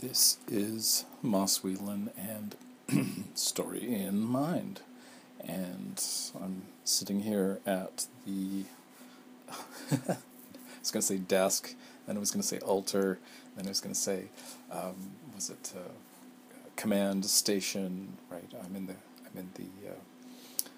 This 0.00 0.36
is 0.48 1.06
Moss 1.22 1.62
Whelan 1.64 2.10
and 2.18 2.54
Story 3.34 3.94
in 3.94 4.18
Mind. 4.18 4.80
And 5.40 6.04
I'm 6.34 6.62
sitting 6.84 7.20
here 7.20 7.60
at 7.64 8.06
the. 8.26 8.64
I 9.90 10.16
was 10.80 10.90
going 10.90 11.00
to 11.00 11.02
say 11.02 11.16
desk, 11.16 11.74
then 12.06 12.16
I 12.16 12.20
was 12.20 12.30
going 12.30 12.42
to 12.42 12.46
say 12.46 12.58
altar, 12.58 13.18
then 13.56 13.64
I 13.64 13.70
was 13.70 13.80
going 13.80 13.94
to 13.94 13.98
say, 13.98 14.24
um, 14.70 15.12
was 15.34 15.48
it 15.48 15.72
uh, 15.74 15.92
command 16.76 17.24
station? 17.24 18.18
Right. 18.28 18.52
I'm 18.62 18.76
in 18.76 18.88
the 18.88 18.96
I'm 19.24 19.38
in 19.38 19.50
the 19.54 19.92
uh, 19.92 20.68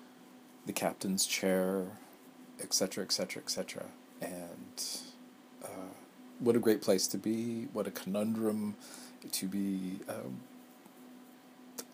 the 0.67 0.73
captain's 0.73 1.27
chair, 1.27 1.87
etc., 2.63 3.03
etc., 3.03 3.43
etc. 3.43 3.85
And 4.21 4.87
uh, 5.65 5.91
what 6.39 6.55
a 6.55 6.61
great 6.61 6.83
place 6.83 7.09
to 7.09 7.19
be! 7.19 7.67
What 7.73 7.89
a 7.89 7.91
conundrum 7.91 8.77
to 9.33 9.47
be 9.47 10.01
um, 10.09 10.41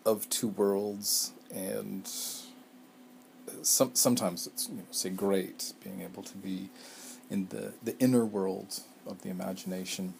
of 0.05 0.29
two 0.29 0.47
worlds, 0.47 1.31
and 1.53 2.09
some 3.61 3.95
sometimes 3.95 4.47
it's 4.47 4.69
you 4.69 4.77
know 4.77 4.83
say 4.91 5.09
great 5.09 5.73
being 5.83 6.01
able 6.01 6.23
to 6.23 6.37
be 6.37 6.69
in 7.29 7.47
the 7.47 7.73
the 7.83 7.97
inner 7.99 8.25
world 8.25 8.81
of 9.07 9.21
the 9.21 9.29
imagination, 9.29 10.13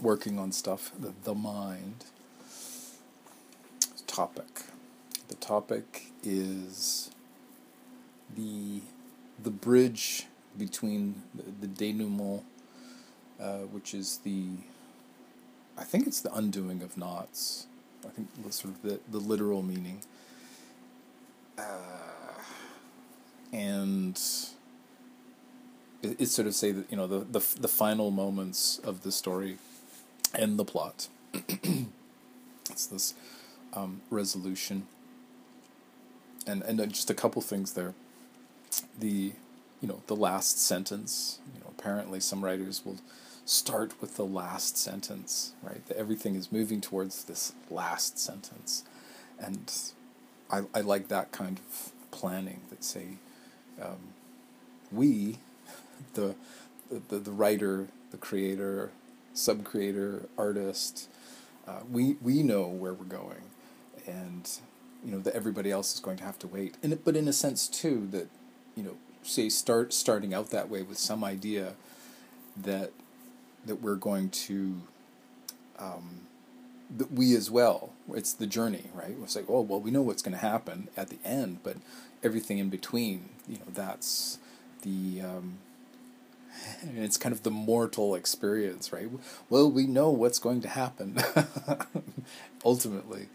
working 0.00 0.38
on 0.38 0.52
stuff 0.52 0.92
the 0.98 1.12
the 1.24 1.34
mind. 1.34 2.04
Topic. 4.06 4.62
The 5.28 5.36
topic 5.36 6.06
is 6.24 7.10
the 8.34 8.80
the 9.40 9.50
bridge 9.50 10.26
between 10.56 11.22
the, 11.34 11.44
the 11.60 11.66
denouement, 11.66 12.42
uh, 13.40 13.58
which 13.58 13.94
is 13.94 14.18
the 14.24 14.46
I 15.78 15.84
think 15.84 16.06
it's 16.06 16.20
the 16.20 16.34
undoing 16.34 16.82
of 16.82 16.96
knots. 16.96 17.66
I 18.04 18.08
think 18.08 18.28
sort 18.50 18.74
of 18.74 18.82
the, 18.82 19.00
the 19.10 19.18
literal 19.18 19.62
meaning. 19.62 20.00
Uh, 21.56 21.62
and 23.52 24.18
it, 26.02 26.20
it's 26.20 26.32
sort 26.32 26.46
of 26.48 26.54
say 26.54 26.72
that 26.72 26.90
you 26.90 26.96
know 26.96 27.06
the, 27.06 27.20
the 27.20 27.60
the 27.60 27.68
final 27.68 28.10
moments 28.10 28.78
of 28.78 29.02
the 29.02 29.12
story 29.12 29.58
and 30.34 30.58
the 30.58 30.64
plot. 30.64 31.08
it's 32.70 32.86
this 32.86 33.14
um, 33.74 34.00
resolution, 34.10 34.86
and 36.46 36.62
and 36.62 36.80
uh, 36.80 36.86
just 36.86 37.10
a 37.10 37.14
couple 37.14 37.42
things 37.42 37.72
there. 37.72 37.94
The 38.98 39.32
you 39.80 39.88
know 39.88 40.02
the 40.06 40.16
last 40.16 40.60
sentence. 40.60 41.38
You 41.54 41.60
know 41.60 41.72
apparently 41.76 42.20
some 42.20 42.44
writers 42.44 42.84
will 42.84 42.98
start 43.48 43.98
with 43.98 44.16
the 44.16 44.26
last 44.26 44.76
sentence, 44.76 45.54
right? 45.62 45.84
That 45.86 45.96
everything 45.96 46.34
is 46.34 46.52
moving 46.52 46.82
towards 46.82 47.24
this 47.24 47.54
last 47.70 48.18
sentence. 48.18 48.84
And 49.40 49.72
I, 50.50 50.64
I 50.74 50.82
like 50.82 51.08
that 51.08 51.32
kind 51.32 51.58
of 51.58 51.92
planning 52.10 52.60
that 52.68 52.84
say, 52.84 53.16
um, 53.80 54.12
we, 54.92 55.38
the, 56.12 56.34
the, 56.90 57.16
the 57.16 57.30
writer, 57.30 57.88
the 58.10 58.18
creator, 58.18 58.90
sub 59.32 59.64
creator, 59.64 60.28
artist, 60.36 61.08
uh, 61.66 61.80
we, 61.90 62.18
we 62.20 62.42
know 62.42 62.66
where 62.66 62.92
we're 62.92 63.04
going. 63.06 63.44
And, 64.06 64.46
you 65.02 65.10
know, 65.10 65.20
that 65.20 65.34
everybody 65.34 65.70
else 65.70 65.94
is 65.94 66.00
going 66.00 66.18
to 66.18 66.24
have 66.24 66.38
to 66.40 66.46
wait. 66.46 66.76
And 66.82 66.92
it, 66.92 67.02
but 67.02 67.16
in 67.16 67.26
a 67.26 67.32
sense, 67.32 67.66
too, 67.66 68.08
that, 68.10 68.28
you 68.76 68.82
know, 68.82 68.96
say 69.22 69.48
start 69.48 69.94
starting 69.94 70.34
out 70.34 70.50
that 70.50 70.68
way 70.68 70.82
with 70.82 70.98
some 70.98 71.24
idea 71.24 71.72
that 72.54 72.92
that 73.66 73.76
we're 73.82 73.96
going 73.96 74.30
to 74.30 74.82
um, 75.78 76.22
that 76.96 77.12
we 77.12 77.36
as 77.36 77.50
well 77.50 77.92
it's 78.14 78.32
the 78.32 78.46
journey 78.46 78.84
right? 78.94 79.14
It's 79.22 79.36
like 79.36 79.46
oh 79.48 79.60
well 79.60 79.80
we 79.80 79.90
know 79.90 80.02
what's 80.02 80.22
going 80.22 80.34
to 80.34 80.40
happen 80.40 80.88
at 80.96 81.08
the 81.08 81.18
end 81.24 81.58
but 81.62 81.76
everything 82.22 82.58
in 82.58 82.68
between 82.68 83.28
you 83.46 83.56
know 83.56 83.66
that's 83.72 84.38
the 84.82 85.20
um, 85.20 85.58
it's 86.96 87.16
kind 87.16 87.32
of 87.32 87.42
the 87.42 87.50
mortal 87.50 88.14
experience 88.14 88.92
right? 88.92 89.08
Well 89.50 89.70
we 89.70 89.86
know 89.86 90.10
what's 90.10 90.38
going 90.38 90.60
to 90.62 90.68
happen 90.68 91.18
ultimately. 92.64 93.28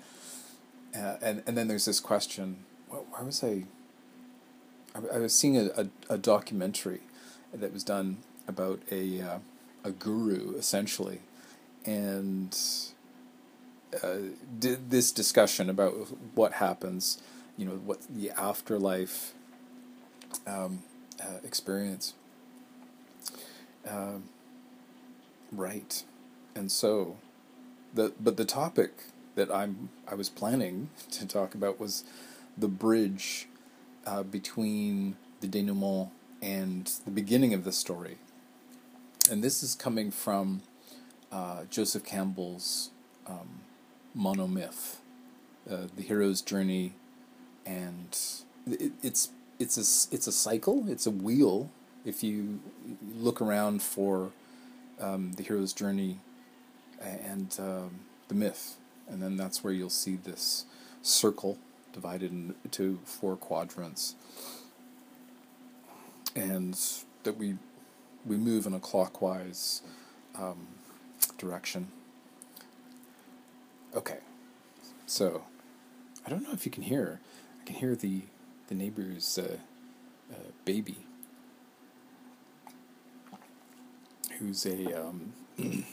Uh, 0.96 1.16
and 1.22 1.44
and 1.48 1.58
then 1.58 1.68
there's 1.68 1.86
this 1.86 2.00
question 2.00 2.66
where 2.90 3.24
was 3.24 3.44
I 3.44 3.64
I, 4.96 5.16
I 5.16 5.18
was 5.20 5.34
seeing 5.34 5.58
a, 5.58 5.70
a, 5.76 5.88
a 6.10 6.18
documentary 6.18 7.02
that 7.54 7.74
was 7.74 7.84
done 7.84 8.18
about 8.48 8.82
a 8.92 9.22
uh, 9.22 9.40
a 9.84 9.92
guru 9.92 10.56
essentially, 10.56 11.20
and 11.86 12.58
uh, 14.02 14.18
this 14.60 15.12
discussion 15.12 15.70
about 15.70 15.94
what 16.34 16.54
happens, 16.54 17.22
you 17.58 17.66
know, 17.66 17.74
what 17.74 18.02
the 18.10 18.32
afterlife 18.32 19.34
um, 20.48 20.84
uh, 21.22 21.40
experience. 21.44 22.14
Um, 23.88 24.24
right, 25.52 26.04
and 26.56 26.72
so, 26.72 27.18
the 27.94 28.14
but 28.20 28.38
the 28.38 28.46
topic 28.46 28.92
that 29.36 29.54
I'm 29.54 29.90
I 30.08 30.16
was 30.16 30.30
planning 30.30 30.90
to 31.12 31.28
talk 31.28 31.54
about 31.54 31.80
was 31.80 32.04
the 32.58 32.68
bridge 32.68 33.48
uh, 34.06 34.24
between 34.24 35.18
the 35.42 35.48
denouement 35.48 36.10
and 36.42 36.92
the 37.06 37.12
beginning 37.12 37.54
of 37.54 37.64
the 37.64 37.72
story 37.72 38.18
and 39.34 39.44
this 39.44 39.64
is 39.64 39.74
coming 39.74 40.12
from 40.12 40.62
uh, 41.32 41.64
Joseph 41.68 42.04
Campbell's 42.06 42.92
um, 43.26 43.62
monomyth, 44.16 44.98
uh, 45.68 45.88
the 45.96 46.04
hero's 46.04 46.40
journey, 46.40 46.94
and 47.66 48.16
it, 48.68 48.92
it's 49.02 49.32
it's 49.58 49.76
a 49.76 50.14
it's 50.14 50.28
a 50.28 50.32
cycle. 50.32 50.88
It's 50.88 51.08
a 51.08 51.12
wheel. 51.12 51.72
If 52.06 52.24
you 52.24 52.60
look 53.16 53.42
around 53.42 53.82
for 53.82 54.30
um, 55.02 55.32
the 55.32 55.42
hero's 55.42 55.74
journey 55.74 56.20
and 57.02 57.56
um, 57.58 58.02
the 58.28 58.36
myth, 58.36 58.76
and 59.10 59.20
then 59.20 59.36
that's 59.36 59.64
where 59.64 59.74
you'll 59.74 59.90
see 59.90 60.16
this 60.16 60.66
circle 61.02 61.58
divided 61.92 62.32
into 62.64 63.00
four 63.04 63.36
quadrants, 63.36 64.14
and 66.36 66.80
that 67.24 67.36
we 67.36 67.56
we 68.26 68.38
move 68.38 68.66
in 68.66 68.74
a 68.74 68.80
clockwise 68.80 69.82
um, 70.36 70.68
direction. 71.38 71.88
Okay, 73.96 74.20
so 75.06 75.44
I 76.26 76.30
don't 76.30 76.44
know 76.44 76.52
if 76.54 76.66
you 76.66 76.72
can 76.72 76.84
hear. 76.84 77.20
I 77.62 77.66
can 77.66 77.76
hear 77.76 77.96
the 77.96 78.24
the 78.68 78.76
neighbor's 78.76 79.38
uh, 79.38 79.58
uh, 80.32 80.52
baby, 80.66 80.98
who's 84.40 84.66
a 84.66 85.00
um, 85.00 85.34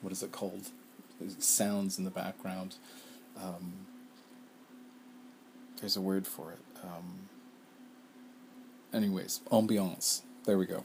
what 0.00 0.12
is 0.12 0.22
it 0.22 0.32
called? 0.32 0.70
sounds 1.38 1.98
in 1.98 2.04
the 2.04 2.10
background. 2.10 2.74
Um, 3.40 3.86
there's 5.80 5.96
a 5.96 6.00
word 6.00 6.26
for 6.26 6.50
it. 6.50 6.58
Um, 6.82 7.28
anyways, 8.92 9.40
ambiance. 9.52 10.22
There 10.44 10.58
we 10.58 10.66
go 10.66 10.84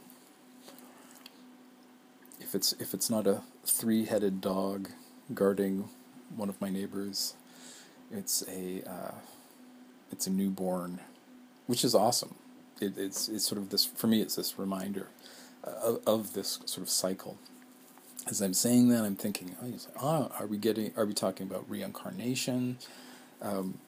if 2.48 2.56
it's 2.56 2.72
if 2.74 2.94
it's 2.94 3.10
not 3.10 3.28
a 3.28 3.42
three-headed 3.66 4.40
dog 4.40 4.90
guarding 5.34 5.90
one 6.34 6.48
of 6.48 6.60
my 6.62 6.70
neighbors, 6.70 7.36
it's 8.10 8.42
a 8.48 8.82
uh, 8.90 9.16
it's 10.14 10.28
a 10.28 10.30
newborn, 10.30 11.02
which 11.66 11.84
is 11.84 11.94
awesome. 11.94 12.36
It, 12.80 12.98
it's 12.98 13.28
it's 13.28 13.46
sort 13.46 13.60
of 13.60 13.70
this 13.70 13.84
for 13.84 14.08
me. 14.08 14.22
It's 14.22 14.38
this 14.38 14.58
reminder 14.58 15.10
of, 15.62 16.00
of 16.08 16.34
this 16.34 16.60
sort 16.66 16.88
of 16.88 16.90
cycle. 16.90 17.38
As 18.30 18.42
I'm 18.42 18.54
saying 18.54 18.88
that, 18.90 19.04
I'm 19.04 19.16
thinking, 19.18 19.56
oh, 19.62 19.74
oh 20.02 20.32
are 20.40 20.48
we 20.48 20.58
getting? 20.58 20.94
Are 20.96 21.06
we 21.06 21.14
talking 21.14 21.48
about 21.48 21.70
reincarnation? 21.70 22.78
Um, 23.42 23.80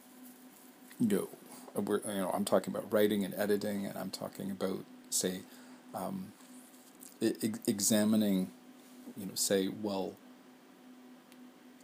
no, 1.00 1.30
we're 1.76 2.02
you 2.02 2.20
know 2.20 2.32
I'm 2.34 2.44
talking 2.44 2.74
about 2.76 2.92
writing 2.92 3.24
and 3.24 3.34
editing, 3.36 3.86
and 3.86 3.98
I'm 3.98 4.12
talking 4.12 4.52
about 4.52 4.84
say 5.10 5.44
um, 5.96 6.34
examining, 7.22 8.50
you 9.18 9.26
know, 9.26 9.36
say, 9.36 9.68
well, 9.68 10.14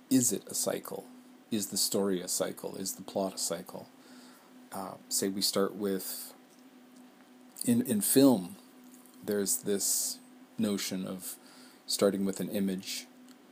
is 0.10 0.32
it 0.32 0.44
a 0.48 0.54
cycle? 0.54 1.06
Is 1.52 1.68
the 1.68 1.78
story 1.78 2.22
a 2.22 2.28
cycle? 2.28 2.76
Is 2.76 2.94
the 2.94 3.02
plot 3.02 3.36
a 3.36 3.38
cycle? 3.38 3.88
Uh, 4.72 4.96
say 5.10 5.28
we 5.28 5.42
start 5.42 5.76
with, 5.76 6.34
in, 7.66 7.82
in 7.84 8.02
film, 8.02 8.56
there's 9.24 9.58
this 9.58 10.20
notion 10.58 11.06
of 11.06 11.36
starting 11.88 12.26
with 12.26 12.40
an 12.40 12.50
image 12.50 13.06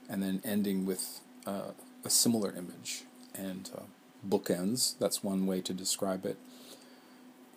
and 0.10 0.22
then 0.22 0.42
ending 0.44 0.86
with 0.86 1.22
uh, 1.46 1.72
a 2.04 2.10
similar 2.10 2.54
image 2.56 3.04
and 3.34 3.70
uh, 3.76 3.82
bookends. 4.28 4.98
That's 5.00 5.24
one 5.24 5.46
way 5.46 5.62
to 5.62 5.74
describe 5.74 6.26
it. 6.26 6.38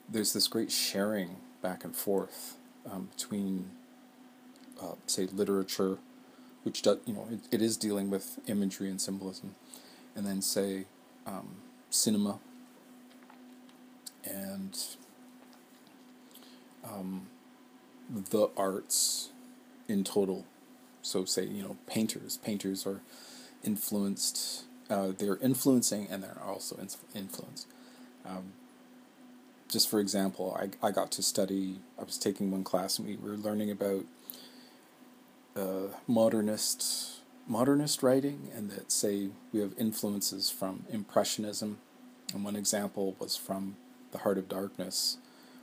There's 0.09 0.33
this 0.33 0.49
great 0.49 0.71
sharing 0.71 1.37
back 1.63 1.85
and 1.85 1.95
forth 1.95 2.55
um, 2.91 3.09
between 3.17 3.71
uh, 4.81 4.95
say, 5.07 5.27
literature, 5.27 5.99
which 6.63 6.83
does 6.83 6.99
you 7.07 7.15
know 7.15 7.27
it, 7.31 7.41
it 7.51 7.63
is 7.63 7.77
dealing 7.77 8.11
with 8.11 8.39
imagery 8.47 8.89
and 8.89 9.01
symbolism, 9.01 9.55
and 10.15 10.27
then 10.27 10.43
say 10.43 10.85
um, 11.27 11.57
cinema 11.91 12.39
and 14.25 14.79
um, 16.85 17.27
the 18.31 18.49
arts 18.57 19.31
in 19.89 20.05
total. 20.05 20.45
So 21.03 21.25
say 21.25 21.45
you 21.45 21.63
know 21.63 21.77
painters. 21.87 22.39
Painters 22.39 22.87
are 22.87 23.01
influenced. 23.65 24.65
Uh, 24.89 25.09
they're 25.17 25.39
influencing 25.39 26.07
and 26.11 26.23
they're 26.23 26.41
also 26.45 26.79
influenced. 27.15 27.67
Um, 28.25 28.53
just 29.69 29.89
for 29.89 30.01
example, 30.01 30.57
I, 30.59 30.87
I 30.87 30.91
got 30.93 31.11
to 31.13 31.23
study, 31.23 31.81
I 31.99 32.05
was 32.05 32.19
taking 32.19 32.51
one 32.51 32.65
class 32.65 32.99
and 32.99 33.09
we 33.09 33.17
were 33.17 33.37
learning 33.37 33.71
about 33.71 34.05
uh, 35.57 35.89
modernist 36.07 37.13
modernist 37.49 38.03
writing 38.03 38.51
and 38.55 38.71
that 38.71 38.91
say 38.91 39.29
we 39.53 39.61
have 39.61 39.73
influences 39.79 40.51
from 40.51 40.85
impressionism. 40.91 41.79
And 42.35 42.45
one 42.45 42.57
example 42.57 43.15
was 43.21 43.37
from 43.37 43.77
the 44.11 44.19
heart 44.19 44.37
of 44.37 44.49
darkness 44.49 45.19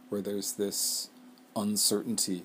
where 0.10 0.22
there's 0.22 0.54
this 0.54 1.10
uncertainty 1.56 2.44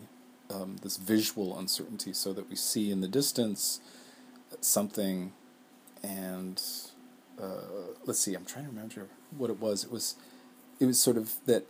um, 0.51 0.77
this 0.83 0.97
visual 0.97 1.59
uncertainty 1.59 2.13
so 2.13 2.33
that 2.33 2.49
we 2.49 2.57
see 2.57 2.91
in 2.91 3.01
the 3.01 3.09
distance 3.09 3.81
something 4.61 5.33
and 6.03 6.63
uh, 7.41 7.93
let's 8.07 8.19
see 8.19 8.35
i'm 8.35 8.47
trying 8.47 8.65
to 8.65 8.71
remember 8.71 9.09
what 9.37 9.51
it 9.51 9.61
was. 9.61 9.85
It 9.85 9.91
was 9.91 10.17
it 10.81 10.87
was 10.87 11.01
sort 11.01 11.17
of 11.17 11.35
that 11.47 11.67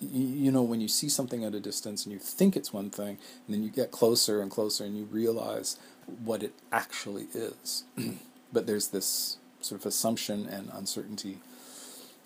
you 0.00 0.52
know 0.52 0.62
when 0.62 0.80
you 0.80 0.88
see 0.88 1.08
something 1.08 1.44
at 1.44 1.54
a 1.54 1.60
distance 1.60 2.04
and 2.04 2.12
you 2.12 2.18
think 2.18 2.56
it's 2.56 2.72
one 2.72 2.90
thing 2.90 3.18
and 3.46 3.54
then 3.54 3.62
you 3.62 3.70
get 3.70 3.90
closer 3.90 4.40
and 4.40 4.50
closer 4.50 4.84
and 4.84 4.96
you 4.96 5.04
realize 5.04 5.78
what 6.24 6.42
it 6.42 6.52
actually 6.70 7.26
is 7.34 7.84
but 8.52 8.66
there's 8.66 8.88
this 8.88 9.38
sort 9.60 9.80
of 9.80 9.86
assumption 9.86 10.46
and 10.46 10.70
uncertainty 10.72 11.38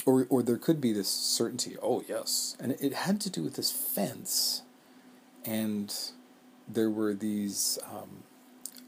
or 0.04 0.26
or 0.28 0.42
there 0.42 0.58
could 0.58 0.80
be 0.80 0.92
this 0.92 1.08
certainty 1.08 1.76
oh 1.82 2.04
yes 2.08 2.56
and 2.60 2.72
it, 2.72 2.92
had 2.92 3.20
to 3.20 3.30
do 3.30 3.42
with 3.42 3.54
this 3.54 3.70
fence 3.70 4.62
and 5.44 5.94
there 6.68 6.90
were 6.90 7.14
these 7.14 7.78
um, 7.90 8.22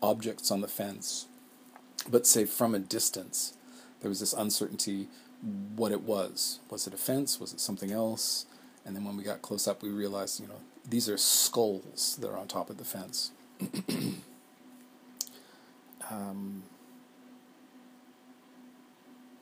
objects 0.02 0.50
on 0.50 0.60
the 0.60 0.68
fence 0.68 1.26
but 2.08 2.26
say 2.26 2.44
from 2.44 2.74
a 2.74 2.78
distance 2.78 3.54
there 4.00 4.10
was 4.10 4.20
this 4.20 4.34
uncertainty 4.34 5.08
what 5.76 5.92
it 5.92 6.02
was. 6.02 6.60
Was 6.70 6.86
it 6.86 6.94
a 6.94 6.98
fence? 6.98 7.38
Was 7.38 7.52
it 7.52 7.60
something 7.60 7.92
else? 7.92 8.46
And 8.84 8.94
then 8.94 9.04
when 9.04 9.16
we 9.16 9.24
got 9.24 9.42
close 9.42 9.66
up, 9.66 9.82
we 9.82 9.88
realized, 9.88 10.40
you 10.40 10.46
know, 10.46 10.60
these 10.88 11.08
are 11.08 11.16
skulls 11.16 12.16
that 12.20 12.28
are 12.28 12.36
on 12.36 12.46
top 12.46 12.68
of 12.68 12.76
the 12.76 12.84
fence. 12.84 13.30
um, 16.10 16.64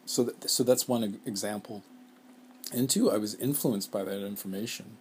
so, 0.06 0.24
that, 0.24 0.48
so 0.48 0.62
that's 0.62 0.86
one 0.86 1.20
example. 1.26 1.82
And 2.72 2.88
two, 2.88 3.10
I 3.10 3.16
was 3.18 3.34
influenced 3.34 3.90
by 3.90 4.04
that 4.04 4.24
information. 4.24 4.98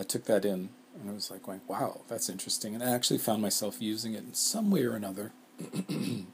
I 0.00 0.04
took 0.04 0.24
that 0.24 0.44
in, 0.44 0.70
and 1.00 1.10
I 1.10 1.12
was 1.12 1.30
like, 1.30 1.42
going, 1.42 1.60
"Wow, 1.68 2.00
that's 2.08 2.28
interesting." 2.28 2.74
And 2.74 2.82
I 2.82 2.90
actually 2.90 3.18
found 3.18 3.42
myself 3.42 3.80
using 3.80 4.14
it 4.14 4.24
in 4.24 4.34
some 4.34 4.70
way 4.70 4.84
or 4.84 4.94
another. 4.94 5.32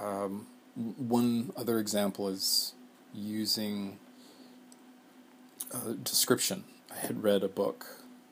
um, 0.00 0.46
one 0.74 1.52
other 1.56 1.78
example 1.78 2.28
is 2.28 2.74
using 3.14 3.98
a 5.70 5.94
description. 5.94 6.64
I 6.90 6.98
had 7.06 7.22
read 7.22 7.42
a 7.42 7.48
book. 7.48 7.86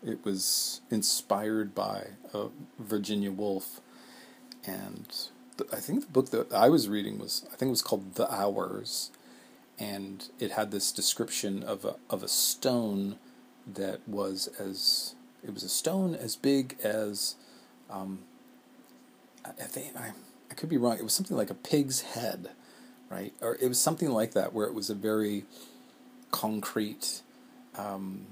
It 0.05 0.25
was 0.25 0.81
inspired 0.91 1.75
by 1.75 2.09
uh, 2.33 2.49
Virginia 2.79 3.33
Woolf, 3.33 3.81
and 4.65 5.07
I 5.73 5.77
think 5.77 6.03
the 6.03 6.13
book 6.13 6.31
that 6.31 6.53
I 6.53 6.69
was 6.69 6.89
reading 6.89 7.19
was 7.19 7.45
I 7.53 7.57
think 7.57 7.69
it 7.69 7.71
was 7.71 7.83
called 7.83 8.15
The 8.15 8.33
Hours, 8.33 9.11
and 9.79 10.29
it 10.39 10.53
had 10.53 10.71
this 10.71 10.93
description 10.93 11.63
of 11.63 11.85
a 11.85 11.97
of 12.11 12.23
a 12.23 12.29
stone 12.29 13.17
that 13.67 14.01
was 14.09 14.49
as 14.59 15.15
it 15.43 15.53
was 15.53 15.63
a 15.63 15.69
stone 15.69 16.15
as 16.15 16.37
big 16.37 16.77
as 16.83 17.37
um, 17.91 18.21
I 19.45 19.65
think 19.65 19.97
I 19.97 20.13
I 20.51 20.55
could 20.55 20.69
be 20.69 20.77
wrong. 20.77 20.97
It 20.99 21.05
was 21.05 21.13
something 21.13 21.37
like 21.37 21.51
a 21.51 21.55
pig's 21.55 22.03
head, 22.03 22.51
right? 23.11 23.33
Or 23.41 23.57
it 23.61 23.69
was 23.69 23.81
something 23.81 24.11
like 24.11 24.33
that, 24.33 24.53
where 24.53 24.67
it 24.67 24.75
was 24.75 24.91
a 24.91 24.95
very 24.95 25.45
concrete, 26.31 27.23
um, 27.79 28.27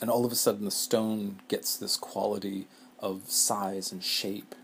and 0.00 0.10
all 0.10 0.26
of 0.26 0.32
a 0.32 0.36
sudden 0.36 0.64
the 0.64 0.70
stone 0.70 1.40
gets 1.48 1.76
this 1.76 1.96
quality 1.96 2.66
of 2.98 3.30
size 3.30 3.92
and 3.92 4.04
shape 4.04 4.54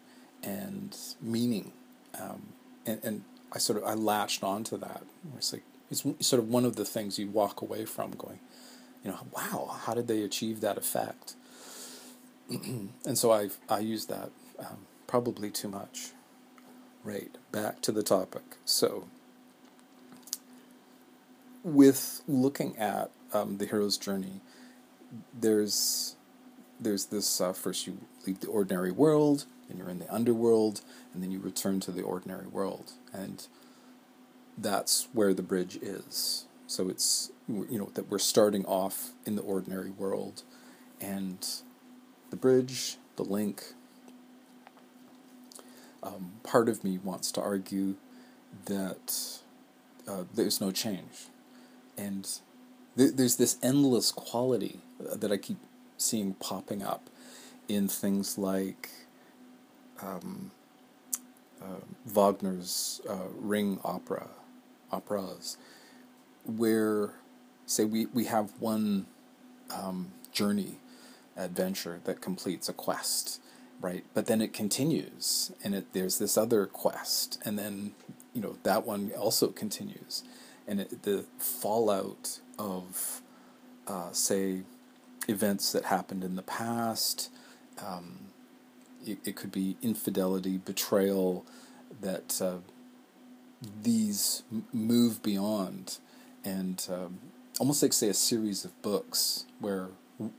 and 0.42 0.96
meaning, 1.20 1.72
um, 2.20 2.52
and 2.84 3.00
and 3.02 3.24
I 3.52 3.58
sort 3.58 3.82
of 3.82 3.84
I 3.88 3.94
latched 3.94 4.42
onto 4.42 4.76
that. 4.78 5.02
It's 5.36 5.52
like 5.52 5.62
it's 5.90 6.04
sort 6.26 6.42
of 6.42 6.48
one 6.48 6.64
of 6.64 6.76
the 6.76 6.84
things 6.84 7.18
you 7.18 7.28
walk 7.28 7.62
away 7.62 7.84
from 7.84 8.12
going, 8.12 8.40
you 9.04 9.10
know, 9.10 9.18
wow, 9.32 9.76
how 9.84 9.94
did 9.94 10.08
they 10.08 10.22
achieve 10.22 10.60
that 10.60 10.76
effect? 10.76 11.34
and 12.50 13.18
so 13.18 13.32
I 13.32 13.50
I 13.68 13.80
use 13.80 14.06
that 14.06 14.30
um, 14.58 14.86
probably 15.06 15.50
too 15.50 15.68
much. 15.68 16.10
Right, 17.04 17.30
back 17.52 17.82
to 17.82 17.92
the 17.92 18.02
topic. 18.02 18.42
So, 18.64 19.06
with 21.62 22.20
looking 22.26 22.76
at 22.78 23.12
um, 23.36 23.58
the 23.58 23.66
hero's 23.66 23.98
journey, 23.98 24.40
there's 25.38 26.16
there's 26.78 27.06
this 27.06 27.40
uh, 27.40 27.52
first 27.52 27.86
you 27.86 27.98
leave 28.26 28.40
the 28.40 28.48
ordinary 28.48 28.90
world, 28.90 29.46
and 29.68 29.78
you're 29.78 29.88
in 29.88 29.98
the 29.98 30.12
underworld, 30.12 30.82
and 31.12 31.22
then 31.22 31.30
you 31.30 31.38
return 31.38 31.80
to 31.80 31.90
the 31.90 32.02
ordinary 32.02 32.46
world, 32.46 32.92
and 33.12 33.46
that's 34.58 35.08
where 35.12 35.32
the 35.34 35.42
bridge 35.42 35.76
is. 35.76 36.46
So 36.66 36.88
it's 36.88 37.30
you 37.48 37.78
know 37.78 37.90
that 37.94 38.10
we're 38.10 38.18
starting 38.18 38.64
off 38.66 39.12
in 39.24 39.36
the 39.36 39.42
ordinary 39.42 39.90
world, 39.90 40.42
and 41.00 41.46
the 42.30 42.36
bridge, 42.36 42.96
the 43.16 43.22
link, 43.22 43.62
um, 46.02 46.32
part 46.42 46.68
of 46.68 46.84
me 46.84 46.98
wants 47.02 47.30
to 47.32 47.40
argue 47.40 47.94
that 48.66 49.40
uh, 50.08 50.24
there's 50.34 50.60
no 50.60 50.70
change. 50.70 51.28
And 51.96 52.28
there's 52.96 53.36
this 53.36 53.58
endless 53.62 54.10
quality 54.10 54.80
uh, 55.00 55.16
that 55.16 55.30
I 55.30 55.36
keep 55.36 55.58
seeing 55.98 56.34
popping 56.34 56.82
up 56.82 57.08
in 57.68 57.88
things 57.88 58.38
like 58.38 58.90
um, 60.02 60.50
uh, 61.62 61.80
Wagner's 62.06 63.00
uh, 63.08 63.28
Ring 63.38 63.80
opera, 63.84 64.28
operas, 64.90 65.56
where, 66.44 67.10
say, 67.66 67.84
we, 67.84 68.06
we 68.06 68.24
have 68.24 68.52
one 68.60 69.06
um, 69.70 70.12
journey 70.32 70.78
adventure 71.36 72.00
that 72.04 72.20
completes 72.20 72.68
a 72.68 72.72
quest 72.72 73.40
right? 73.80 74.04
But 74.14 74.26
then 74.26 74.40
it 74.40 74.52
continues, 74.52 75.52
and 75.62 75.74
it, 75.74 75.92
there's 75.92 76.18
this 76.18 76.36
other 76.36 76.66
quest, 76.66 77.40
and 77.44 77.58
then 77.58 77.92
you 78.32 78.40
know 78.40 78.56
that 78.62 78.86
one 78.86 79.12
also 79.18 79.48
continues, 79.48 80.22
and 80.66 80.80
it, 80.80 81.02
the 81.02 81.24
fallout 81.38 82.40
of, 82.58 83.22
uh, 83.86 84.12
say, 84.12 84.62
events 85.28 85.72
that 85.72 85.86
happened 85.86 86.24
in 86.24 86.36
the 86.36 86.42
past. 86.42 87.30
Um, 87.84 88.18
it, 89.04 89.18
it, 89.24 89.36
could 89.36 89.52
be 89.52 89.76
infidelity, 89.82 90.58
betrayal, 90.58 91.44
that 92.00 92.40
uh, 92.40 92.58
these 93.82 94.42
move 94.72 95.22
beyond, 95.22 95.98
and 96.44 96.86
um, 96.90 97.18
almost 97.60 97.82
like 97.82 97.92
say 97.92 98.08
a 98.08 98.14
series 98.14 98.64
of 98.64 98.80
books 98.82 99.44
where 99.60 99.88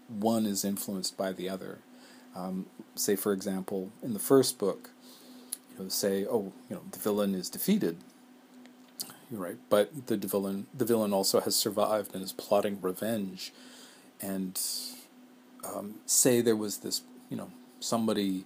one 0.07 0.45
is 0.45 0.65
influenced 0.65 1.15
by 1.15 1.31
the 1.31 1.47
other 1.47 1.79
um, 2.37 2.67
say, 2.95 3.15
for 3.15 3.33
example, 3.33 3.91
in 4.03 4.13
the 4.13 4.19
first 4.19 4.59
book, 4.59 4.91
you 5.71 5.83
know, 5.83 5.89
say, 5.89 6.25
oh, 6.25 6.53
you 6.69 6.75
know, 6.75 6.81
the 6.91 6.99
villain 6.99 7.33
is 7.33 7.49
defeated. 7.49 7.97
You're 9.29 9.41
right, 9.41 9.57
but 9.69 10.07
the 10.07 10.15
villain, 10.15 10.67
the 10.73 10.85
villain 10.85 11.11
also 11.11 11.41
has 11.41 11.55
survived 11.55 12.13
and 12.15 12.23
is 12.23 12.31
plotting 12.31 12.79
revenge. 12.81 13.51
And 14.21 14.59
um, 15.65 15.95
say 16.05 16.39
there 16.41 16.55
was 16.55 16.77
this, 16.77 17.01
you 17.29 17.35
know, 17.35 17.51
somebody 17.79 18.45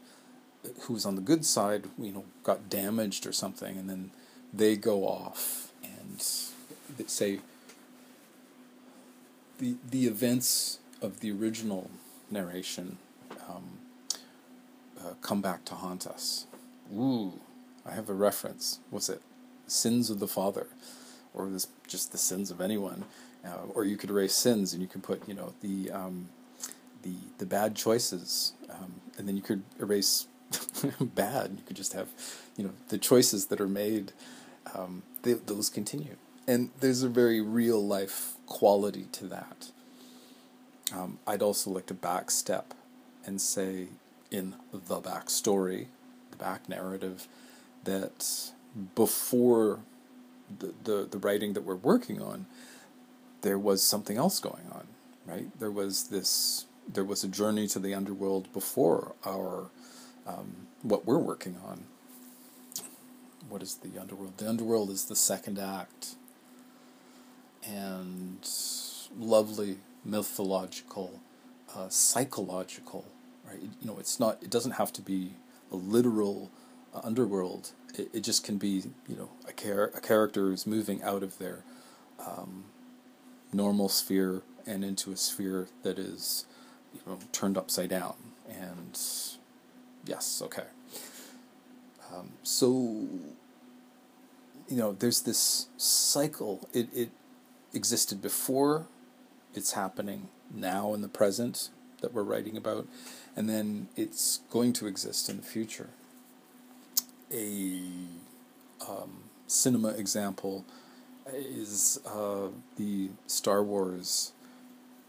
who 0.82 0.94
was 0.94 1.06
on 1.06 1.16
the 1.16 1.22
good 1.22 1.46
side, 1.46 1.86
you 2.00 2.12
know, 2.12 2.26
got 2.44 2.70
damaged 2.70 3.26
or 3.28 3.32
something, 3.32 3.78
and 3.78 3.90
then 3.90 4.12
they 4.54 4.76
go 4.76 5.08
off 5.08 5.72
and 5.84 6.22
say 7.10 7.40
the 9.60 9.76
the 9.90 10.08
events 10.08 10.80
of 11.02 11.20
the 11.20 11.32
original 11.32 11.90
narration 12.30 12.98
um, 13.50 13.80
uh, 15.00 15.14
come 15.22 15.42
back 15.42 15.66
to 15.66 15.76
haunt 15.76 16.06
us. 16.08 16.46
Ooh, 16.94 17.34
I 17.86 17.92
have 17.94 18.10
a 18.10 18.14
reference. 18.14 18.80
What's 18.90 19.10
it? 19.10 19.22
Sins 19.68 20.10
of 20.10 20.20
the 20.20 20.28
Father, 20.28 20.68
or 21.34 21.50
this 21.50 21.68
just 21.88 22.12
the 22.12 22.18
sins 22.18 22.52
of 22.52 22.62
anyone. 22.62 23.06
Uh, 23.44 23.66
or 23.74 23.86
you 23.86 23.98
could 23.98 24.12
erase 24.12 24.36
sins 24.36 24.72
and 24.72 24.84
you 24.84 24.88
could 24.88 25.02
put, 25.02 25.28
you 25.28 25.34
know, 25.34 25.54
the 25.62 25.90
um, 25.92 26.30
the 27.02 27.16
the 27.40 27.46
bad 27.46 27.76
choices, 27.76 28.54
um, 28.70 29.02
and 29.18 29.28
then 29.28 29.36
you 29.36 29.42
could 29.42 29.64
erase 29.80 30.28
bad. 31.02 31.52
You 31.58 31.64
could 31.66 31.76
just 31.76 31.94
have, 31.94 32.10
you 32.56 32.64
know, 32.64 32.72
the 32.90 32.98
choices 32.98 33.48
that 33.48 33.60
are 33.60 33.68
made, 33.68 34.12
um, 34.76 35.04
they, 35.24 35.34
those 35.34 35.70
continue. 35.70 36.16
And 36.48 36.70
there's 36.80 37.04
a 37.04 37.10
very 37.10 37.42
real 37.42 37.86
life 37.86 38.34
quality 38.46 39.06
to 39.14 39.26
that. 39.28 39.72
Um, 40.94 41.20
I'd 41.26 41.42
also 41.42 41.70
like 41.70 41.86
to 41.88 41.94
backstep 41.94 42.66
and 43.26 43.40
say, 43.40 43.88
in 44.30 44.56
the 44.72 45.00
backstory, 45.00 45.88
the 46.32 46.38
back 46.38 46.68
narrative, 46.68 47.28
that 47.84 48.52
before 48.96 49.80
the, 50.60 50.74
the, 50.84 51.08
the 51.10 51.18
writing 51.18 51.54
that 51.54 51.64
we're 51.64 51.76
working 51.76 52.22
on, 52.22 52.46
there 53.42 53.58
was 53.58 53.84
something 53.84 54.18
else 54.18 54.40
going 54.40 54.66
on, 54.72 54.88
right? 55.26 55.48
There 55.60 55.72
was 55.72 56.06
this, 56.06 56.66
there 56.92 57.04
was 57.04 57.24
a 57.24 57.28
journey 57.28 57.68
to 57.68 57.80
the 57.80 57.94
underworld 57.94 58.52
before 58.54 59.14
our, 59.26 59.70
um, 60.28 60.68
what 60.82 61.06
we're 61.06 61.18
working 61.18 61.58
on. 61.66 61.86
What 63.50 63.62
is 63.62 63.76
the 63.76 64.00
underworld? 64.00 64.38
The 64.38 64.48
underworld 64.48 64.90
is 64.90 65.06
the 65.06 65.16
second 65.16 65.60
act, 65.60 66.16
and 67.68 68.48
lovely 69.18 69.78
mythological, 70.06 71.20
uh, 71.76 71.90
psychological, 71.90 73.06
right? 73.46 73.60
You 73.62 73.88
know, 73.88 73.98
it's 74.00 74.20
not. 74.20 74.42
It 74.42 74.50
doesn't 74.50 74.74
have 74.74 74.94
to 74.94 75.02
be 75.02 75.34
a 75.72 75.76
literal 75.76 76.50
uh, 76.94 77.02
underworld. 77.04 77.72
It, 77.98 78.10
it 78.14 78.20
just 78.22 78.44
can 78.44 78.58
be, 78.58 78.84
you 79.08 79.16
know, 79.16 79.30
a 79.48 79.54
char- 79.54 79.92
a 79.96 80.02
character 80.02 80.52
is 80.52 80.66
moving 80.66 81.02
out 81.04 81.24
of 81.24 81.38
their 81.38 81.64
um, 82.20 82.66
normal 83.52 83.90
sphere 83.90 84.42
and 84.66 84.84
into 84.84 85.12
a 85.12 85.18
sphere 85.18 85.68
that 85.84 85.98
is, 86.00 86.46
you 86.94 87.02
know, 87.06 87.20
turned 87.32 87.58
upside 87.58 87.90
down. 87.90 88.16
And 88.50 89.00
yes, 90.06 90.42
okay. 90.44 90.66
Um, 92.14 92.32
so, 92.44 93.08
you 94.68 94.78
know, 94.78 94.94
there's 94.94 95.22
this 95.22 95.68
cycle. 95.78 96.68
It 96.74 96.90
it 96.94 97.10
existed 97.74 98.22
before 98.22 98.86
it's 99.54 99.74
happening 99.74 100.30
now 100.54 100.94
in 100.94 101.02
the 101.02 101.08
present 101.08 101.70
that 102.02 102.14
we're 102.14 102.24
writing 102.24 102.58
about, 102.58 102.88
and 103.36 103.50
then 103.50 103.88
it's 103.96 104.40
going 104.50 104.74
to 104.74 104.88
exist 104.88 105.30
in 105.30 105.38
the 105.38 105.44
future. 105.44 105.90
A 107.34 107.82
um, 108.88 109.24
cinema 109.48 109.90
example 109.90 110.66
is 111.34 112.00
uh, 112.06 112.48
the 112.78 113.10
Star 113.28 113.64
Wars, 113.64 114.34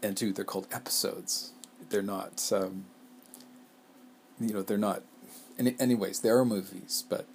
and 0.01 0.15
two, 0.15 0.31
they're 0.31 0.45
called 0.45 0.67
episodes. 0.71 1.51
They're 1.89 2.01
not, 2.01 2.49
um, 2.53 2.85
you 4.39 4.53
know, 4.53 4.61
they're 4.61 4.77
not. 4.77 5.03
Any, 5.59 5.75
anyways, 5.79 6.21
there 6.21 6.37
are 6.37 6.45
movies, 6.45 7.03
but 7.09 7.25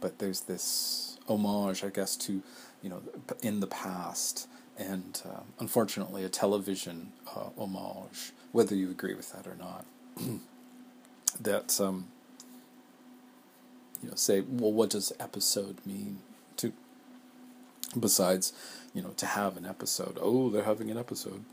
but 0.00 0.18
there's 0.18 0.40
this 0.42 1.18
homage, 1.28 1.82
I 1.82 1.88
guess, 1.88 2.16
to 2.16 2.42
you 2.84 2.90
know, 2.90 3.02
in 3.42 3.60
the 3.60 3.66
past 3.66 4.46
and 4.76 5.22
uh, 5.24 5.40
unfortunately 5.58 6.22
a 6.22 6.28
television 6.28 7.12
uh, 7.34 7.48
homage, 7.58 8.32
whether 8.52 8.74
you 8.74 8.90
agree 8.90 9.14
with 9.14 9.32
that 9.32 9.46
or 9.46 9.56
not. 9.56 9.86
that 11.40 11.80
um, 11.80 12.08
you 14.04 14.10
know, 14.10 14.16
say, 14.16 14.42
well, 14.42 14.72
what 14.72 14.90
does 14.90 15.12
episode 15.18 15.78
mean? 15.86 16.18
To 16.58 16.72
besides, 17.98 18.52
you 18.92 19.00
know, 19.00 19.14
to 19.16 19.26
have 19.26 19.56
an 19.56 19.64
episode. 19.64 20.18
Oh, 20.20 20.50
they're 20.50 20.64
having 20.64 20.90
an 20.90 20.98
episode. 20.98 21.44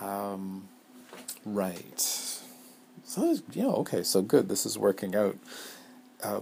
Um, 0.00 0.68
right. 1.44 2.00
So 3.04 3.36
you 3.52 3.62
know, 3.62 3.74
okay, 3.76 4.02
so 4.02 4.22
good. 4.22 4.48
This 4.48 4.66
is 4.66 4.76
working 4.76 5.14
out. 5.14 5.36
Uh, 6.22 6.40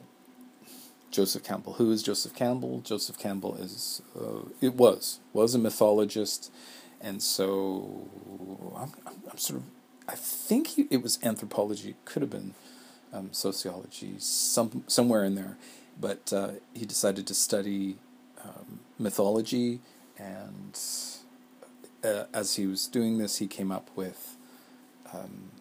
Joseph 1.10 1.44
Campbell. 1.44 1.74
Who 1.74 1.90
is 1.90 2.02
Joseph 2.02 2.34
Campbell? 2.34 2.80
Joseph 2.80 3.18
Campbell 3.18 3.56
is 3.56 4.00
uh, 4.18 4.48
it 4.60 4.74
was 4.74 5.20
was 5.32 5.54
a 5.54 5.58
mythologist, 5.58 6.50
and 7.00 7.22
so 7.22 8.08
I'm, 8.76 8.92
I'm, 9.06 9.22
I'm 9.30 9.38
sort 9.38 9.60
of 9.60 9.66
I 10.08 10.14
think 10.14 10.68
he, 10.68 10.86
it 10.90 11.02
was 11.02 11.18
anthropology. 11.22 11.94
Could 12.06 12.22
have 12.22 12.30
been 12.30 12.54
um, 13.12 13.32
sociology, 13.32 14.14
some 14.18 14.84
somewhere 14.86 15.24
in 15.24 15.34
there, 15.34 15.56
but 16.00 16.32
uh, 16.32 16.50
he 16.74 16.84
decided 16.84 17.26
to 17.26 17.34
study 17.34 17.96
um, 18.44 18.80
mythology, 18.98 19.80
and 20.18 20.78
uh, 22.04 22.24
as 22.32 22.56
he 22.56 22.66
was 22.66 22.86
doing 22.86 23.18
this, 23.18 23.38
he 23.38 23.46
came 23.46 23.72
up 23.72 23.90
with. 23.96 24.36
Um, 25.12 25.52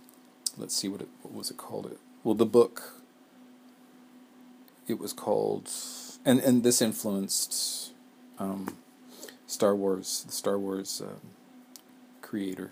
let's 0.57 0.75
see 0.75 0.87
what 0.87 1.01
it 1.01 1.07
what 1.21 1.33
was 1.33 1.51
it 1.51 1.55
called 1.55 1.85
it 1.85 1.99
well 2.23 2.33
the 2.33 2.45
book 2.45 2.97
it 4.87 4.99
was 4.99 5.13
called, 5.13 5.69
and 6.25 6.39
and 6.39 6.63
this 6.63 6.81
influenced 6.81 7.91
um, 8.39 8.77
Star 9.45 9.75
Wars, 9.75 10.23
the 10.25 10.31
Star 10.31 10.57
Wars 10.57 11.01
um, 11.01 11.19
creator, 12.21 12.71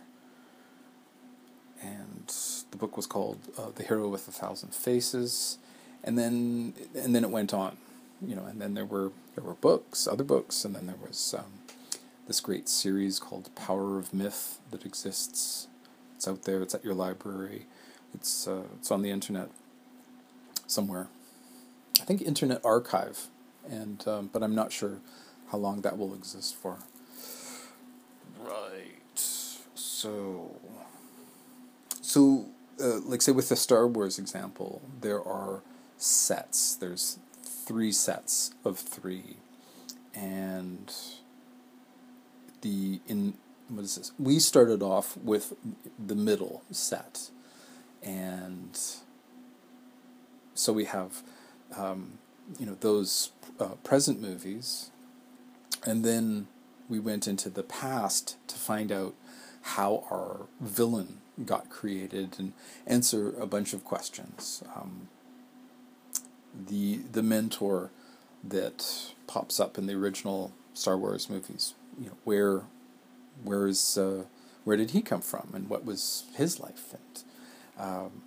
and 1.86 2.34
the 2.72 2.78
book 2.78 2.98
was 2.98 3.06
called 3.06 3.40
uh, 3.58 3.70
"The 3.76 3.84
Hero 3.84 4.08
with 4.08 4.28
a 4.28 4.32
Thousand 4.32 4.74
Faces," 4.74 5.58
and 6.04 6.18
then 6.18 6.74
and 6.96 7.16
then 7.16 7.24
it 7.24 7.30
went 7.30 7.54
on, 7.54 7.78
you 8.26 8.36
know, 8.36 8.46
and 8.46 8.62
then 8.62 8.74
there 8.74 8.86
were 8.86 9.12
there 9.36 9.44
were 9.44 9.54
books, 9.56 10.08
other 10.08 10.24
books, 10.24 10.66
and 10.66 10.76
then 10.76 10.88
there 10.88 11.02
was 11.08 11.36
um, 11.38 11.52
this 12.28 12.40
great 12.40 12.68
series 12.68 13.20
called 13.20 13.50
"Power 13.56 13.98
of 14.00 14.14
Myth" 14.14 14.60
that 14.72 14.86
exists. 14.86 15.68
It's 16.16 16.28
out 16.28 16.44
there. 16.44 16.62
It's 16.62 16.74
at 16.74 16.84
your 16.84 16.94
library. 16.94 17.66
It's 18.14 18.48
uh, 18.48 18.64
it's 18.80 18.92
on 18.92 19.02
the 19.02 19.12
internet 19.12 19.50
somewhere. 20.68 21.08
I 22.02 22.04
think 22.04 22.22
Internet 22.22 22.62
Archive, 22.66 23.28
and 23.70 24.06
um, 24.08 24.30
but 24.32 24.44
I'm 24.44 24.56
not 24.56 24.72
sure 24.72 25.00
how 25.52 25.58
long 25.58 25.82
that 25.82 25.98
will 25.98 26.14
exist 26.14 26.56
for. 26.56 26.80
Right. 28.40 29.20
So. 29.76 30.56
So, 32.06 32.46
uh, 32.80 33.00
like 33.00 33.24
say 33.24 33.32
with 33.32 33.50
the 33.50 33.56
Star 33.56 33.88
Wars 33.88 34.20
example, 34.20 34.80
there 35.02 35.24
are 35.24 35.64
sets. 35.98 36.76
There's 36.76 37.18
three 37.44 37.92
sets 37.92 38.54
of 38.64 38.78
three, 38.78 39.38
and 40.14 40.94
the 42.62 43.00
in 43.08 43.34
what 43.70 43.86
is 43.86 43.96
this? 43.96 44.12
We 44.20 44.38
started 44.38 44.84
off 44.84 45.18
with 45.18 45.54
the 45.98 46.14
middle 46.14 46.62
set, 46.70 47.32
and 48.04 48.80
so 50.54 50.74
we 50.74 50.86
have 50.86 51.24
um, 51.76 52.20
you 52.60 52.68
know 52.68 52.78
those 52.82 53.32
uh, 53.60 53.78
present 53.84 54.22
movies, 54.22 54.92
and 55.84 56.06
then 56.06 56.46
we 56.88 57.00
went 57.00 57.28
into 57.28 57.50
the 57.50 57.64
past 57.64 58.38
to 58.48 58.56
find 58.56 58.92
out 58.92 59.16
how 59.74 60.04
our 60.12 60.48
villain 60.62 61.18
got 61.44 61.70
created 61.70 62.36
and 62.38 62.54
answer 62.86 63.34
a 63.40 63.48
bunch 63.48 63.74
of 63.74 63.84
questions. 63.84 64.64
Um, 64.76 65.10
the 66.68 66.98
the 67.12 67.24
mentor 67.24 67.90
that 68.44 69.12
pops 69.28 69.60
up 69.60 69.78
in 69.78 69.88
the 69.88 69.94
original 69.94 70.54
Star 70.74 70.98
Wars 70.98 71.30
movies, 71.30 71.74
you 72.00 72.08
know, 72.08 72.18
where 72.24 72.62
where 73.44 73.68
is 73.68 73.98
uh, 73.98 74.26
where 74.64 74.78
did 74.78 74.92
he 74.92 75.02
come 75.02 75.22
from 75.22 75.50
and 75.54 75.68
what 75.68 75.84
was 75.84 76.26
his 76.36 76.60
life 76.60 76.94
and 76.94 77.24
um, 77.78 78.22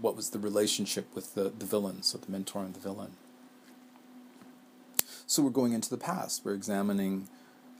what 0.00 0.14
was 0.14 0.30
the 0.30 0.38
relationship 0.38 1.06
with 1.14 1.34
the, 1.34 1.50
the 1.58 1.66
villain, 1.66 2.02
so 2.02 2.18
the 2.18 2.30
mentor 2.30 2.62
and 2.62 2.74
the 2.74 2.80
villain. 2.80 3.12
So 5.26 5.42
we're 5.42 5.50
going 5.50 5.72
into 5.72 5.88
the 5.88 5.96
past, 5.96 6.44
we're 6.44 6.54
examining 6.54 7.28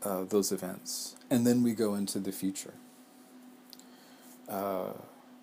uh, 0.04 0.24
those 0.24 0.52
events, 0.52 1.16
and 1.30 1.46
then 1.46 1.62
we 1.62 1.72
go 1.72 1.94
into 1.94 2.18
the 2.18 2.32
future. 2.32 2.74
Uh, 4.48 4.92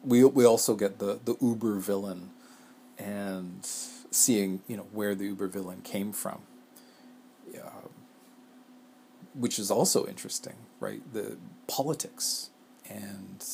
we 0.03 0.23
we 0.23 0.45
also 0.45 0.75
get 0.75 0.99
the 0.99 1.19
the 1.23 1.35
uber 1.41 1.75
villain, 1.75 2.29
and 2.97 3.65
seeing 4.11 4.61
you 4.67 4.77
know 4.77 4.87
where 4.91 5.15
the 5.15 5.25
uber 5.25 5.47
villain 5.47 5.81
came 5.81 6.11
from, 6.11 6.41
uh, 7.55 7.87
which 9.33 9.59
is 9.59 9.71
also 9.71 10.05
interesting, 10.05 10.55
right? 10.79 11.01
The 11.13 11.37
politics 11.67 12.49
and 12.89 13.45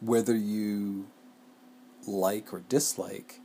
whether 0.00 0.34
you 0.34 1.06
like 2.06 2.52
or 2.52 2.60
dislike, 2.68 3.40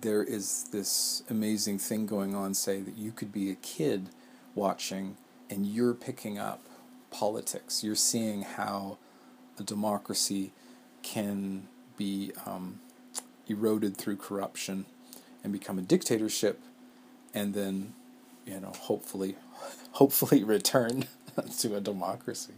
there 0.00 0.22
is 0.22 0.64
this 0.70 1.22
amazing 1.28 1.78
thing 1.78 2.06
going 2.06 2.34
on, 2.34 2.54
say, 2.54 2.80
that 2.80 2.96
you 2.96 3.12
could 3.12 3.32
be 3.32 3.50
a 3.50 3.54
kid 3.56 4.10
watching 4.54 5.16
and 5.50 5.66
you're 5.66 5.94
picking 5.94 6.38
up 6.38 6.60
politics. 7.10 7.82
You're 7.84 7.94
seeing 7.94 8.42
how 8.42 8.98
a 9.58 9.62
democracy 9.62 10.52
can 11.02 11.68
be 11.96 12.32
um, 12.44 12.80
eroded 13.48 13.96
through 13.96 14.16
corruption 14.16 14.86
and 15.42 15.52
become 15.52 15.78
a 15.78 15.82
dictatorship 15.82 16.60
and 17.32 17.54
then, 17.54 17.92
you 18.46 18.60
know, 18.60 18.72
hopefully, 18.76 19.36
hopefully 19.92 20.42
return 20.42 21.06
to 21.58 21.76
a 21.76 21.80
democracy. 21.80 22.54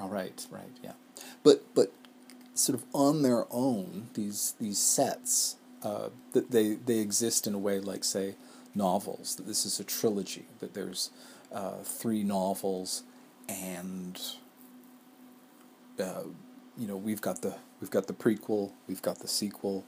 All 0.00 0.08
right, 0.08 0.46
right, 0.50 0.70
yeah. 0.82 0.92
But, 1.42 1.62
but 1.74 1.92
sort 2.58 2.78
of 2.78 2.84
on 2.92 3.22
their 3.22 3.46
own 3.50 4.08
these 4.14 4.54
these 4.58 4.78
sets 4.78 5.56
uh, 5.82 6.08
that 6.32 6.50
they 6.50 6.74
they 6.74 6.98
exist 6.98 7.46
in 7.46 7.54
a 7.54 7.58
way 7.58 7.78
like 7.78 8.04
say 8.04 8.34
novels 8.74 9.36
that 9.36 9.46
this 9.46 9.64
is 9.66 9.80
a 9.80 9.84
trilogy 9.84 10.46
that 10.60 10.74
there's 10.74 11.10
uh, 11.52 11.76
three 11.82 12.22
novels 12.22 13.02
and 13.48 14.20
uh, 15.98 16.22
you 16.76 16.86
know 16.86 16.96
we've 16.96 17.20
got 17.20 17.42
the 17.42 17.54
we've 17.80 17.90
got 17.90 18.06
the 18.06 18.12
prequel 18.12 18.72
we've 18.86 19.02
got 19.02 19.18
the 19.20 19.28
sequel 19.28 19.84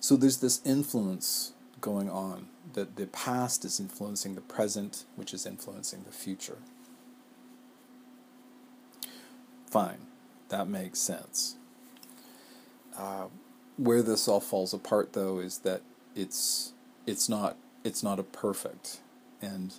so 0.00 0.16
there's 0.16 0.38
this 0.38 0.60
influence 0.64 1.52
going 1.80 2.08
on 2.08 2.46
that 2.72 2.96
the 2.96 3.06
past 3.06 3.64
is 3.64 3.78
influencing 3.78 4.34
the 4.34 4.40
present 4.40 5.04
which 5.16 5.34
is 5.34 5.44
influencing 5.44 6.04
the 6.04 6.12
future 6.12 6.58
Fine, 9.74 10.06
that 10.50 10.68
makes 10.68 11.00
sense. 11.00 11.56
Uh, 12.96 13.24
where 13.76 14.02
this 14.02 14.28
all 14.28 14.40
falls 14.40 14.72
apart, 14.72 15.12
though, 15.12 15.38
is 15.38 15.58
that 15.58 15.82
it's 16.14 16.72
it's 17.06 17.28
not 17.28 17.56
it's 17.82 18.02
not 18.02 18.18
a 18.18 18.22
perfect, 18.22 19.00
and 19.42 19.74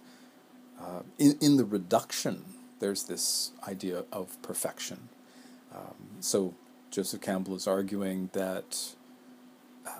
uh, 0.79 1.01
in 1.17 1.37
in 1.41 1.57
the 1.57 1.65
reduction, 1.65 2.43
there's 2.79 3.03
this 3.03 3.51
idea 3.67 4.03
of 4.11 4.41
perfection. 4.41 5.09
Um, 5.73 5.95
so 6.19 6.53
Joseph 6.91 7.21
Campbell 7.21 7.55
is 7.55 7.67
arguing 7.67 8.29
that 8.33 8.95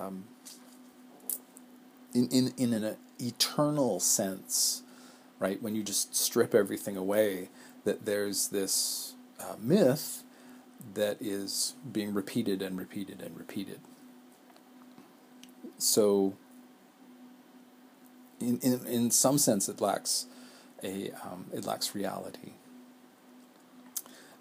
um, 0.00 0.24
in 2.14 2.28
in 2.28 2.52
in 2.56 2.72
an 2.72 2.96
eternal 3.18 4.00
sense, 4.00 4.82
right? 5.38 5.62
When 5.62 5.74
you 5.74 5.82
just 5.82 6.14
strip 6.14 6.54
everything 6.54 6.96
away, 6.96 7.48
that 7.84 8.04
there's 8.04 8.48
this 8.48 9.14
uh, 9.40 9.54
myth 9.60 10.22
that 10.94 11.18
is 11.20 11.74
being 11.90 12.14
repeated 12.14 12.62
and 12.62 12.78
repeated 12.78 13.20
and 13.20 13.36
repeated. 13.36 13.80
So, 15.78 16.34
in, 18.40 18.58
in, 18.60 18.86
in 18.86 19.10
some 19.10 19.38
sense, 19.38 19.68
it 19.68 19.80
lacks 19.80 20.26
a 20.82 21.10
um, 21.22 21.46
it 21.52 21.64
lacks 21.64 21.94
reality. 21.94 22.52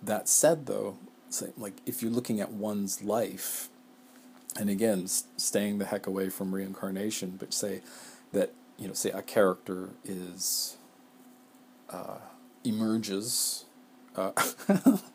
That 0.01 0.29
said, 0.29 0.65
though, 0.65 0.97
like 1.57 1.73
if 1.85 2.01
you're 2.01 2.11
looking 2.11 2.39
at 2.39 2.51
one's 2.51 3.03
life, 3.03 3.69
and 4.57 4.69
again, 4.69 5.07
staying 5.07 5.79
the 5.79 5.85
heck 5.85 6.07
away 6.07 6.29
from 6.29 6.53
reincarnation, 6.53 7.35
but 7.37 7.53
say 7.53 7.81
that 8.31 8.53
you 8.77 8.87
know, 8.87 8.93
say 8.93 9.09
a 9.11 9.21
character 9.21 9.89
is 10.03 10.77
uh, 11.89 12.17
emerges 12.63 13.65
uh, 14.15 14.31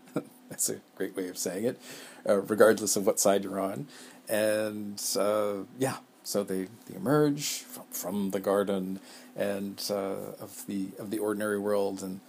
that's 0.51 0.69
a 0.69 0.81
great 0.97 1.17
way 1.17 1.29
of 1.29 1.39
saying 1.39 1.65
it, 1.65 1.81
uh, 2.29 2.41
regardless 2.43 2.97
of 2.97 3.07
what 3.07 3.21
side 3.21 3.45
you're 3.45 3.61
on. 3.61 3.87
And 4.29 5.03
uh, 5.19 5.55
yeah, 5.79 5.99
so 6.25 6.45
they, 6.45 6.69
they 6.87 6.97
emerge 6.97 7.61
from, 7.61 7.85
from 7.91 8.31
the 8.33 8.41
garden 8.41 9.01
and 9.37 9.83
uh, 9.91 10.35
of 10.41 10.65
the 10.67 10.89
of 10.99 11.11
the 11.11 11.19
ordinary 11.19 11.59
world, 11.59 12.03
and 12.03 12.21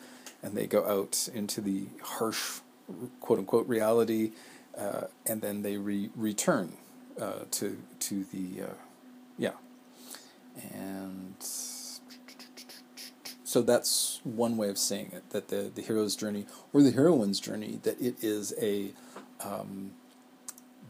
and 0.44 0.56
they 0.56 0.68
go 0.68 0.86
out 0.88 1.28
into 1.34 1.62
the 1.62 1.86
harsh, 2.04 2.62
quote 3.20 3.40
unquote, 3.40 3.68
reality, 3.68 4.32
uh, 4.78 5.04
and 5.26 5.42
then 5.42 5.64
they 5.64 5.78
re- 5.78 6.12
return 6.16 6.74
uh, 7.20 7.46
to 7.52 7.78
to 8.00 8.26
the 8.32 8.64
yeah, 9.38 9.52
and 10.74 11.36
so 13.52 13.62
that's 13.62 14.20
one 14.24 14.58
way 14.58 14.70
of 14.70 14.78
saying 14.78 15.12
it 15.14 15.30
that 15.32 15.50
the, 15.50 15.72
the 15.74 15.82
hero's 15.82 16.16
journey 16.16 16.46
or 16.74 16.82
the 16.82 16.92
heroine's 16.92 17.40
journey 17.40 17.80
that 17.84 18.00
it 18.02 18.16
is 18.24 18.54
a 18.62 18.92
um, 19.44 19.92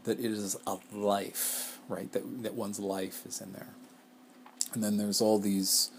that 0.04 0.18
it 0.18 0.30
is 0.30 0.56
a 0.66 0.76
life 0.92 1.72
right? 1.88 2.10
That 2.12 2.42
that 2.42 2.54
one's 2.54 2.80
life 2.80 3.24
is 3.26 3.40
in 3.40 3.52
there. 3.52 3.68
And 4.72 4.82
then 4.82 4.96
there's 4.96 5.20
all 5.20 5.38
these 5.38 5.90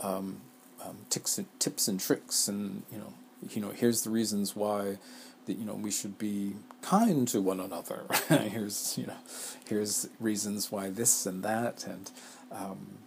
um, 0.00 0.40
um, 0.84 0.98
tips 1.10 1.38
and 1.38 1.46
tips 1.58 1.88
and 1.88 1.98
tricks 1.98 2.48
and 2.48 2.82
you 2.90 2.98
know 2.98 3.12
you 3.50 3.60
know 3.60 3.70
here's 3.70 4.02
the 4.02 4.10
reasons 4.10 4.54
why 4.54 4.98
that 5.46 5.54
you 5.54 5.64
know 5.64 5.74
we 5.74 5.90
should 5.90 6.18
be 6.18 6.54
kind 6.80 7.26
to 7.28 7.40
one 7.40 7.58
another. 7.58 8.04
Here's 8.28 8.96
you 8.96 9.06
know 9.06 9.16
here's 9.68 10.08
reasons 10.20 10.70
why 10.70 10.90
this 10.90 11.26
and 11.26 11.42
that 11.42 11.84
and 11.84 12.10
um, 12.52 12.98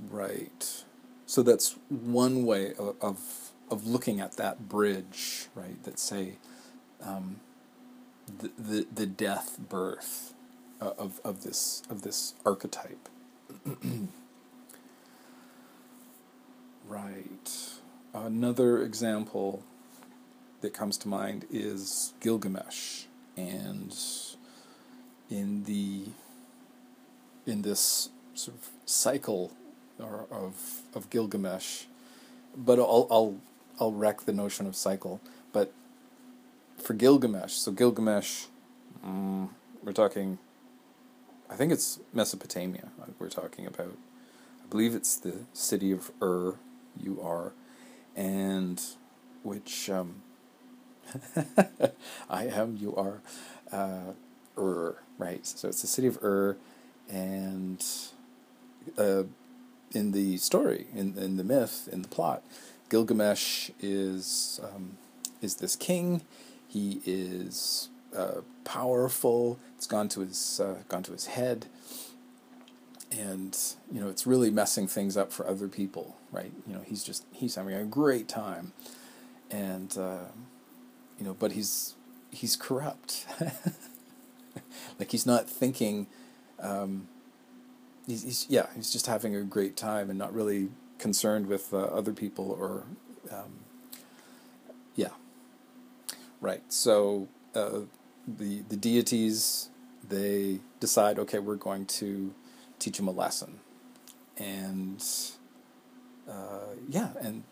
Right. 0.00 0.84
So 1.26 1.42
that's 1.42 1.76
one 1.88 2.44
way 2.44 2.74
of, 2.74 2.96
of, 3.00 3.86
looking 3.86 4.20
at 4.20 4.36
that 4.36 4.68
bridge, 4.68 5.46
right? 5.54 5.82
That 5.84 5.98
say 5.98 6.34
um, 7.02 7.40
the, 8.38 8.50
the 8.58 8.86
the 8.94 9.06
death 9.06 9.58
birth 9.58 10.34
uh, 10.80 10.92
of 10.98 11.20
of 11.24 11.42
this 11.42 11.82
of 11.90 12.02
this 12.02 12.34
archetype. 12.44 13.08
right. 16.88 17.70
Another 18.14 18.82
example 18.82 19.62
that 20.60 20.72
comes 20.72 20.96
to 20.98 21.08
mind 21.08 21.46
is 21.50 22.14
Gilgamesh, 22.20 23.04
and 23.36 23.96
in 25.30 25.64
the 25.64 26.04
in 27.46 27.62
this 27.62 28.10
sort 28.34 28.56
of 28.56 28.68
cycle 28.84 29.52
or 29.98 30.26
of 30.30 30.82
of 30.94 31.10
Gilgamesh, 31.10 31.84
but 32.56 32.78
I'll 32.78 33.06
I'll 33.10 33.36
I'll 33.80 33.92
wreck 33.92 34.22
the 34.22 34.32
notion 34.32 34.66
of 34.66 34.76
cycle. 34.76 35.20
But 35.52 35.72
for 36.78 36.94
Gilgamesh, 36.94 37.52
so 37.52 37.72
Gilgamesh, 37.72 38.44
um, 39.04 39.54
we're 39.82 39.92
talking. 39.92 40.38
I 41.48 41.54
think 41.54 41.72
it's 41.72 42.00
Mesopotamia. 42.12 42.88
We're 43.18 43.28
talking 43.28 43.66
about. 43.66 43.96
I 44.64 44.68
believe 44.68 44.94
it's 44.94 45.16
the 45.16 45.34
city 45.52 45.92
of 45.92 46.10
Ur, 46.20 46.56
U 47.02 47.20
R, 47.22 47.52
and 48.16 48.82
which 49.44 49.88
um, 49.88 50.22
I 52.30 52.46
am 52.46 52.76
you 52.80 52.94
are 52.96 53.20
uh, 53.72 54.12
Ur, 54.58 54.96
right? 55.18 55.46
So 55.46 55.68
it's 55.68 55.82
the 55.82 55.86
city 55.86 56.08
of 56.08 56.22
Ur, 56.22 56.56
and 57.08 57.84
uh, 58.98 59.24
in 59.92 60.12
the 60.12 60.36
story, 60.38 60.86
in, 60.94 61.16
in 61.16 61.36
the 61.36 61.44
myth, 61.44 61.88
in 61.90 62.02
the 62.02 62.08
plot, 62.08 62.42
Gilgamesh 62.88 63.70
is 63.80 64.60
um, 64.62 64.96
is 65.40 65.56
this 65.56 65.76
king. 65.76 66.22
He 66.68 67.00
is 67.04 67.88
uh, 68.16 68.40
powerful. 68.64 69.58
It's 69.76 69.86
gone 69.86 70.08
to 70.10 70.20
his 70.20 70.60
uh, 70.60 70.82
gone 70.88 71.02
to 71.04 71.12
his 71.12 71.26
head, 71.26 71.66
and 73.10 73.56
you 73.90 74.00
know 74.00 74.08
it's 74.08 74.26
really 74.26 74.50
messing 74.50 74.86
things 74.86 75.16
up 75.16 75.32
for 75.32 75.46
other 75.46 75.68
people, 75.68 76.16
right? 76.30 76.52
You 76.66 76.74
know 76.74 76.82
he's 76.84 77.02
just 77.02 77.24
he's 77.32 77.54
having 77.54 77.74
a 77.74 77.84
great 77.84 78.28
time, 78.28 78.72
and 79.50 79.96
uh, 79.98 80.26
you 81.18 81.24
know, 81.24 81.34
but 81.34 81.52
he's 81.52 81.94
he's 82.30 82.56
corrupt. 82.56 83.26
like 84.98 85.10
he's 85.10 85.26
not 85.26 85.48
thinking. 85.48 86.06
Um, 86.60 87.08
he's, 88.06 88.22
he's 88.22 88.46
yeah 88.48 88.66
he's 88.74 88.92
just 88.92 89.06
having 89.06 89.34
a 89.34 89.42
great 89.42 89.76
time 89.76 90.10
and 90.10 90.18
not 90.18 90.32
really 90.32 90.68
concerned 90.98 91.46
with 91.46 91.72
uh, 91.74 91.78
other 91.78 92.12
people 92.12 92.50
or 92.58 92.84
um, 93.32 93.60
yeah. 94.94 95.10
Right 96.40 96.62
so 96.68 97.28
uh, 97.54 97.80
the 98.26 98.62
the 98.68 98.76
deities 98.76 99.70
they 100.08 100.60
decide 100.80 101.18
okay 101.18 101.38
we're 101.38 101.56
going 101.56 101.86
to 101.86 102.34
teach 102.78 102.98
him 102.98 103.08
a 103.08 103.12
lesson. 103.12 103.60
And 104.38 105.04
uh, 106.28 106.74
yeah 106.88 107.10
and 107.20 107.44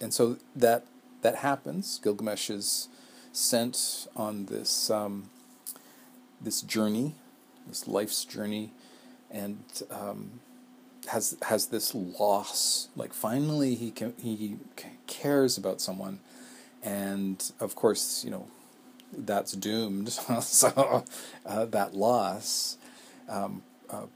and 0.00 0.12
so 0.12 0.38
that 0.54 0.84
that 1.22 1.36
happens. 1.36 1.98
Gilgamesh 2.02 2.50
is 2.50 2.88
sent 3.32 4.06
on 4.14 4.46
this 4.46 4.90
um, 4.90 5.30
this 6.40 6.60
journey 6.60 7.14
this 7.66 7.88
life's 7.88 8.24
journey 8.24 8.72
and 9.34 9.58
um, 9.90 10.40
has 11.08 11.36
has 11.42 11.66
this 11.66 11.94
loss. 11.94 12.88
Like 12.96 13.12
finally, 13.12 13.74
he 13.74 13.90
can, 13.90 14.14
he 14.16 14.56
cares 15.06 15.58
about 15.58 15.80
someone, 15.80 16.20
and 16.82 17.52
of 17.60 17.74
course, 17.74 18.24
you 18.24 18.30
know, 18.30 18.46
that's 19.12 19.52
doomed. 19.52 20.10
so 20.40 21.04
uh, 21.44 21.64
that 21.66 21.94
loss 21.94 22.78
um, 23.28 23.62
uh, 23.90 24.06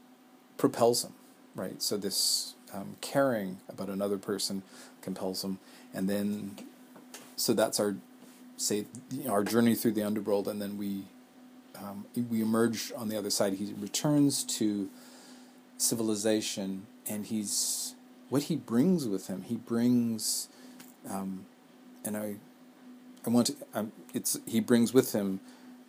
propels 0.57 1.03
him, 1.03 1.13
right? 1.53 1.81
So 1.81 1.97
this 1.97 2.55
um, 2.73 2.95
caring 3.01 3.59
about 3.67 3.89
another 3.89 4.17
person 4.17 4.63
compels 5.01 5.43
him, 5.43 5.59
and 5.93 6.09
then 6.09 6.55
so 7.35 7.53
that's 7.53 7.79
our 7.79 7.95
say 8.57 8.85
our 9.29 9.43
journey 9.43 9.75
through 9.75 9.91
the 9.91 10.03
underworld, 10.03 10.47
and 10.47 10.61
then 10.61 10.77
we 10.77 11.03
um, 11.77 12.05
we 12.29 12.41
emerge 12.41 12.91
on 12.95 13.09
the 13.09 13.17
other 13.17 13.29
side. 13.29 13.53
He 13.53 13.73
returns 13.79 14.43
to 14.45 14.89
civilization, 15.79 16.85
and 17.07 17.25
he's 17.25 17.95
what 18.29 18.43
he 18.43 18.55
brings 18.55 19.07
with 19.07 19.25
him. 19.25 19.41
He 19.41 19.55
brings 19.55 20.49
um, 21.09 21.45
and 22.03 22.17
I, 22.17 22.35
I 23.25 23.29
want 23.29 23.47
to. 23.47 23.55
Um, 23.73 23.91
it's 24.13 24.39
he 24.45 24.59
brings 24.59 24.93
with 24.93 25.13
him 25.13 25.39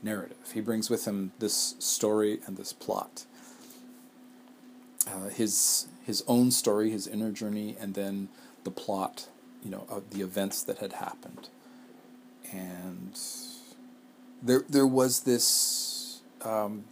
narrative. 0.03 0.37
He 0.53 0.61
brings 0.61 0.91
with 0.91 1.07
him 1.07 1.33
this 1.39 1.75
story 1.79 2.41
and 2.47 2.57
this 2.57 2.73
plot. 2.73 3.25
Uh, 5.07 5.29
his 5.29 5.89
his 6.05 6.25
own 6.27 6.51
story, 6.51 6.91
his 6.91 7.07
inner 7.07 7.31
journey, 7.31 7.77
and 7.81 7.95
then 7.95 8.29
the 8.65 8.71
plot, 8.71 9.29
you 9.63 9.71
know, 9.71 9.87
of 9.89 10.11
the 10.11 10.21
events 10.21 10.63
that 10.63 10.79
had 10.79 10.95
happened. 10.95 11.49
And 12.53 13.19
there 14.43 14.65
there 14.69 14.87
was 14.87 15.21
this 15.21 16.21
um, 16.43 16.85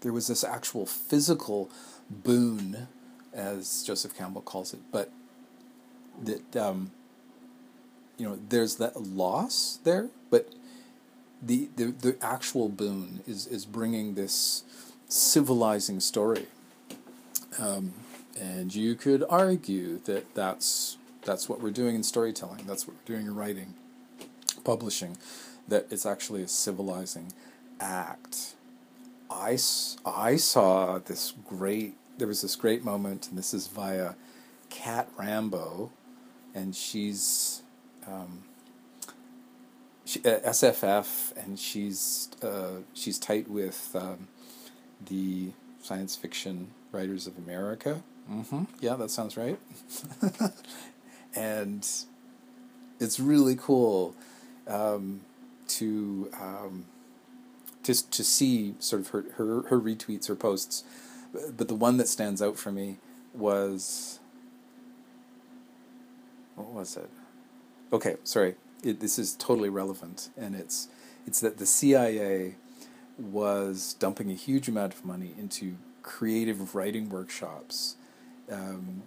there 0.00 0.12
was 0.12 0.28
this 0.28 0.44
actual 0.44 0.86
physical 0.86 1.70
boon, 2.10 2.88
as 3.32 3.82
Joseph 3.86 4.16
Campbell 4.16 4.42
calls 4.42 4.72
it, 4.72 4.80
but 4.92 5.10
that 6.22 6.56
um, 6.56 6.90
you 8.16 8.26
know 8.28 8.38
there's 8.48 8.76
that 8.76 9.00
loss 9.00 9.78
there, 9.84 10.08
but 10.30 10.52
the, 11.42 11.68
the 11.76 11.86
the 11.86 12.16
actual 12.22 12.68
boon 12.68 13.20
is 13.26 13.46
is 13.46 13.64
bringing 13.64 14.14
this 14.14 14.64
civilizing 15.08 16.00
story. 16.00 16.46
Um, 17.58 17.94
and 18.38 18.74
you 18.74 18.94
could 18.94 19.24
argue 19.28 19.98
that 20.00 20.34
that's 20.34 20.98
that's 21.22 21.48
what 21.48 21.60
we're 21.60 21.70
doing 21.70 21.94
in 21.94 22.02
storytelling. 22.02 22.66
That's 22.66 22.86
what 22.86 22.96
we're 22.96 23.14
doing 23.14 23.26
in 23.26 23.34
writing, 23.34 23.74
publishing. 24.64 25.16
That 25.68 25.86
it's 25.90 26.06
actually 26.06 26.42
a 26.42 26.48
civilizing 26.48 27.32
act. 27.80 28.54
I, 29.30 29.58
I 30.04 30.36
saw 30.36 30.98
this 30.98 31.34
great. 31.46 31.94
There 32.18 32.28
was 32.28 32.42
this 32.42 32.56
great 32.56 32.84
moment, 32.84 33.28
and 33.28 33.36
this 33.36 33.52
is 33.52 33.66
via 33.66 34.14
Cat 34.70 35.08
Rambo, 35.16 35.90
and 36.54 36.74
she's 36.74 37.62
um, 38.06 38.44
she, 40.04 40.20
uh, 40.20 40.40
SFF, 40.40 41.36
and 41.36 41.58
she's 41.58 42.30
uh, 42.42 42.82
she's 42.94 43.18
tight 43.18 43.48
with 43.48 43.94
um, 43.94 44.28
the 45.04 45.50
Science 45.82 46.16
Fiction 46.16 46.68
Writers 46.92 47.26
of 47.26 47.36
America. 47.36 48.02
Mm-hmm. 48.30 48.64
Yeah, 48.80 48.94
that 48.94 49.10
sounds 49.10 49.36
right. 49.36 49.58
and 51.34 51.86
it's 52.98 53.20
really 53.20 53.56
cool 53.56 54.14
um, 54.66 55.20
to 55.68 56.30
just 57.86 58.10
to 58.12 58.24
see 58.24 58.74
sort 58.78 59.02
of 59.02 59.08
her, 59.08 59.24
her 59.36 59.62
her 59.68 59.80
retweets, 59.80 60.28
her 60.28 60.36
posts. 60.36 60.84
But 61.56 61.68
the 61.68 61.74
one 61.74 61.96
that 61.98 62.08
stands 62.08 62.42
out 62.42 62.58
for 62.58 62.72
me 62.72 62.96
was 63.34 64.18
what 66.54 66.68
was 66.68 66.96
it? 66.96 67.10
Okay, 67.92 68.16
sorry 68.24 68.56
it, 68.86 69.00
this 69.00 69.18
is 69.18 69.34
totally 69.34 69.68
relevant, 69.68 70.30
and 70.36 70.54
it's 70.54 70.88
it's 71.26 71.40
that 71.40 71.58
the 71.58 71.66
CIA 71.66 72.54
was 73.18 73.94
dumping 73.94 74.30
a 74.30 74.34
huge 74.34 74.68
amount 74.68 74.94
of 74.94 75.04
money 75.04 75.34
into 75.38 75.76
creative 76.02 76.74
writing 76.74 77.08
workshops, 77.08 77.96
um, 78.50 79.02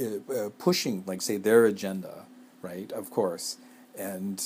uh, 0.00 0.48
pushing 0.58 1.04
like 1.06 1.22
say 1.22 1.36
their 1.36 1.66
agenda, 1.66 2.24
right? 2.62 2.90
Of 2.92 3.10
course, 3.10 3.58
and 3.96 4.42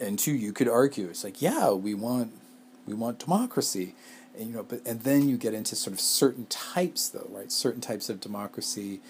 and 0.00 0.18
two, 0.18 0.32
you 0.32 0.52
could 0.52 0.68
argue 0.68 1.08
it's 1.08 1.24
like 1.24 1.40
yeah, 1.40 1.70
we 1.70 1.94
want 1.94 2.32
we 2.86 2.94
want 2.94 3.18
democracy, 3.18 3.94
and 4.36 4.48
you 4.48 4.54
know, 4.54 4.62
but 4.62 4.84
and 4.86 5.02
then 5.02 5.28
you 5.28 5.36
get 5.36 5.54
into 5.54 5.76
sort 5.76 5.94
of 5.94 6.00
certain 6.00 6.46
types 6.46 7.08
though, 7.08 7.28
right? 7.30 7.50
Certain 7.52 7.80
types 7.80 8.08
of 8.08 8.20
democracy, 8.20 9.00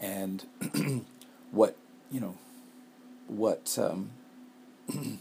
and 0.00 0.44
what 1.50 1.76
you 2.10 2.20
know, 2.20 2.34
what 3.26 3.78
um, 3.80 4.10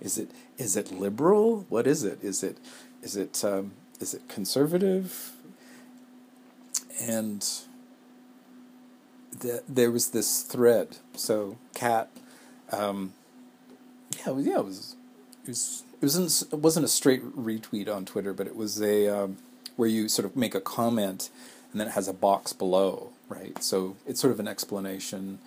is 0.00 0.18
it 0.18 0.30
is 0.58 0.76
it 0.76 0.92
liberal? 0.92 1.66
What 1.68 1.86
is 1.86 2.02
it? 2.04 2.18
Is 2.22 2.42
it 2.42 2.58
is 3.02 3.16
it 3.16 3.44
um, 3.44 3.72
is 4.00 4.14
it 4.14 4.28
conservative? 4.28 5.32
And 7.00 7.44
the, 9.40 9.62
there 9.68 9.90
was 9.90 10.10
this 10.10 10.42
thread. 10.42 10.98
So 11.14 11.58
Cat, 11.74 12.08
um, 12.70 13.14
yeah, 14.18 14.38
yeah, 14.38 14.58
it 14.58 14.64
was 14.64 14.96
it 15.42 15.48
was 15.48 15.82
wasn't 16.04 16.52
it 16.52 16.58
wasn't 16.58 16.84
a 16.84 16.88
straight 16.88 17.22
retweet 17.36 17.94
on 17.94 18.04
Twitter, 18.04 18.32
but 18.32 18.46
it 18.46 18.56
was 18.56 18.80
a 18.80 19.08
um, 19.08 19.38
where 19.76 19.88
you 19.88 20.08
sort 20.08 20.26
of 20.26 20.36
make 20.36 20.54
a 20.54 20.60
comment 20.60 21.30
and 21.72 21.80
then 21.80 21.88
it 21.88 21.92
has 21.92 22.06
a 22.06 22.12
box 22.12 22.52
below, 22.52 23.10
right? 23.28 23.62
So 23.62 23.96
it's 24.06 24.20
sort 24.20 24.32
of 24.32 24.38
an 24.38 24.46
explanation 24.46 25.38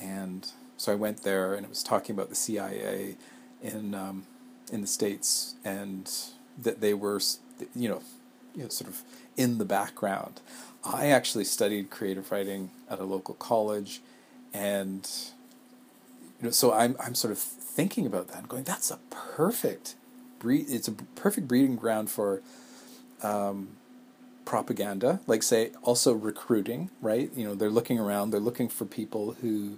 and 0.00 0.50
so 0.78 0.92
I 0.92 0.94
went 0.94 1.24
there, 1.24 1.54
and 1.54 1.64
it 1.64 1.68
was 1.68 1.82
talking 1.82 2.14
about 2.14 2.28
the 2.28 2.36
CIA 2.36 3.16
in 3.62 3.94
um, 3.94 4.26
in 4.72 4.80
the 4.80 4.86
states, 4.86 5.56
and 5.64 6.10
that 6.56 6.80
they 6.80 6.94
were, 6.94 7.20
you 7.74 7.88
know, 7.88 8.02
you 8.54 8.62
know, 8.62 8.68
sort 8.68 8.88
of 8.88 9.02
in 9.36 9.58
the 9.58 9.64
background. 9.64 10.40
I 10.84 11.06
actually 11.06 11.44
studied 11.44 11.90
creative 11.90 12.30
writing 12.30 12.70
at 12.88 13.00
a 13.00 13.04
local 13.04 13.34
college, 13.34 14.00
and 14.54 15.10
you 16.40 16.46
know, 16.46 16.50
so 16.50 16.72
I'm 16.72 16.96
I'm 17.04 17.16
sort 17.16 17.32
of 17.32 17.38
thinking 17.78 18.06
about 18.06 18.26
that 18.26 18.38
and 18.38 18.48
going, 18.48 18.64
that's 18.64 18.90
a 18.90 18.98
perfect 19.08 19.94
breed. 20.40 20.66
It's 20.68 20.88
a 20.88 20.92
perfect 20.92 21.46
breeding 21.46 21.76
ground 21.76 22.10
for. 22.10 22.42
Um, 23.22 23.68
propaganda 24.44 25.20
like 25.26 25.42
say 25.42 25.72
also 25.82 26.14
recruiting 26.14 26.88
right 27.02 27.30
you 27.36 27.44
know 27.44 27.54
they're 27.54 27.68
looking 27.68 27.98
around 27.98 28.30
they're 28.30 28.40
looking 28.40 28.66
for 28.66 28.86
people 28.86 29.36
who 29.42 29.76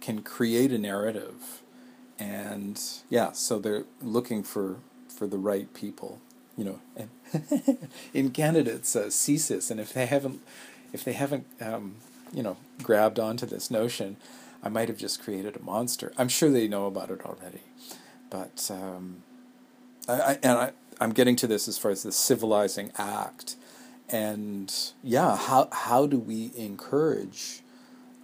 can 0.00 0.22
create 0.22 0.72
a 0.72 0.78
narrative 0.78 1.62
and 2.18 2.82
yeah 3.08 3.30
so 3.30 3.60
they're 3.60 3.84
looking 4.02 4.42
for 4.42 4.78
for 5.08 5.28
the 5.28 5.38
right 5.38 5.72
people 5.72 6.18
you 6.56 6.64
know 6.64 6.80
and 6.96 7.78
in 8.12 8.32
canada 8.32 8.72
it's 8.72 8.96
uh, 8.96 9.04
CSIS, 9.04 9.70
and 9.70 9.78
if 9.78 9.92
they 9.92 10.06
haven't 10.06 10.40
if 10.92 11.04
they 11.04 11.12
haven't 11.12 11.46
um, 11.60 11.94
you 12.32 12.42
know 12.42 12.56
grabbed 12.82 13.20
onto 13.20 13.46
this 13.46 13.70
notion 13.70 14.16
i 14.62 14.68
might 14.68 14.88
have 14.88 14.98
just 14.98 15.22
created 15.22 15.56
a 15.56 15.62
monster. 15.62 16.12
I'm 16.18 16.28
sure 16.28 16.50
they 16.50 16.68
know 16.68 16.86
about 16.86 17.10
it 17.10 17.22
already. 17.24 17.62
But 18.30 18.70
um, 18.70 19.22
I, 20.08 20.12
I, 20.12 20.38
and 20.42 20.58
I, 20.58 20.72
i'm 21.00 21.12
getting 21.12 21.36
to 21.36 21.46
this 21.46 21.68
as 21.68 21.78
far 21.78 21.90
as 21.90 22.02
the 22.02 22.12
civilizing 22.12 22.92
act. 22.98 23.56
And 24.08 24.74
yeah 25.02 25.36
how 25.36 25.68
how 25.72 26.06
do 26.06 26.18
we 26.18 26.52
encourage 26.56 27.62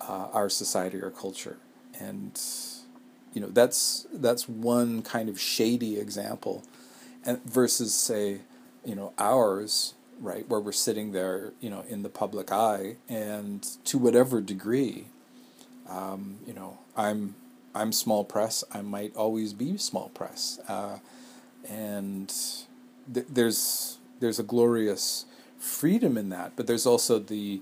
uh, 0.00 0.28
our 0.32 0.48
society 0.48 0.98
or 0.98 1.10
culture? 1.10 1.58
And 1.98 2.40
you 3.32 3.40
know 3.40 3.48
that's 3.48 4.06
that's 4.12 4.48
one 4.48 5.02
kind 5.02 5.28
of 5.28 5.40
shady 5.40 5.98
example. 5.98 6.64
And 7.24 7.42
versus 7.44 7.94
say 7.94 8.40
you 8.84 8.94
know 8.94 9.12
ours 9.18 9.94
right 10.20 10.48
where 10.48 10.60
we're 10.60 10.72
sitting 10.72 11.12
there 11.12 11.52
you 11.60 11.68
know 11.68 11.84
in 11.88 12.02
the 12.02 12.08
public 12.08 12.52
eye 12.52 12.96
and 13.08 13.62
to 13.84 13.98
whatever 13.98 14.40
degree 14.40 15.06
um, 15.88 16.38
you 16.46 16.52
know 16.54 16.78
i'm 16.96 17.34
i'm 17.74 17.92
small 17.92 18.24
press 18.24 18.64
i 18.72 18.82
might 18.82 19.14
always 19.16 19.52
be 19.52 19.76
small 19.76 20.10
press 20.10 20.60
uh, 20.68 20.98
and 21.68 22.32
th- 23.12 23.26
there's 23.28 23.98
there's 24.20 24.38
a 24.38 24.44
glorious 24.44 25.26
freedom 25.58 26.16
in 26.18 26.28
that 26.30 26.52
but 26.56 26.66
there's 26.66 26.86
also 26.86 27.18
the 27.18 27.60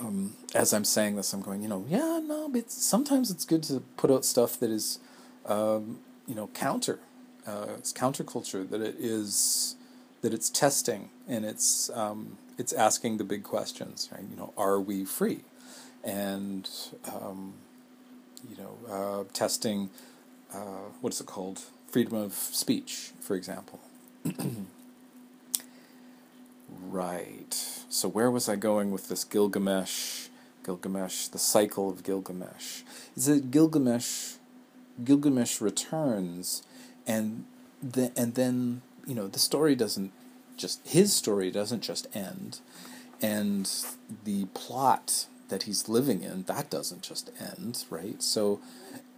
um, 0.00 0.34
as 0.54 0.72
I'm 0.72 0.84
saying 0.84 1.16
this, 1.16 1.32
I'm 1.32 1.42
going, 1.42 1.62
you 1.62 1.68
know, 1.68 1.84
yeah, 1.88 2.20
no, 2.24 2.48
but 2.48 2.70
sometimes 2.70 3.30
it's 3.30 3.44
good 3.44 3.62
to 3.64 3.80
put 3.96 4.10
out 4.10 4.24
stuff 4.24 4.58
that 4.60 4.70
is, 4.70 4.98
um, 5.46 6.00
you 6.26 6.34
know, 6.34 6.48
counter. 6.48 6.98
Uh, 7.46 7.66
it's 7.78 7.92
counterculture 7.92 8.68
that 8.70 8.80
it 8.80 8.96
is 8.98 9.76
that 10.22 10.32
it's 10.32 10.50
testing 10.50 11.10
and 11.28 11.44
it's 11.44 11.90
um, 11.90 12.38
it's 12.58 12.72
asking 12.72 13.18
the 13.18 13.24
big 13.24 13.44
questions, 13.44 14.08
right? 14.12 14.24
You 14.30 14.36
know, 14.36 14.52
are 14.56 14.80
we 14.80 15.04
free? 15.04 15.42
And 16.04 16.68
um, 17.06 17.54
you 18.48 18.56
know, 18.56 18.78
uh, 18.92 19.24
testing 19.32 19.90
uh, 20.54 20.90
what 21.00 21.12
is 21.12 21.20
it 21.20 21.26
called? 21.26 21.60
Freedom 21.88 22.16
of 22.16 22.32
speech, 22.32 23.10
for 23.20 23.34
example. 23.34 23.80
right. 26.68 27.54
So 27.88 28.08
where 28.08 28.30
was 28.30 28.48
I 28.48 28.56
going 28.56 28.90
with 28.90 29.08
this 29.08 29.24
Gilgamesh? 29.24 30.28
Gilgamesh, 30.64 31.28
the 31.28 31.38
cycle 31.38 31.90
of 31.90 32.02
Gilgamesh. 32.02 32.82
Is 33.16 33.26
that 33.26 33.50
Gilgamesh? 33.50 34.34
Gilgamesh 35.02 35.60
returns, 35.60 36.62
and 37.04 37.44
the, 37.82 38.12
and 38.16 38.36
then 38.36 38.82
you 39.04 39.14
know 39.14 39.26
the 39.26 39.40
story 39.40 39.74
doesn't 39.74 40.12
just 40.56 40.86
his 40.86 41.12
story 41.12 41.50
doesn't 41.50 41.82
just 41.82 42.06
end, 42.14 42.60
and 43.20 43.68
the 44.22 44.44
plot 44.54 45.26
that 45.48 45.64
he's 45.64 45.88
living 45.88 46.22
in 46.22 46.44
that 46.44 46.70
doesn't 46.70 47.02
just 47.02 47.30
end, 47.38 47.84
right? 47.90 48.22
So 48.22 48.60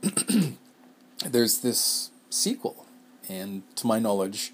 there's 1.25 1.61
this 1.61 2.11
sequel, 2.31 2.87
and 3.29 3.63
to 3.77 3.87
my 3.87 3.99
knowledge, 3.99 4.53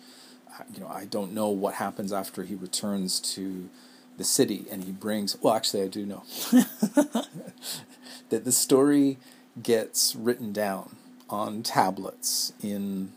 you 0.73 0.81
know 0.81 0.89
I 0.89 1.05
don't 1.05 1.33
know 1.33 1.49
what 1.49 1.75
happens 1.75 2.13
after 2.13 2.43
he 2.43 2.55
returns 2.55 3.21
to 3.35 3.69
the 4.19 4.25
city 4.25 4.67
and 4.71 4.85
he 4.85 4.93
brings 4.93 5.37
well 5.41 5.55
actually 5.55 5.83
i 5.83 5.89
do 5.89 6.05
know 6.05 6.23
that 8.29 8.45
the 8.45 8.53
story 8.53 9.19
gets 9.63 10.15
written 10.15 10.53
down 10.53 10.97
on 11.31 11.63
tablets 11.63 12.53
in 12.63 13.13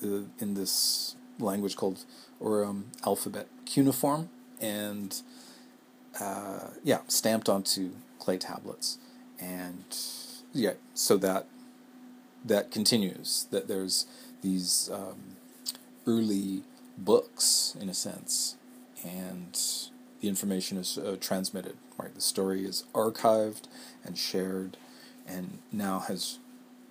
the, 0.00 0.24
in 0.38 0.54
this 0.54 1.16
language 1.38 1.76
called 1.76 2.04
or 2.40 2.64
um, 2.64 2.86
alphabet 3.04 3.46
cuneiform 3.66 4.30
and 4.60 5.22
uh, 6.20 6.68
yeah 6.82 7.00
stamped 7.08 7.48
onto 7.48 7.90
clay 8.18 8.38
tablets. 8.38 8.98
And 9.40 9.84
yeah 10.52 10.74
so 10.94 11.16
that 11.18 11.46
that 12.44 12.70
continues 12.70 13.46
that 13.50 13.68
there's 13.68 14.06
these 14.42 14.90
um, 14.92 15.36
early 16.06 16.62
books 16.96 17.76
in 17.80 17.88
a 17.88 17.94
sense 17.94 18.56
and 19.04 19.58
the 20.20 20.28
information 20.28 20.78
is 20.78 20.98
uh, 20.98 21.16
transmitted 21.20 21.76
right? 21.98 22.14
The 22.14 22.20
story 22.20 22.64
is 22.64 22.84
archived 22.94 23.64
and 24.04 24.16
shared 24.16 24.76
and 25.26 25.58
now 25.72 25.98
has 26.00 26.38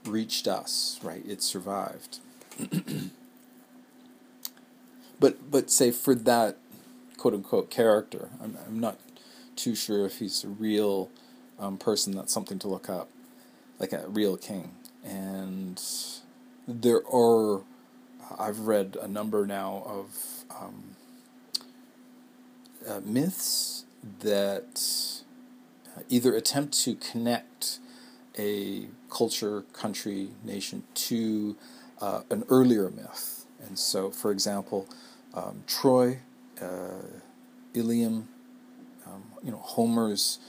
reached 0.06 0.48
us 0.48 1.00
right? 1.04 1.24
It 1.28 1.42
survived. 1.42 2.20
But 5.20 5.50
but 5.50 5.72
say 5.72 5.92
for 5.92 6.14
that 6.16 6.58
quote 7.18 7.34
unquote 7.34 7.70
character 7.72 8.30
i'm, 8.42 8.58
I'm 8.68 8.80
not 8.80 9.00
too 9.58 9.76
sure 9.76 10.06
if 10.06 10.20
he's 10.20 10.44
a 10.44 10.48
real 10.48 11.10
um, 11.60 11.78
person 11.78 12.16
that's 12.16 12.34
something 12.34 12.60
to 12.60 12.68
look 12.68 12.90
up 12.90 13.10
like 13.80 13.92
a 13.94 14.08
real 14.08 14.38
king 14.38 14.72
and 15.04 15.82
there 16.68 17.02
are 17.12 17.62
I've 18.38 18.60
read 18.60 18.98
a 19.02 19.08
number 19.08 19.46
now 19.46 19.84
of 19.86 20.44
um, 20.60 20.96
uh, 22.88 23.02
myths 23.04 23.86
that 24.20 25.22
either 26.10 26.36
attempt 26.36 26.74
to 26.84 26.96
connect 26.96 27.80
a 28.38 28.88
culture, 29.10 29.64
country, 29.74 30.30
nation 30.44 30.84
to 30.94 31.56
uh, 32.02 32.22
an 32.30 32.44
earlier 32.50 32.90
myth. 32.90 33.46
And 33.66 33.80
so, 33.80 34.12
for 34.12 34.32
example, 34.32 34.88
um, 35.34 35.64
Troy, 35.66 36.20
uh, 36.62 37.02
Ilium, 37.74 38.14
um, 38.14 38.28
you 39.48 39.54
know, 39.54 39.60
Homer's 39.60 40.40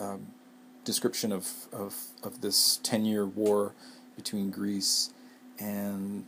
um, 0.00 0.26
description 0.84 1.32
of, 1.32 1.48
of, 1.72 1.94
of 2.24 2.40
this 2.40 2.80
10 2.82 3.04
year 3.04 3.24
war 3.24 3.72
between 4.16 4.50
Greece 4.50 5.12
and 5.60 6.26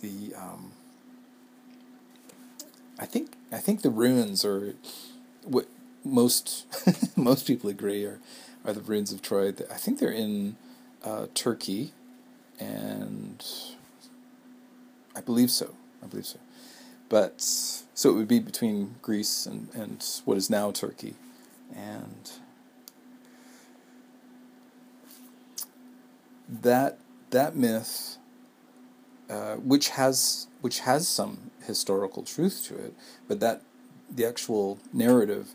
the 0.00 0.34
um, 0.36 0.72
I 2.98 3.06
think 3.06 3.32
I 3.50 3.58
think 3.58 3.82
the 3.82 3.90
ruins 3.90 4.44
are 4.44 4.74
what 5.44 5.66
most 6.04 6.66
most 7.16 7.46
people 7.46 7.70
agree 7.70 8.04
are 8.04 8.20
are 8.64 8.72
the 8.72 8.80
ruins 8.80 9.12
of 9.12 9.22
Troy. 9.22 9.48
I 9.48 9.76
think 9.76 9.98
they're 9.98 10.10
in 10.10 10.56
uh, 11.04 11.26
Turkey, 11.34 11.92
and 12.60 13.44
I 15.16 15.20
believe 15.20 15.50
so. 15.50 15.74
I 16.02 16.06
believe 16.06 16.26
so. 16.26 16.38
But 17.08 17.40
so 18.02 18.10
it 18.10 18.14
would 18.14 18.26
be 18.26 18.40
between 18.40 18.96
Greece 19.00 19.46
and, 19.46 19.68
and 19.74 20.04
what 20.24 20.36
is 20.36 20.50
now 20.50 20.72
Turkey, 20.72 21.14
and 21.72 22.32
that 26.48 26.98
that 27.30 27.54
myth, 27.54 28.16
uh, 29.30 29.54
which 29.54 29.90
has 29.90 30.48
which 30.62 30.80
has 30.80 31.06
some 31.06 31.52
historical 31.64 32.24
truth 32.24 32.64
to 32.66 32.74
it, 32.74 32.92
but 33.28 33.38
that 33.38 33.62
the 34.10 34.26
actual 34.26 34.80
narrative 34.92 35.50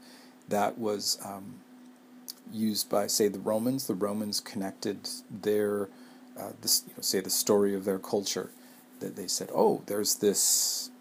that 0.48 0.78
was 0.78 1.20
um, 1.26 1.56
used 2.50 2.90
by 2.90 3.08
say 3.08 3.28
the 3.28 3.40
Romans, 3.40 3.88
the 3.88 3.94
Romans 3.94 4.40
connected 4.40 5.10
their 5.30 5.90
uh, 6.40 6.54
this 6.62 6.84
you 6.88 6.94
know, 6.94 7.02
say 7.02 7.20
the 7.20 7.30
story 7.30 7.76
of 7.76 7.84
their 7.84 8.00
culture 8.00 8.52
that 9.02 9.18
they 9.18 9.28
said, 9.28 9.50
oh, 9.54 9.84
there's 9.88 10.16
this 10.16 10.92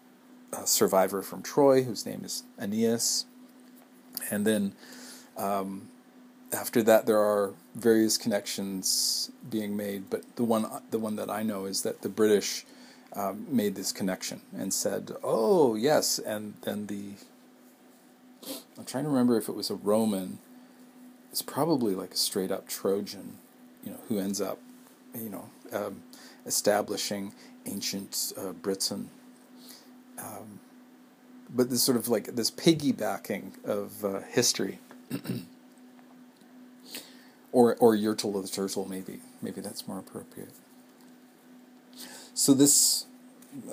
uh, 0.53 0.65
survivor 0.65 1.21
from 1.21 1.41
Troy 1.41 1.83
whose 1.83 2.05
name 2.05 2.21
is 2.23 2.43
Aeneas, 2.59 3.25
and 4.31 4.45
then 4.45 4.73
um, 5.37 5.89
after 6.53 6.81
that, 6.83 7.05
there 7.05 7.19
are 7.19 7.53
various 7.75 8.17
connections 8.17 9.31
being 9.49 9.75
made, 9.75 10.09
but 10.09 10.23
the 10.35 10.43
one 10.43 10.65
the 10.91 10.99
one 10.99 11.15
that 11.17 11.29
I 11.29 11.43
know 11.43 11.65
is 11.65 11.81
that 11.83 12.01
the 12.01 12.09
British 12.09 12.65
um, 13.13 13.45
made 13.49 13.75
this 13.75 13.91
connection 13.91 14.41
and 14.55 14.73
said, 14.73 15.11
"Oh 15.23 15.75
yes," 15.75 16.19
and 16.19 16.53
then 16.61 16.87
the 16.87 17.11
I'm 18.77 18.85
trying 18.85 19.03
to 19.03 19.09
remember 19.09 19.37
if 19.37 19.49
it 19.49 19.55
was 19.55 19.69
a 19.69 19.75
Roman. 19.75 20.39
It's 21.31 21.41
probably 21.41 21.93
like 21.93 22.13
a 22.13 22.17
straight 22.17 22.51
up 22.51 22.67
Trojan, 22.67 23.37
you 23.83 23.91
know, 23.91 23.99
who 24.07 24.17
ends 24.17 24.41
up, 24.41 24.59
you 25.13 25.29
know, 25.29 25.49
um, 25.71 26.01
establishing 26.45 27.33
ancient 27.65 28.33
uh, 28.37 28.53
Britain. 28.53 29.09
Um, 30.17 30.59
but 31.49 31.69
this 31.69 31.81
sort 31.83 31.97
of 31.97 32.07
like 32.07 32.35
this 32.35 32.51
piggybacking 32.51 33.63
of 33.65 34.03
uh, 34.03 34.19
history. 34.21 34.79
or 37.51 37.75
or 37.77 37.95
Yertle 37.95 38.41
the 38.41 38.47
turtle, 38.47 38.87
maybe 38.87 39.19
maybe 39.41 39.61
that's 39.61 39.87
more 39.87 39.99
appropriate. 39.99 40.53
So 42.33 42.53
this 42.53 43.05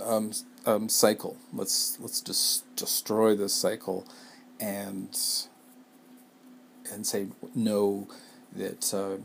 um, 0.03 0.33
um, 0.65 0.89
cycle, 0.89 1.37
let's 1.53 1.99
let's 2.01 2.21
just 2.21 2.75
destroy 2.77 3.37
this 3.37 3.53
cycle, 3.53 4.07
and 4.59 5.15
and 6.91 7.07
say 7.07 7.27
no 7.55 8.09
that 8.55 8.95
uh, 8.95 9.21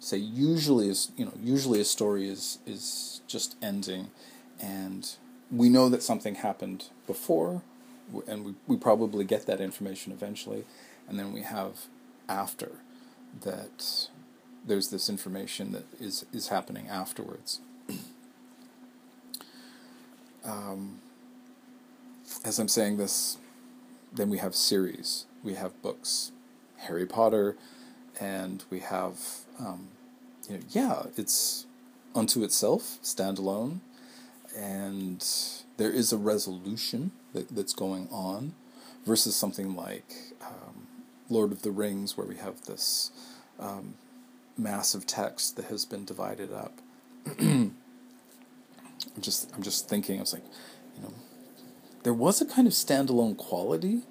say 0.00 0.16
usually 0.16 0.88
is 0.88 1.10
you 1.16 1.26
know 1.26 1.34
usually 1.42 1.80
a 1.80 1.84
story 1.84 2.28
is 2.28 2.58
is 2.66 3.20
just 3.26 3.56
ending, 3.60 4.10
and 4.60 5.16
we 5.50 5.68
know 5.68 5.88
that 5.88 6.02
something 6.02 6.36
happened 6.36 6.86
before, 7.06 7.62
and 8.26 8.44
we 8.44 8.54
we 8.66 8.76
probably 8.76 9.24
get 9.24 9.46
that 9.46 9.60
information 9.60 10.12
eventually, 10.12 10.64
and 11.08 11.18
then 11.18 11.32
we 11.32 11.42
have 11.42 11.86
after 12.28 12.72
that 13.42 14.08
there's 14.66 14.88
this 14.88 15.08
information 15.08 15.72
that 15.72 15.84
is, 16.00 16.26
is 16.32 16.48
happening 16.48 16.88
afterwards. 16.88 17.60
um, 20.44 21.00
as 22.44 22.58
I'm 22.58 22.68
saying 22.68 22.96
this, 22.96 23.38
then 24.12 24.28
we 24.28 24.38
have 24.38 24.54
series, 24.54 25.26
we 25.44 25.54
have 25.54 25.80
books, 25.82 26.32
Harry 26.78 27.06
Potter, 27.06 27.56
and 28.20 28.64
we 28.70 28.80
have, 28.80 29.20
um, 29.60 29.88
you 30.48 30.56
know, 30.56 30.62
yeah, 30.70 31.02
it's 31.16 31.66
unto 32.14 32.42
itself, 32.42 32.98
standalone, 33.02 33.80
and 34.56 35.24
there 35.76 35.90
is 35.90 36.12
a 36.12 36.16
resolution 36.16 37.12
that, 37.34 37.54
that's 37.54 37.74
going 37.74 38.08
on, 38.10 38.54
versus 39.04 39.36
something 39.36 39.76
like 39.76 40.12
um, 40.42 40.88
Lord 41.30 41.52
of 41.52 41.62
the 41.62 41.70
Rings, 41.70 42.16
where 42.16 42.26
we 42.26 42.36
have 42.36 42.62
this 42.62 43.10
um, 43.60 43.94
massive 44.56 45.06
text 45.06 45.56
that 45.56 45.66
has 45.66 45.84
been 45.84 46.04
divided 46.04 46.52
up. 46.52 46.80
I'm 47.38 47.74
just 49.20 49.54
I'm 49.54 49.62
just 49.62 49.88
thinking. 49.88 50.18
I 50.18 50.20
was 50.20 50.32
like, 50.32 50.44
you 50.96 51.02
know, 51.02 51.14
there 52.02 52.14
was 52.14 52.40
a 52.40 52.46
kind 52.46 52.66
of 52.66 52.72
standalone 52.72 53.36
quality, 53.36 54.02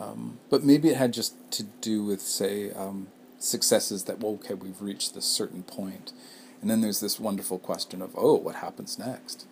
um, 0.00 0.38
but 0.50 0.62
maybe 0.62 0.88
it 0.88 0.96
had 0.96 1.12
just 1.12 1.34
to 1.52 1.62
do 1.62 2.04
with 2.04 2.20
say 2.20 2.70
um, 2.72 3.08
successes 3.38 4.04
that 4.04 4.20
well, 4.20 4.34
okay, 4.34 4.54
we've 4.54 4.80
reached 4.80 5.14
this 5.14 5.24
certain 5.24 5.62
point, 5.62 6.12
and 6.60 6.70
then 6.70 6.80
there's 6.80 7.00
this 7.00 7.18
wonderful 7.18 7.58
question 7.58 8.02
of 8.02 8.10
oh, 8.16 8.34
what 8.34 8.56
happens 8.56 8.98
next. 8.98 9.46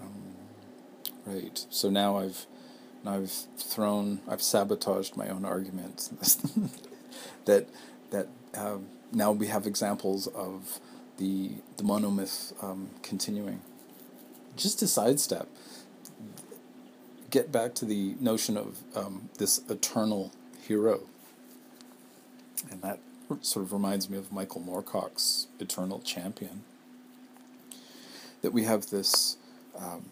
Um, 0.00 0.34
right. 1.26 1.66
So 1.70 1.90
now 1.90 2.18
I've 2.18 2.46
I've 3.06 3.30
thrown, 3.56 4.20
I've 4.28 4.42
sabotaged 4.42 5.16
my 5.16 5.28
own 5.28 5.44
argument. 5.44 6.10
that 7.44 7.68
that 8.10 8.28
um, 8.54 8.86
now 9.12 9.32
we 9.32 9.46
have 9.46 9.66
examples 9.66 10.26
of 10.28 10.80
the 11.18 11.52
the 11.76 11.82
monomyth 11.82 12.52
um, 12.62 12.90
continuing. 13.02 13.60
Just 14.56 14.78
to 14.80 14.86
sidestep, 14.86 15.48
get 17.30 17.52
back 17.52 17.74
to 17.74 17.84
the 17.84 18.14
notion 18.20 18.56
of 18.56 18.78
um, 18.94 19.28
this 19.38 19.60
eternal 19.68 20.32
hero, 20.66 21.02
and 22.70 22.82
that 22.82 22.98
sort 23.42 23.64
of 23.64 23.72
reminds 23.72 24.08
me 24.08 24.16
of 24.18 24.32
Michael 24.32 24.62
Moorcock's 24.62 25.46
Eternal 25.58 26.00
Champion. 26.00 26.64
That 28.46 28.52
we 28.52 28.62
have 28.62 28.90
this 28.90 29.38
um, 29.76 30.04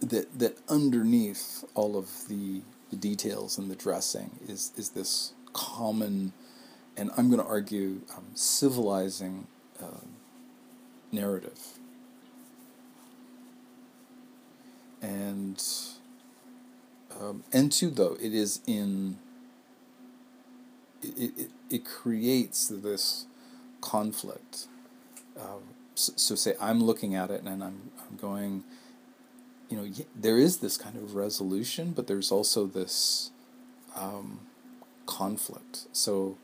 that 0.00 0.36
that 0.40 0.58
underneath 0.68 1.64
all 1.76 1.96
of 1.96 2.26
the, 2.26 2.62
the 2.90 2.96
details 2.96 3.58
and 3.58 3.70
the 3.70 3.76
dressing 3.76 4.40
is 4.48 4.72
is 4.76 4.88
this 4.88 5.34
common, 5.52 6.32
and 6.96 7.12
I'm 7.16 7.30
going 7.30 7.40
to 7.40 7.46
argue 7.46 8.00
um, 8.16 8.24
civilizing 8.34 9.46
uh, 9.80 10.02
narrative. 11.12 11.60
And 15.00 15.62
um, 17.20 17.44
and 17.52 17.70
two 17.70 17.90
though 17.90 18.16
it 18.20 18.34
is 18.34 18.58
in 18.66 19.16
it, 21.02 21.38
it, 21.38 21.50
it 21.70 21.84
creates 21.84 22.66
this 22.66 23.26
conflict 23.80 24.66
uh, 25.42 25.58
so, 25.94 26.12
so, 26.16 26.34
say 26.34 26.54
I'm 26.60 26.82
looking 26.82 27.14
at 27.14 27.30
it 27.30 27.42
and 27.42 27.62
I'm, 27.62 27.90
I'm 28.00 28.16
going 28.16 28.64
you 29.68 29.76
know 29.76 29.86
there 30.14 30.38
is 30.38 30.58
this 30.58 30.76
kind 30.76 30.96
of 30.96 31.14
resolution 31.14 31.92
but 31.92 32.06
there's 32.06 32.30
also 32.30 32.66
this 32.66 33.30
um, 33.96 34.40
conflict. 35.06 35.86
So 35.92 36.36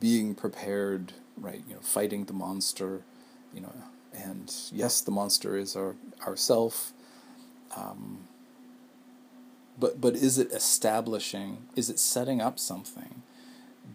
being 0.00 0.34
prepared 0.34 1.12
right 1.36 1.62
you 1.66 1.74
know 1.74 1.80
fighting 1.80 2.24
the 2.26 2.32
monster 2.32 3.02
you 3.52 3.60
know 3.60 3.72
and 4.12 4.54
yes 4.70 5.00
the 5.00 5.10
monster 5.10 5.56
is 5.56 5.74
our 5.74 5.96
ourself 6.26 6.92
um, 7.76 8.28
but 9.78 10.00
but 10.00 10.14
is 10.14 10.38
it 10.38 10.52
establishing 10.52 11.66
is 11.74 11.90
it 11.90 11.98
setting 11.98 12.40
up 12.40 12.58
something 12.58 13.22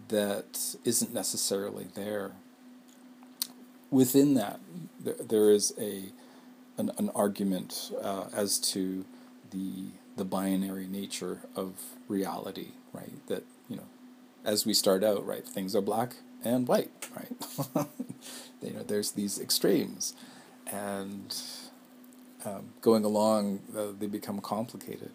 that 0.08 0.74
isn't 0.84 1.14
necessarily 1.14 1.86
there 1.94 2.32
within 3.90 4.34
that 4.34 4.60
there, 5.00 5.14
there 5.14 5.50
is 5.50 5.74
a 5.78 6.04
an, 6.78 6.90
an 6.98 7.10
argument 7.14 7.92
uh, 8.02 8.24
as 8.34 8.58
to 8.58 9.04
the 9.50 9.86
the 10.16 10.24
binary 10.24 10.86
nature 10.86 11.40
of 11.56 11.74
reality 12.08 12.68
right? 12.92 13.26
That 13.28 13.44
you 13.68 13.76
know 13.76 13.86
as 14.44 14.66
we 14.66 14.74
start 14.74 15.04
out 15.04 15.26
right 15.26 15.46
things 15.46 15.74
are 15.76 15.80
black 15.80 16.16
and 16.44 16.66
white 16.68 16.90
right? 17.16 17.86
You 18.62 18.74
know 18.74 18.82
there's 18.82 19.12
these 19.12 19.40
extremes. 19.40 20.14
And 20.70 21.34
um, 22.44 22.68
going 22.80 23.04
along 23.04 23.60
uh, 23.76 23.86
they 23.98 24.06
become 24.06 24.40
complicated. 24.40 25.12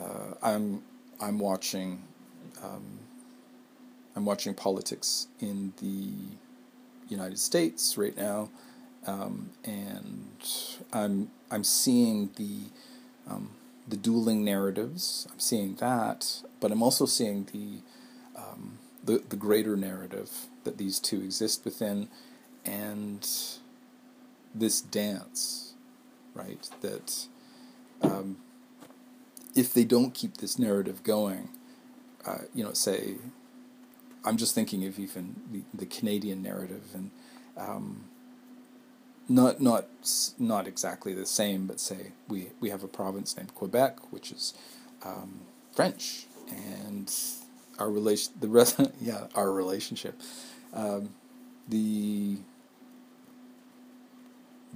Uh, 0.00 0.34
I'm 0.42 0.82
I'm 1.20 1.38
watching 1.38 2.02
um, 2.62 2.98
I'm 4.16 4.24
watching 4.24 4.54
politics 4.54 5.28
in 5.40 5.72
the 5.80 6.36
United 7.08 7.38
States 7.38 7.96
right 7.96 8.16
now, 8.16 8.50
um, 9.06 9.50
and 9.64 10.36
I'm 10.92 11.30
I'm 11.50 11.64
seeing 11.64 12.30
the 12.36 12.70
um, 13.30 13.50
the 13.86 13.96
dueling 13.96 14.44
narratives. 14.44 15.26
I'm 15.30 15.40
seeing 15.40 15.74
that, 15.76 16.42
but 16.60 16.72
I'm 16.72 16.82
also 16.82 17.06
seeing 17.06 17.46
the 17.52 18.40
um, 18.40 18.78
the 19.04 19.22
the 19.28 19.36
greater 19.36 19.76
narrative 19.76 20.30
that 20.64 20.78
these 20.78 20.98
two 20.98 21.20
exist 21.20 21.64
within, 21.64 22.08
and 22.64 23.28
this 24.54 24.80
dance, 24.80 25.74
right? 26.34 26.68
That 26.80 27.26
um, 28.02 28.38
if 29.54 29.72
they 29.72 29.84
don't 29.84 30.14
keep 30.14 30.38
this 30.38 30.58
narrative 30.58 31.02
going, 31.02 31.48
uh, 32.26 32.38
you 32.54 32.64
know, 32.64 32.72
say, 32.72 33.16
I'm 34.24 34.36
just 34.36 34.54
thinking 34.54 34.86
of 34.86 34.98
even 34.98 35.36
the, 35.50 35.62
the 35.74 35.86
Canadian 35.86 36.42
narrative 36.42 36.82
and 36.94 37.10
um, 37.56 38.04
not 39.28 39.60
not 39.60 39.86
not 40.38 40.66
exactly 40.66 41.14
the 41.14 41.26
same, 41.26 41.66
but 41.66 41.80
say 41.80 42.12
we 42.28 42.48
we 42.60 42.70
have 42.70 42.82
a 42.82 42.88
province 42.88 43.36
named 43.36 43.54
Quebec, 43.54 44.12
which 44.12 44.32
is 44.32 44.54
um, 45.04 45.40
French, 45.72 46.26
and 46.48 47.12
our 47.78 47.90
relation 47.90 48.32
the 48.40 48.48
rest 48.48 48.80
yeah 49.00 49.26
our 49.34 49.50
relationship 49.50 50.20
um, 50.72 51.10
the 51.68 52.38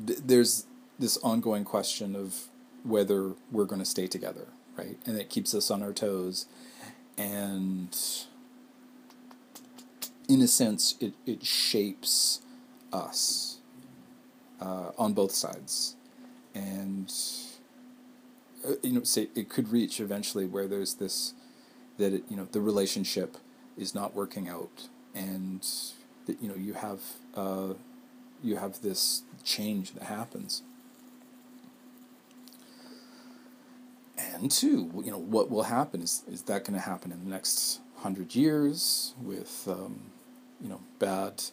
th- 0.05 0.19
there's 0.25 0.67
this 0.99 1.17
ongoing 1.19 1.65
question 1.65 2.17
of 2.17 2.49
whether 2.83 3.33
we're 3.53 3.65
going 3.65 3.81
to 3.81 3.85
stay 3.85 4.09
together 4.09 4.49
right? 4.79 4.97
And 5.05 5.19
it 5.19 5.29
keeps 5.29 5.55
us 5.55 5.71
on 5.71 5.83
our 5.83 5.93
toes. 5.93 6.47
And 7.19 7.97
in 10.29 10.43
a 10.43 10.47
sense, 10.47 10.95
it, 11.01 11.14
it 11.27 11.45
shapes 11.45 12.41
us 12.93 13.59
uh, 14.61 14.91
on 14.99 15.14
both 15.14 15.33
sides. 15.33 15.97
And, 16.55 17.12
uh, 18.67 18.73
you 18.83 18.93
know, 18.93 19.03
say 19.05 19.29
it 19.35 19.49
could 19.49 19.71
reach 19.71 20.01
eventually 20.01 20.47
where 20.47 20.67
there's 20.67 20.95
this, 20.95 21.35
that, 21.99 22.12
it, 22.12 22.25
you 22.29 22.37
know, 22.37 22.47
the 22.53 22.61
relationship 22.61 23.37
is 23.77 23.95
not 23.95 24.14
working 24.14 24.49
out. 24.49 24.88
And 25.14 25.67
that, 26.27 26.43
you 26.43 26.49
know, 26.49 26.57
you 26.57 26.75
have, 26.75 27.01
uh, 27.35 27.75
you 28.43 28.57
have 28.57 28.83
this 28.83 29.23
change 29.45 29.93
that 29.93 30.05
happens. 30.05 30.62
and 34.19 34.51
two, 34.51 34.91
you 35.05 35.11
know, 35.11 35.19
what 35.19 35.51
will 35.51 35.64
happen 35.64 36.03
is 36.03 36.23
is 36.31 36.43
that 36.43 36.64
going 36.64 36.79
to 36.79 36.85
happen 36.85 37.12
in 37.12 37.25
the 37.25 37.31
next 37.31 37.81
hundred 37.97 38.35
years 38.35 39.14
with 39.23 39.67
um, 39.69 40.01
you 40.61 40.68
know 40.68 40.81
bad 40.99 41.44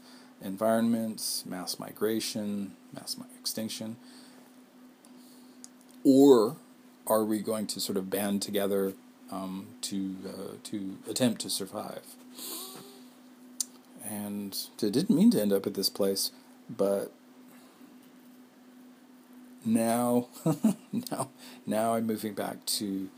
environments, 0.41 1.45
mass 1.45 1.79
migration, 1.79 2.75
mass 2.93 3.15
extinction, 3.39 3.97
or 6.03 6.57
are 7.07 7.23
we 7.23 7.39
going 7.39 7.67
to 7.67 7.79
sort 7.79 7.97
of 7.97 8.09
band 8.09 8.41
together 8.41 8.93
um, 9.31 9.67
to 9.81 10.15
uh, 10.27 10.55
to 10.63 10.97
attempt 11.09 11.41
to 11.41 11.49
survive? 11.49 12.15
And 14.07 14.55
it 14.81 14.93
didn't 14.93 15.15
mean 15.15 15.31
to 15.31 15.41
end 15.41 15.51
up 15.51 15.65
at 15.65 15.73
this 15.73 15.89
place, 15.89 16.31
but 16.69 17.11
now 19.65 20.27
now 21.11 21.29
now 21.65 21.95
I'm 21.95 22.05
moving 22.05 22.33
back 22.33 22.65
to 22.65 23.09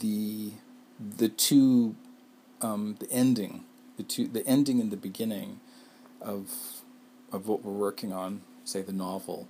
the 0.00 0.52
the 0.98 1.28
two 1.28 1.94
um, 2.60 2.96
the 2.98 3.10
ending 3.10 3.64
the 4.00 4.06
two 4.06 4.26
the 4.26 4.46
ending 4.46 4.80
and 4.80 4.90
the 4.90 4.96
beginning 4.96 5.60
of 6.20 6.82
of 7.32 7.46
what 7.46 7.64
we're 7.64 7.72
working 7.72 8.12
on 8.12 8.40
say 8.64 8.82
the 8.82 8.92
novel 8.92 9.46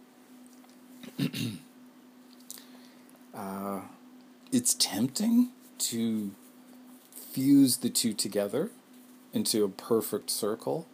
uh, 3.34 3.80
it's 4.52 4.74
tempting 4.74 5.48
to 5.78 6.32
fuse 7.14 7.78
the 7.78 7.88
two 7.88 8.12
together 8.12 8.70
into 9.32 9.64
a 9.64 9.68
perfect 9.68 10.30
circle 10.30 10.86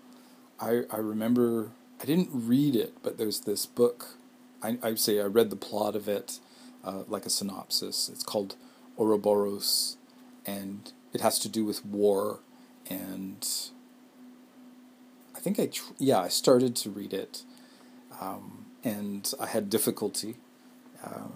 I 0.60 0.82
I 0.90 0.98
remember 0.98 1.70
I 2.00 2.04
didn't 2.04 2.30
read 2.32 2.76
it 2.76 2.94
but 3.02 3.18
there's 3.18 3.40
this 3.40 3.66
book 3.66 4.16
I, 4.62 4.78
I 4.82 4.94
say 4.94 5.20
I 5.20 5.24
read 5.24 5.50
the 5.50 5.56
plot 5.56 5.94
of 5.96 6.08
it, 6.08 6.38
uh, 6.84 7.02
like 7.08 7.26
a 7.26 7.30
synopsis. 7.30 8.08
It's 8.08 8.22
called 8.24 8.56
Ouroboros, 8.98 9.96
and 10.46 10.92
it 11.12 11.20
has 11.20 11.38
to 11.40 11.48
do 11.48 11.64
with 11.64 11.84
war. 11.84 12.40
And 12.88 13.46
I 15.34 15.40
think 15.40 15.58
I 15.58 15.66
tr- 15.66 15.92
yeah 15.98 16.20
I 16.20 16.28
started 16.28 16.76
to 16.76 16.90
read 16.90 17.12
it, 17.12 17.42
um, 18.20 18.66
and 18.84 19.32
I 19.40 19.46
had 19.46 19.68
difficulty. 19.68 20.36
Uh, 21.04 21.28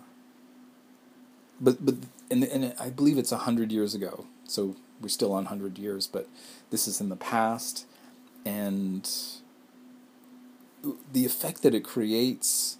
but 1.60 1.84
but 1.84 1.96
and 2.30 2.44
and 2.44 2.74
I 2.78 2.90
believe 2.90 3.18
it's 3.18 3.32
a 3.32 3.38
hundred 3.38 3.72
years 3.72 3.94
ago, 3.94 4.26
so 4.44 4.76
we're 5.00 5.08
still 5.08 5.32
on 5.32 5.46
hundred 5.46 5.78
years. 5.78 6.06
But 6.06 6.28
this 6.70 6.86
is 6.86 7.00
in 7.00 7.08
the 7.08 7.16
past, 7.16 7.86
and 8.44 9.08
the 11.12 11.24
effect 11.26 11.62
that 11.62 11.74
it 11.74 11.84
creates 11.84 12.78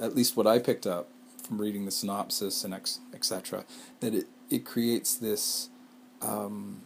at 0.00 0.14
least 0.14 0.36
what 0.36 0.46
I 0.46 0.58
picked 0.58 0.86
up 0.86 1.08
from 1.42 1.60
reading 1.60 1.84
the 1.84 1.90
synopsis 1.90 2.64
and 2.64 2.74
etc., 3.12 3.64
that 4.00 4.14
it, 4.14 4.26
it 4.48 4.64
creates 4.64 5.14
this 5.14 5.68
um, 6.22 6.82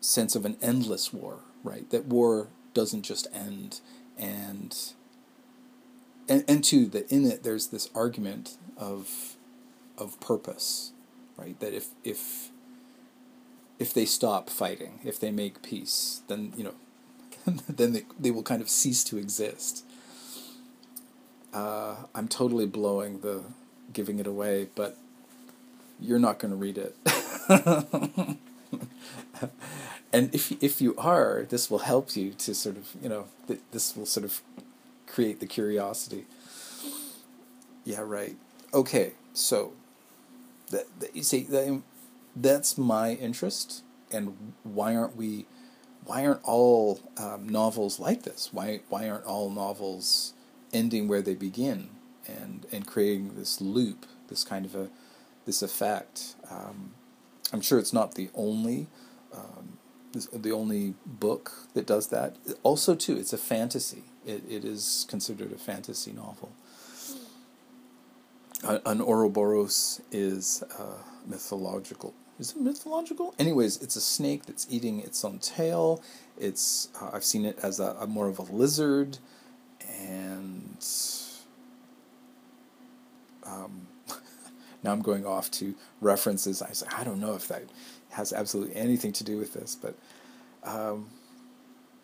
sense 0.00 0.34
of 0.34 0.44
an 0.44 0.56
endless 0.62 1.12
war, 1.12 1.40
right? 1.62 1.88
That 1.90 2.06
war 2.06 2.48
doesn't 2.74 3.02
just 3.02 3.26
end, 3.32 3.80
and 4.18 4.76
and 6.28 6.44
and 6.48 6.64
two 6.64 6.86
that 6.86 7.10
in 7.10 7.26
it 7.26 7.42
there's 7.42 7.68
this 7.68 7.88
argument 7.94 8.56
of 8.76 9.36
of 9.98 10.18
purpose, 10.20 10.92
right? 11.36 11.58
That 11.60 11.74
if 11.74 11.88
if 12.04 12.50
if 13.78 13.94
they 13.94 14.04
stop 14.04 14.50
fighting, 14.50 15.00
if 15.04 15.18
they 15.18 15.30
make 15.30 15.62
peace, 15.62 16.22
then 16.28 16.52
you 16.56 16.64
know, 16.64 16.74
then 17.68 17.92
they 17.92 18.04
they 18.18 18.30
will 18.30 18.42
kind 18.42 18.62
of 18.62 18.68
cease 18.68 19.04
to 19.04 19.18
exist 19.18 19.84
uh, 21.52 21.96
I'm 22.14 22.28
totally 22.28 22.66
blowing 22.66 23.20
the 23.20 23.42
giving 23.92 24.18
it 24.18 24.26
away, 24.26 24.68
but 24.74 24.96
you're 25.98 26.18
not 26.18 26.38
going 26.38 26.52
to 26.52 26.56
read 26.56 26.78
it. 26.78 26.96
and 30.12 30.34
if 30.34 30.52
if 30.62 30.80
you 30.80 30.94
are, 30.96 31.46
this 31.48 31.70
will 31.70 31.80
help 31.80 32.16
you 32.16 32.32
to 32.32 32.54
sort 32.54 32.76
of 32.76 32.94
you 33.02 33.08
know 33.08 33.26
th- 33.46 33.60
this 33.72 33.96
will 33.96 34.06
sort 34.06 34.24
of 34.24 34.40
create 35.06 35.40
the 35.40 35.46
curiosity. 35.46 36.26
Yeah, 37.84 38.02
right. 38.02 38.36
Okay, 38.72 39.12
so 39.32 39.72
that, 40.70 40.86
that 41.00 41.16
you 41.16 41.22
see 41.22 41.42
that, 41.44 41.82
that's 42.36 42.78
my 42.78 43.12
interest, 43.14 43.82
and 44.12 44.54
why 44.62 44.94
aren't 44.94 45.16
we? 45.16 45.46
Why 46.04 46.24
aren't 46.26 46.44
all 46.44 47.00
um, 47.18 47.48
novels 47.48 48.00
like 48.00 48.22
this? 48.22 48.50
Why 48.52 48.80
why 48.88 49.08
aren't 49.08 49.24
all 49.24 49.50
novels 49.50 50.34
ending 50.72 51.08
where 51.08 51.22
they 51.22 51.34
begin 51.34 51.90
and 52.26 52.66
and 52.72 52.86
creating 52.86 53.34
this 53.36 53.60
loop, 53.60 54.06
this 54.28 54.44
kind 54.44 54.64
of 54.64 54.74
a 54.74 54.88
this 55.46 55.62
effect. 55.62 56.34
Um, 56.50 56.92
I'm 57.52 57.60
sure 57.60 57.78
it's 57.78 57.92
not 57.92 58.14
the 58.14 58.30
only 58.34 58.86
um, 59.34 59.78
the 60.32 60.52
only 60.52 60.94
book 61.06 61.52
that 61.74 61.86
does 61.86 62.08
that. 62.08 62.36
Also, 62.62 62.94
too, 62.94 63.16
it's 63.16 63.32
a 63.32 63.38
fantasy. 63.38 64.04
It 64.26 64.42
it 64.48 64.64
is 64.64 65.06
considered 65.08 65.52
a 65.52 65.58
fantasy 65.58 66.12
novel. 66.12 66.52
An 68.62 69.00
Ouroboros 69.00 70.02
is 70.12 70.62
uh, 70.78 71.02
mythological. 71.26 72.12
Is 72.38 72.52
it 72.52 72.60
mythological? 72.60 73.34
Anyways, 73.38 73.80
it's 73.82 73.96
a 73.96 74.00
snake 74.00 74.46
that's 74.46 74.66
eating 74.68 75.00
its 75.00 75.24
own 75.24 75.38
tail. 75.38 76.02
It's 76.38 76.88
uh, 77.00 77.10
I've 77.12 77.24
seen 77.24 77.44
it 77.44 77.58
as 77.62 77.80
a, 77.80 77.96
a 78.00 78.06
more 78.06 78.28
of 78.28 78.38
a 78.38 78.42
lizard, 78.42 79.18
and 79.98 80.84
um, 83.46 83.86
now 84.82 84.92
I'm 84.92 85.02
going 85.02 85.24
off 85.24 85.50
to 85.52 85.74
references. 86.00 86.60
I 86.62 86.72
say 86.72 86.86
I 86.96 87.04
don't 87.04 87.20
know 87.20 87.34
if 87.34 87.48
that 87.48 87.64
has 88.10 88.32
absolutely 88.32 88.76
anything 88.76 89.12
to 89.12 89.24
do 89.24 89.36
with 89.36 89.54
this, 89.54 89.76
but 89.76 89.94
um, 90.64 91.08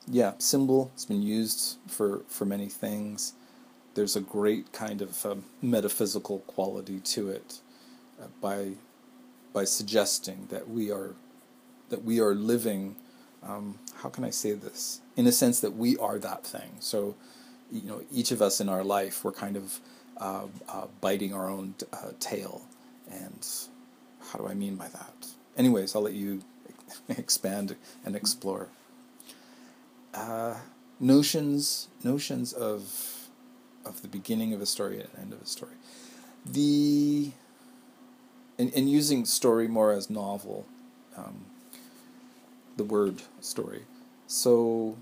yeah, 0.06 0.32
symbol 0.38 0.90
has 0.94 1.04
been 1.04 1.22
used 1.22 1.78
for 1.88 2.22
for 2.28 2.44
many 2.44 2.68
things. 2.68 3.32
There's 3.94 4.16
a 4.16 4.20
great 4.20 4.72
kind 4.72 5.02
of 5.02 5.24
um, 5.26 5.44
metaphysical 5.62 6.40
quality 6.40 7.00
to 7.00 7.30
it 7.30 7.60
uh, 8.20 8.26
by 8.40 8.72
by 9.52 9.64
suggesting 9.64 10.46
that 10.50 10.68
we 10.68 10.90
are 10.90 11.14
that 11.88 12.04
we 12.04 12.20
are 12.20 12.34
living. 12.34 12.96
Um, 13.42 13.78
how 14.02 14.08
can 14.08 14.24
I 14.24 14.30
say 14.30 14.52
this? 14.52 15.00
In 15.16 15.26
a 15.26 15.32
sense 15.32 15.60
that 15.60 15.76
we 15.76 15.96
are 15.98 16.18
that 16.18 16.44
thing. 16.44 16.76
So, 16.80 17.14
you 17.70 17.82
know, 17.82 18.02
each 18.12 18.32
of 18.32 18.42
us 18.42 18.60
in 18.60 18.68
our 18.68 18.82
life, 18.82 19.24
we're 19.24 19.32
kind 19.32 19.56
of 19.56 19.80
uh, 20.16 20.46
uh, 20.68 20.86
biting 21.00 21.32
our 21.32 21.48
own 21.48 21.74
uh, 21.92 22.10
tail. 22.18 22.62
And 23.10 23.46
how 24.28 24.38
do 24.40 24.48
I 24.48 24.54
mean 24.54 24.76
by 24.76 24.88
that? 24.88 25.35
Anyways, 25.56 25.94
I'll 25.94 26.02
let 26.02 26.14
you 26.14 26.42
expand 27.08 27.76
and 28.04 28.14
explore. 28.14 28.68
Uh, 30.14 30.56
notions, 31.00 31.88
notions 32.02 32.52
of 32.52 33.12
of 33.84 34.02
the 34.02 34.08
beginning 34.08 34.52
of 34.52 34.60
a 34.60 34.66
story 34.66 35.00
and 35.00 35.08
end 35.18 35.32
of 35.32 35.40
a 35.40 35.46
story. 35.46 35.74
The 36.44 37.32
and, 38.58 38.72
and 38.74 38.90
using 38.90 39.24
story 39.24 39.68
more 39.68 39.92
as 39.92 40.08
novel, 40.08 40.66
um, 41.16 41.46
the 42.76 42.84
word 42.84 43.22
story. 43.40 43.82
So, 44.26 44.96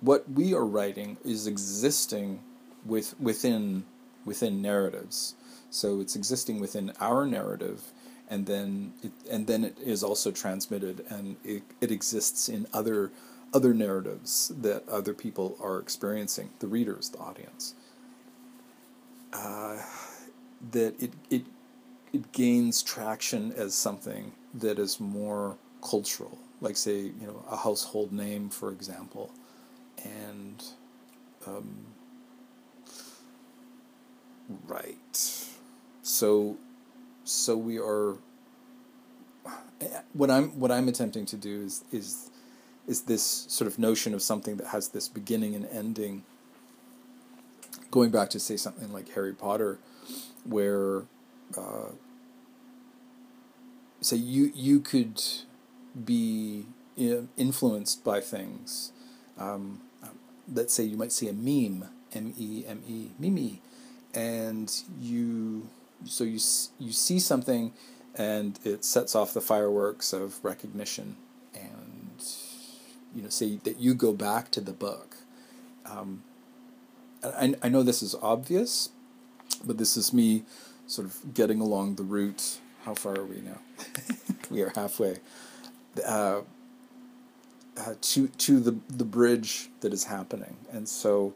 what 0.00 0.30
we 0.30 0.52
are 0.54 0.66
writing 0.66 1.16
is 1.24 1.46
existing 1.46 2.40
with 2.84 3.18
within 3.20 3.84
within 4.24 4.62
narratives. 4.62 5.34
So 5.70 6.00
it's 6.00 6.14
existing 6.14 6.60
within 6.60 6.92
our 7.00 7.26
narrative, 7.26 7.92
and 8.34 8.46
then 8.46 8.92
it, 9.02 9.12
and 9.30 9.46
then 9.46 9.62
it 9.62 9.78
is 9.78 10.02
also 10.02 10.32
transmitted, 10.32 11.04
and 11.08 11.36
it, 11.44 11.62
it 11.80 11.92
exists 11.92 12.48
in 12.48 12.66
other 12.72 13.12
other 13.52 13.72
narratives 13.72 14.50
that 14.60 14.82
other 14.88 15.14
people 15.14 15.56
are 15.62 15.78
experiencing, 15.78 16.50
the 16.58 16.66
readers, 16.66 17.10
the 17.10 17.18
audience. 17.18 17.74
Uh, 19.32 19.80
that 20.72 21.00
it 21.00 21.12
it 21.30 21.44
it 22.12 22.32
gains 22.32 22.82
traction 22.82 23.52
as 23.52 23.72
something 23.74 24.32
that 24.52 24.80
is 24.80 24.98
more 24.98 25.56
cultural, 25.80 26.36
like 26.60 26.76
say 26.76 26.98
you 27.20 27.26
know 27.28 27.44
a 27.48 27.56
household 27.56 28.12
name, 28.12 28.50
for 28.50 28.72
example, 28.72 29.30
and 30.04 30.64
um, 31.46 31.86
right. 34.66 35.46
So, 36.02 36.56
so 37.24 37.56
we 37.56 37.78
are. 37.78 38.16
What 40.12 40.30
I'm 40.30 40.58
what 40.58 40.70
I'm 40.70 40.88
attempting 40.88 41.26
to 41.26 41.36
do 41.36 41.62
is 41.62 41.84
is 41.90 42.30
is 42.86 43.02
this 43.02 43.22
sort 43.22 43.66
of 43.70 43.78
notion 43.78 44.14
of 44.14 44.22
something 44.22 44.56
that 44.56 44.68
has 44.68 44.88
this 44.88 45.08
beginning 45.08 45.54
and 45.54 45.66
ending. 45.66 46.22
Going 47.90 48.10
back 48.10 48.30
to 48.30 48.40
say 48.40 48.56
something 48.56 48.92
like 48.92 49.10
Harry 49.10 49.32
Potter, 49.32 49.78
where 50.44 51.02
uh, 51.56 51.92
say 54.00 54.16
you 54.16 54.52
you 54.54 54.80
could 54.80 55.22
be 56.04 56.66
influenced 57.36 58.04
by 58.04 58.20
things. 58.20 58.92
Um, 59.38 59.80
let's 60.52 60.74
say 60.74 60.84
you 60.84 60.96
might 60.96 61.12
see 61.12 61.28
a 61.28 61.32
meme, 61.32 61.88
M 62.12 62.34
E 62.36 62.64
M 62.66 62.82
E, 62.86 63.10
meme, 63.18 63.58
and 64.14 64.72
you 65.00 65.68
so 66.04 66.24
you 66.24 66.38
you 66.78 66.92
see 66.92 67.18
something, 67.18 67.72
and 68.14 68.58
it 68.64 68.84
sets 68.84 69.14
off 69.14 69.34
the 69.34 69.40
fireworks 69.40 70.12
of 70.12 70.44
recognition, 70.44 71.16
and 71.54 72.24
you 73.14 73.22
know 73.22 73.28
say 73.28 73.56
that 73.64 73.78
you 73.78 73.94
go 73.94 74.12
back 74.12 74.50
to 74.52 74.60
the 74.60 74.72
book. 74.72 75.16
Um, 75.86 76.22
I 77.22 77.54
I 77.62 77.68
know 77.68 77.82
this 77.82 78.02
is 78.02 78.14
obvious, 78.22 78.90
but 79.64 79.78
this 79.78 79.96
is 79.96 80.12
me 80.12 80.44
sort 80.86 81.06
of 81.06 81.34
getting 81.34 81.60
along 81.60 81.94
the 81.94 82.02
route 82.02 82.58
how 82.84 82.94
far 82.94 83.18
are 83.18 83.24
we 83.24 83.40
now? 83.40 83.58
we 84.50 84.62
are 84.62 84.70
halfway. 84.74 85.16
Uh, 86.06 86.42
uh, 87.76 87.94
to 88.00 88.28
to 88.28 88.60
the 88.60 88.78
the 88.88 89.04
bridge 89.04 89.70
that 89.80 89.92
is 89.92 90.04
happening, 90.04 90.56
and 90.70 90.88
so, 90.88 91.34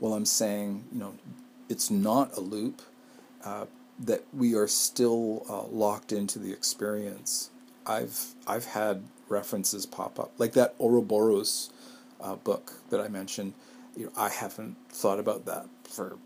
while 0.00 0.14
I'm 0.14 0.26
saying, 0.26 0.84
you 0.92 0.98
know, 0.98 1.14
it's 1.68 1.90
not 1.90 2.36
a 2.36 2.40
loop, 2.40 2.82
uh, 3.44 3.66
that 3.98 4.24
we 4.32 4.54
are 4.54 4.66
still 4.66 5.44
uh, 5.48 5.64
locked 5.64 6.12
into 6.12 6.38
the 6.38 6.52
experience. 6.52 7.50
I've 7.86 8.34
I've 8.46 8.66
had 8.66 9.04
references 9.28 9.86
pop 9.86 10.18
up 10.18 10.32
like 10.38 10.52
that 10.52 10.74
Ouroboros 10.78 11.70
uh, 12.20 12.36
book 12.36 12.74
that 12.90 13.00
I 13.00 13.08
mentioned. 13.08 13.54
You 13.96 14.06
know, 14.06 14.12
I 14.16 14.28
haven't 14.28 14.76
thought 14.90 15.18
about 15.18 15.44
that 15.46 15.66
for 15.84 16.16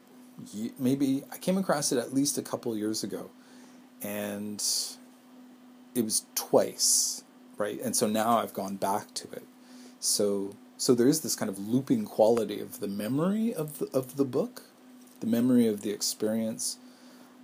maybe 0.79 1.23
I 1.33 1.39
came 1.39 1.57
across 1.57 1.93
it 1.93 1.99
at 1.99 2.13
least 2.13 2.37
a 2.37 2.43
couple 2.43 2.77
years 2.77 3.03
ago 3.03 3.31
and 4.03 4.63
it 5.95 6.05
was 6.05 6.27
twice, 6.35 7.25
right? 7.57 7.81
And 7.81 7.97
so 7.97 8.07
now 8.07 8.39
I've 8.39 8.53
gone 8.53 8.77
back 8.77 9.15
to 9.15 9.31
it. 9.33 9.45
So 9.99 10.55
so 10.77 10.95
there 10.95 11.09
is 11.09 11.23
this 11.23 11.35
kind 11.35 11.49
of 11.49 11.59
looping 11.59 12.05
quality 12.05 12.61
of 12.61 12.81
the 12.81 12.89
memory 12.89 13.55
of 13.55 13.79
the, 13.79 13.87
of 13.95 14.17
the 14.17 14.27
book, 14.27 14.65
the 15.21 15.27
memory 15.27 15.67
of 15.67 15.81
the 15.81 15.91
experience 15.91 16.77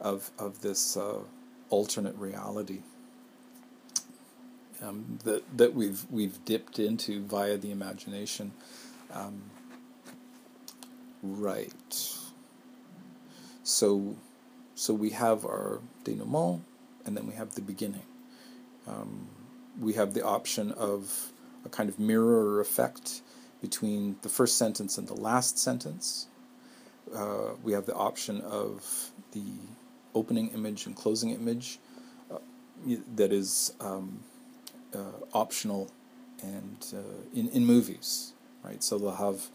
of 0.03 0.30
of 0.38 0.61
this 0.61 0.96
uh, 0.96 1.20
alternate 1.70 2.16
reality 2.16 2.80
um, 4.82 5.18
that 5.24 5.42
that 5.57 5.74
we've 5.74 6.05
we've 6.11 6.44
dipped 6.44 6.78
into 6.78 7.22
via 7.22 7.57
the 7.57 7.70
imagination. 7.70 8.53
Um, 9.12 9.42
right. 11.22 12.09
So 13.62 14.16
so 14.74 14.92
we 14.92 15.11
have 15.11 15.44
our 15.44 15.80
denouement, 16.05 16.62
and 17.07 17.16
then 17.16 17.26
we 17.26 17.34
have 17.34 17.55
the 17.55 17.62
beginning. 17.62 18.03
Um, 18.86 19.28
we 19.80 19.92
have 19.94 20.12
the 20.12 20.24
option 20.24 20.72
of 20.72 21.32
a 21.64 21.68
kind 21.68 21.88
of 21.88 21.98
mirror 21.98 22.61
effect 22.61 23.22
between 23.61 24.16
the 24.22 24.28
first 24.28 24.59
sentence 24.59 24.98
and 24.98 25.07
the 25.07 25.14
last 25.14 25.59
sentence. 25.59 26.26
Uh, 27.14 27.50
we 27.62 27.72
have 27.72 27.86
the 27.86 27.94
option 27.94 28.40
of 28.40 29.11
the 29.32 29.44
opening 30.15 30.49
image 30.49 30.87
and 30.87 30.97
closing 30.97 31.31
image 31.31 31.79
uh, 32.31 32.39
that 33.15 33.33
is 33.33 33.73
um, 33.81 34.21
uh, 34.95 34.99
optional 35.33 35.91
and 36.43 36.87
uh, 36.95 37.39
in, 37.39 37.49
in 37.51 37.65
movies, 37.65 38.33
right? 38.65 38.83
So 38.83 38.99
they'll 38.99 39.13
have, 39.13 39.49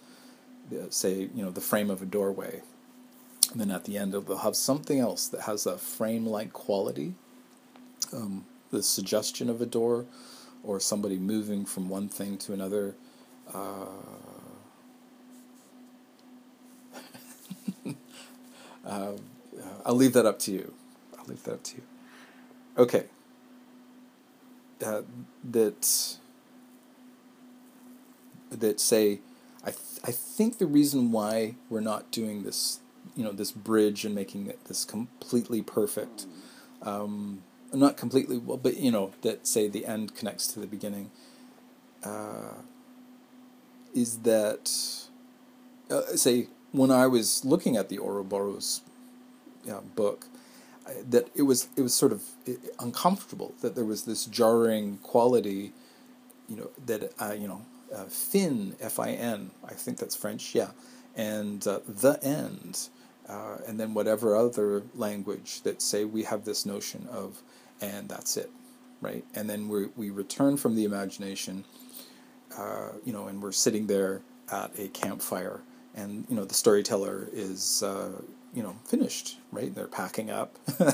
say, 0.89 1.30
you 1.34 1.43
know, 1.43 1.51
the 1.51 1.62
frame 1.62 1.89
of 1.89 2.01
a 2.01 2.05
doorway 2.05 2.62
and 3.51 3.62
then 3.62 3.72
at 3.72 3.86
the 3.86 3.97
end, 3.97 4.14
they'll 4.14 4.38
have 4.38 4.55
something 4.55 4.99
else 4.99 5.28
that 5.30 5.41
has 5.41 5.66
a 5.66 5.78
frame 5.78 6.26
like 6.26 6.51
quality, 6.51 7.14
um, 8.14 8.45
the 8.72 8.84
suggestion 8.84 9.49
of 9.49 9.62
a 9.62 9.66
door, 9.66 10.05
or 10.64 10.80
somebody 10.80 11.18
moving 11.18 11.66
from 11.66 11.88
one 11.88 12.10
thing 12.10 12.38
to 12.39 12.53
another. 12.53 12.95
Uh, 13.53 13.86
uh, 18.86 19.12
I'll 19.88 19.95
leave 19.95 20.13
that 20.13 20.25
up 20.25 20.38
to 20.39 20.51
you. 20.51 20.73
I'll 21.17 21.25
leave 21.25 21.43
that 21.43 21.53
up 21.53 21.63
to 21.63 21.77
you. 21.77 21.83
Okay. 22.77 23.05
Uh, 24.85 25.01
that 25.43 26.17
that 28.51 28.79
say, 28.79 29.21
I 29.63 29.71
th- 29.71 29.99
I 30.03 30.11
think 30.11 30.59
the 30.59 30.67
reason 30.67 31.11
why 31.11 31.55
we're 31.69 31.81
not 31.81 32.11
doing 32.11 32.43
this 32.43 32.79
you 33.15 33.23
know 33.23 33.31
this 33.31 33.51
bridge 33.51 34.05
and 34.05 34.13
making 34.13 34.47
it 34.47 34.63
this 34.65 34.85
completely 34.85 35.61
perfect 35.61 36.27
um, 36.83 37.41
not 37.73 37.97
completely 37.97 38.38
well 38.38 38.57
but 38.57 38.77
you 38.77 38.91
know 38.91 39.11
that 39.21 39.47
say 39.47 39.67
the 39.67 39.85
end 39.85 40.15
connects 40.15 40.47
to 40.47 40.59
the 40.59 40.67
beginning 40.67 41.09
uh, 42.03 42.53
is 43.93 44.19
that 44.19 44.71
uh, 45.89 46.01
say 46.15 46.47
when 46.71 46.91
I 46.91 47.07
was 47.07 47.43
looking 47.43 47.75
at 47.75 47.89
the 47.89 47.97
Ouroboros 47.97 48.81
uh, 49.72 49.82
book 49.95 50.28
that 51.09 51.30
it 51.36 51.43
was 51.43 51.68
it 51.76 51.82
was 51.82 51.93
sort 51.93 52.11
of 52.11 52.24
uncomfortable 52.80 53.53
that 53.61 53.76
there 53.76 53.86
was 53.86 54.03
this 54.05 54.26
jarring 54.26 54.97
quality, 55.03 55.74
you 56.47 56.55
know 56.55 56.70
that 56.86 57.11
uh, 57.20 57.36
you 57.38 57.47
know 57.47 57.61
uh, 57.93 58.05
fin 58.05 58.76
f 58.80 58.99
i 58.99 59.11
n 59.11 59.51
I 59.65 59.74
think 59.74 59.97
that's 59.97 60.15
French 60.15 60.55
yeah, 60.55 60.72
and 61.15 61.65
uh, 61.68 61.80
the 61.88 62.20
end, 62.24 62.89
uh, 63.28 63.57
and 63.68 63.80
then 63.80 63.93
whatever 63.93 64.36
other 64.36 64.84
language 64.95 65.61
that 65.61 65.82
say 65.82 66.05
we 66.05 66.24
have 66.24 66.45
this 66.45 66.65
notion 66.65 67.07
of 67.11 67.41
and 67.82 68.09
that's 68.09 68.38
it, 68.38 68.49
right? 69.01 69.26
And 69.36 69.49
then 69.49 69.68
we 69.68 69.88
we 69.95 70.09
return 70.09 70.57
from 70.57 70.76
the 70.76 70.86
imagination, 70.86 71.65
uh, 72.57 72.89
you 73.03 73.13
know, 73.13 73.28
and 73.28 73.41
we're 73.41 73.51
sitting 73.51 73.88
there 73.88 74.22
at 74.51 74.72
a 74.80 74.88
campfire, 74.89 75.61
and 75.95 76.26
you 76.30 76.36
know 76.36 76.45
the 76.45 76.55
storyteller 76.55 77.28
is 77.34 77.84
uh, 77.84 78.22
you 78.58 78.64
know 78.64 78.76
finished 78.86 79.38
right? 79.51 79.74
They're 79.74 79.88
packing 79.88 80.30
up. 80.30 80.58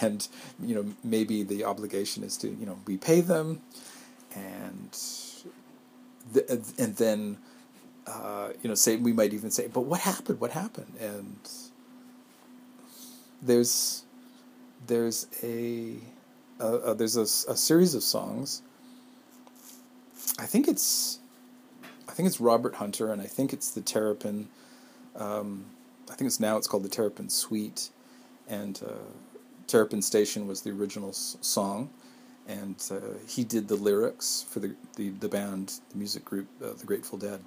And 0.00 0.26
you 0.62 0.74
know 0.74 0.86
maybe 1.02 1.42
the 1.42 1.64
obligation 1.64 2.22
is 2.24 2.36
to 2.38 2.48
you 2.48 2.66
know 2.66 2.78
repay 2.86 3.20
them. 3.20 3.60
And 4.34 4.90
the, 6.32 6.74
and 6.78 6.96
then 6.96 7.38
uh, 8.06 8.50
you 8.62 8.68
know 8.68 8.74
say 8.74 8.96
we 8.96 9.12
might 9.12 9.32
even 9.32 9.50
say 9.50 9.68
but 9.68 9.82
what 9.82 10.00
happened? 10.00 10.40
What 10.40 10.52
happened? 10.52 10.94
And 11.00 11.36
there's 13.40 14.04
there's 14.86 15.26
a, 15.42 15.96
a 16.60 16.94
there's 16.94 17.16
a, 17.16 17.22
a 17.52 17.56
series 17.56 17.94
of 17.94 18.02
songs. 18.02 18.62
I 20.38 20.46
think 20.46 20.68
it's 20.68 21.18
I 22.08 22.12
think 22.12 22.26
it's 22.26 22.40
Robert 22.40 22.76
Hunter 22.76 23.12
and 23.12 23.22
I 23.22 23.26
think 23.26 23.52
it's 23.52 23.70
the 23.70 23.80
Terrapin 23.80 24.48
um, 25.16 25.66
I 26.12 26.14
think 26.14 26.26
it's 26.26 26.40
now 26.40 26.58
it's 26.58 26.66
called 26.66 26.82
the 26.82 26.90
Terrapin 26.90 27.30
Suite, 27.30 27.88
and 28.46 28.78
uh, 28.86 28.92
Terrapin 29.66 30.02
Station 30.02 30.46
was 30.46 30.60
the 30.60 30.70
original 30.70 31.08
s- 31.08 31.38
song, 31.40 31.88
and 32.46 32.76
uh, 32.90 33.16
he 33.26 33.44
did 33.44 33.68
the 33.68 33.76
lyrics 33.76 34.44
for 34.46 34.60
the 34.60 34.74
the, 34.96 35.08
the 35.08 35.28
band, 35.28 35.80
the 35.90 35.96
music 35.96 36.22
group, 36.22 36.48
uh, 36.62 36.74
the 36.78 36.84
Grateful 36.84 37.18
Dead. 37.18 37.40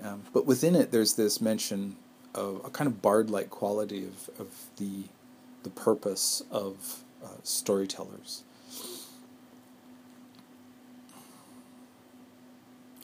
Um, 0.00 0.22
but 0.32 0.46
within 0.46 0.76
it, 0.76 0.92
there's 0.92 1.14
this 1.14 1.40
mention 1.40 1.96
of 2.34 2.60
a 2.64 2.70
kind 2.70 2.86
of 2.86 3.02
bard-like 3.02 3.50
quality 3.50 4.04
of, 4.04 4.30
of 4.38 4.48
the 4.76 5.04
the 5.64 5.70
purpose 5.70 6.44
of 6.52 7.02
uh, 7.24 7.28
storytellers. 7.42 8.44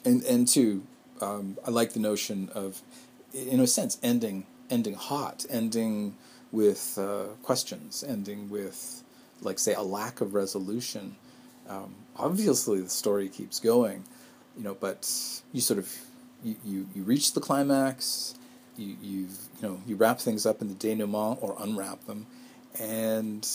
And 0.05 0.23
and 0.23 0.47
two, 0.47 0.83
um, 1.19 1.57
I 1.67 1.69
like 1.71 1.91
the 1.91 1.99
notion 1.99 2.49
of, 2.53 2.81
in 3.33 3.59
a 3.59 3.67
sense, 3.67 3.97
ending 4.01 4.45
ending 4.69 4.95
hot, 4.95 5.45
ending 5.49 6.15
with 6.51 6.97
uh, 6.97 7.25
questions, 7.41 8.03
ending 8.07 8.49
with, 8.49 9.03
like, 9.41 9.59
say, 9.59 9.73
a 9.73 9.81
lack 9.81 10.21
of 10.21 10.33
resolution. 10.33 11.15
Um, 11.67 11.95
obviously, 12.15 12.81
the 12.81 12.89
story 12.89 13.29
keeps 13.29 13.59
going, 13.59 14.03
you 14.57 14.63
know, 14.63 14.75
but 14.79 15.09
you 15.51 15.61
sort 15.61 15.79
of 15.79 15.91
you, 16.43 16.55
you, 16.63 16.87
you 16.93 17.03
reach 17.03 17.33
the 17.33 17.39
climax, 17.39 18.35
you 18.75 18.97
you 19.01 19.19
you 19.19 19.61
know 19.61 19.81
you 19.87 19.95
wrap 19.95 20.19
things 20.19 20.45
up 20.45 20.61
in 20.61 20.67
the 20.67 20.73
denouement 20.73 21.37
or 21.41 21.55
unwrap 21.59 22.05
them, 22.05 22.27
and 22.79 23.47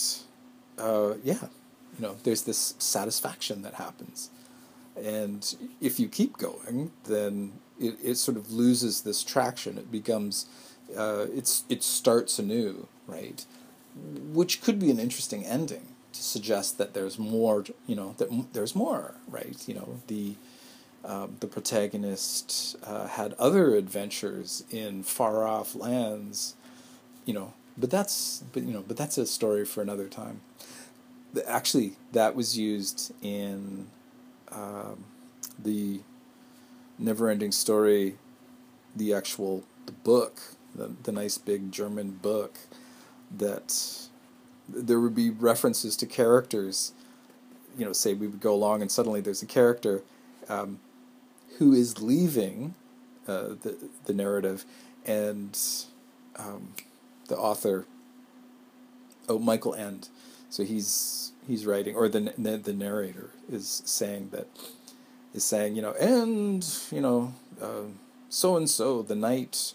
uh, 0.78 1.14
yeah, 1.22 1.48
you 1.98 2.06
know, 2.06 2.16
there's 2.22 2.42
this 2.42 2.74
satisfaction 2.78 3.62
that 3.62 3.74
happens. 3.74 4.30
And 4.96 5.54
if 5.80 6.00
you 6.00 6.08
keep 6.08 6.38
going, 6.38 6.90
then 7.04 7.52
it, 7.78 7.96
it 8.02 8.14
sort 8.16 8.36
of 8.36 8.52
loses 8.52 9.02
this 9.02 9.22
traction. 9.22 9.78
It 9.78 9.90
becomes 9.90 10.46
uh, 10.96 11.26
it's 11.34 11.64
it 11.68 11.82
starts 11.82 12.38
anew, 12.38 12.86
right? 13.06 13.44
Which 14.32 14.62
could 14.62 14.78
be 14.78 14.90
an 14.90 14.98
interesting 14.98 15.44
ending 15.44 15.88
to 16.12 16.22
suggest 16.22 16.78
that 16.78 16.94
there's 16.94 17.18
more, 17.18 17.64
you 17.86 17.96
know, 17.96 18.14
that 18.18 18.30
m- 18.30 18.48
there's 18.52 18.74
more, 18.74 19.14
right? 19.28 19.56
You 19.66 19.74
know, 19.74 20.00
the 20.06 20.36
um, 21.04 21.36
the 21.40 21.46
protagonist 21.46 22.76
uh, 22.84 23.06
had 23.08 23.34
other 23.34 23.74
adventures 23.76 24.64
in 24.70 25.02
far 25.02 25.46
off 25.46 25.74
lands, 25.74 26.54
you 27.24 27.34
know, 27.34 27.54
but 27.76 27.90
that's 27.90 28.44
but 28.52 28.62
you 28.64 28.72
know, 28.72 28.84
but 28.86 28.96
that's 28.96 29.18
a 29.18 29.26
story 29.26 29.64
for 29.64 29.82
another 29.82 30.08
time. 30.08 30.40
Actually, 31.46 31.92
that 32.12 32.34
was 32.34 32.58
used 32.58 33.12
in 33.22 33.86
um, 34.50 35.04
the 35.58 36.00
never-ending 36.98 37.52
story, 37.52 38.16
the 38.96 39.12
actual 39.14 39.64
the 39.86 39.92
book 39.92 40.40
the, 40.78 40.94
the 41.02 41.12
nice 41.12 41.38
big 41.38 41.72
German 41.72 42.12
book, 42.12 42.58
that 43.36 44.08
there 44.68 45.00
would 45.00 45.14
be 45.14 45.30
references 45.30 45.96
to 45.96 46.06
characters. 46.06 46.92
You 47.76 47.84
know, 47.84 47.92
say 47.92 48.14
we 48.14 48.26
would 48.26 48.40
go 48.40 48.54
along 48.54 48.82
and 48.82 48.90
suddenly 48.90 49.20
there's 49.20 49.42
a 49.42 49.46
character 49.46 50.02
um, 50.48 50.80
who 51.58 51.72
is 51.72 52.00
leaving 52.00 52.74
uh, 53.26 53.48
the 53.62 53.76
the 54.06 54.14
narrative, 54.14 54.64
and 55.06 55.58
um, 56.36 56.74
the 57.28 57.36
author, 57.36 57.86
oh 59.28 59.38
Michael 59.38 59.74
Ende. 59.74 60.08
so 60.50 60.64
he's 60.64 61.32
he's 61.46 61.66
writing, 61.66 61.94
or 61.94 62.08
the 62.08 62.32
the, 62.38 62.72
narrator 62.72 63.30
is 63.50 63.82
saying 63.84 64.30
that 64.32 64.48
is 65.34 65.44
saying 65.44 65.76
you 65.76 65.82
know 65.82 65.92
and 65.94 66.66
you 66.90 67.00
know 67.00 67.34
so 68.28 68.56
and 68.56 68.68
so 68.68 69.02
the 69.02 69.14
night 69.14 69.74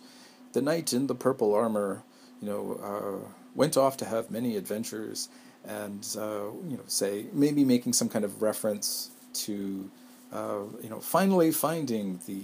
the 0.53 0.61
knight 0.61 0.93
in 0.93 1.07
the 1.07 1.15
purple 1.15 1.53
armor, 1.53 2.03
you 2.41 2.47
know, 2.47 2.79
uh, 2.81 3.29
went 3.55 3.75
off 3.75 3.97
to 3.97 4.05
have 4.05 4.31
many 4.31 4.55
adventures, 4.55 5.29
and 5.65 6.07
uh, 6.17 6.45
you 6.69 6.77
know, 6.77 6.83
say 6.87 7.25
maybe 7.33 7.65
making 7.65 7.93
some 7.93 8.09
kind 8.09 8.23
of 8.23 8.41
reference 8.41 9.09
to, 9.33 9.89
uh, 10.31 10.59
you 10.81 10.89
know, 10.89 10.99
finally 10.99 11.51
finding 11.51 12.19
the, 12.27 12.43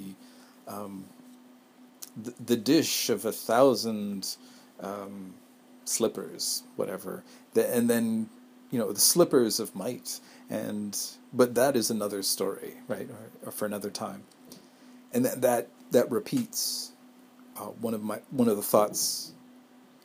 um, 0.68 1.06
the, 2.22 2.34
the 2.46 2.58
dish 2.58 3.10
of 3.10 3.26
a 3.26 3.32
thousand 3.32 4.36
um, 4.82 5.34
slippers, 5.86 6.64
whatever, 6.76 7.24
the, 7.54 7.76
and 7.76 7.90
then 7.90 8.30
you 8.72 8.80
know 8.80 8.92
the 8.92 9.00
slippers 9.00 9.60
of 9.60 9.76
might, 9.76 10.20
and 10.50 10.98
but 11.34 11.56
that 11.56 11.76
is 11.76 11.90
another 11.90 12.24
story, 12.24 12.74
right, 12.88 13.10
or, 13.10 13.48
or 13.50 13.52
for 13.52 13.66
another 13.66 13.90
time, 13.90 14.24
and 15.14 15.26
that 15.26 15.42
that 15.42 15.68
that 15.92 16.10
repeats 16.10 16.92
uh, 17.60 17.64
one 17.66 17.94
of 17.94 18.02
my 18.02 18.20
one 18.32 18.48
of 18.48 18.56
the 18.56 18.64
thoughts, 18.64 19.34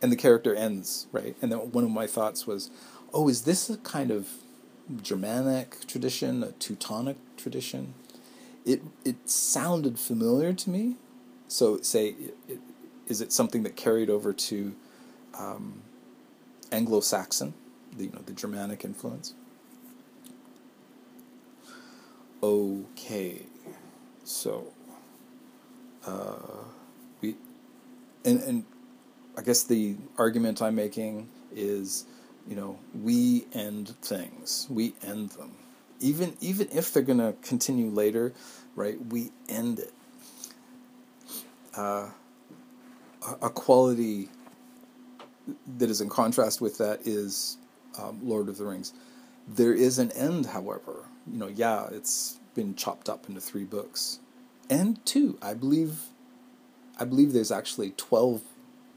and 0.02 0.10
the 0.10 0.16
character 0.16 0.54
ends 0.54 1.06
right, 1.12 1.36
and 1.40 1.52
then 1.52 1.58
one 1.58 1.84
of 1.84 1.90
my 1.90 2.06
thoughts 2.06 2.46
was, 2.46 2.70
oh, 3.12 3.28
is 3.28 3.42
this 3.42 3.70
a 3.70 3.76
kind 3.78 4.10
of 4.10 4.28
Germanic 5.00 5.86
tradition, 5.86 6.42
a 6.42 6.52
Teutonic 6.52 7.16
tradition? 7.36 7.94
It 8.64 8.82
it 9.04 9.30
sounded 9.30 9.98
familiar 9.98 10.52
to 10.52 10.70
me, 10.70 10.96
so 11.46 11.80
say, 11.80 12.08
it, 12.08 12.36
it, 12.48 12.60
is 13.06 13.20
it 13.20 13.32
something 13.32 13.62
that 13.62 13.76
carried 13.76 14.10
over 14.10 14.32
to 14.32 14.74
um, 15.38 15.82
Anglo-Saxon, 16.72 17.54
the 17.96 18.04
you 18.06 18.10
know 18.10 18.22
the 18.26 18.32
Germanic 18.32 18.84
influence? 18.84 19.34
Okay, 22.42 23.42
so. 24.24 24.72
Uh, 26.06 26.63
and 28.24 28.42
and 28.42 28.64
I 29.36 29.42
guess 29.42 29.64
the 29.64 29.96
argument 30.16 30.62
I'm 30.62 30.74
making 30.74 31.28
is, 31.54 32.06
you 32.48 32.56
know, 32.56 32.78
we 32.94 33.46
end 33.52 33.88
things, 34.00 34.66
we 34.70 34.94
end 35.02 35.30
them, 35.30 35.52
even 36.00 36.36
even 36.40 36.68
if 36.72 36.92
they're 36.92 37.02
going 37.02 37.18
to 37.18 37.34
continue 37.42 37.88
later, 37.88 38.32
right? 38.76 38.96
We 39.06 39.32
end 39.48 39.80
it. 39.80 39.92
Uh, 41.76 42.08
a 43.42 43.50
quality 43.50 44.28
that 45.78 45.90
is 45.90 46.00
in 46.00 46.08
contrast 46.08 46.60
with 46.60 46.78
that 46.78 47.06
is 47.06 47.56
um, 47.98 48.20
Lord 48.22 48.48
of 48.48 48.58
the 48.58 48.64
Rings. 48.64 48.92
There 49.48 49.72
is 49.72 49.98
an 49.98 50.12
end, 50.12 50.46
however. 50.46 51.04
You 51.30 51.38
know, 51.38 51.48
yeah, 51.48 51.88
it's 51.90 52.38
been 52.54 52.74
chopped 52.76 53.08
up 53.08 53.28
into 53.28 53.40
three 53.40 53.64
books, 53.64 54.20
and 54.70 55.04
two, 55.04 55.38
I 55.42 55.54
believe 55.54 55.98
I 56.98 57.04
believe 57.04 57.32
there's 57.32 57.52
actually 57.52 57.90
12, 57.90 58.42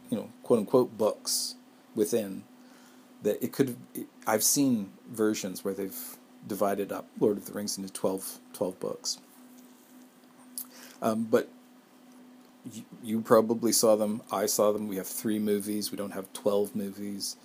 you 0.09 0.17
know, 0.17 0.29
quote 0.43 0.59
unquote 0.59 0.97
books 0.97 1.55
within 1.95 2.43
that 3.23 3.43
it 3.43 3.51
could 3.51 3.75
I've 4.25 4.43
seen 4.43 4.91
versions 5.09 5.65
where 5.65 5.73
they've 5.73 6.17
divided 6.45 6.91
up 6.91 7.07
Lord 7.19 7.37
of 7.37 7.45
the 7.45 7.53
Rings 7.53 7.77
into 7.77 7.91
12, 7.91 8.39
12 8.53 8.79
books. 8.79 9.17
Um, 11.01 11.23
but 11.25 11.49
you, 12.71 12.83
you 13.03 13.21
probably 13.21 13.71
saw 13.71 13.95
them. 13.95 14.21
I 14.31 14.45
saw 14.45 14.71
them. 14.71 14.87
We 14.87 14.97
have 14.97 15.07
three 15.07 15.39
movies. 15.39 15.91
We 15.91 15.97
don't 15.97 16.13
have 16.13 16.31
12 16.33 16.75
movies. 16.75 17.35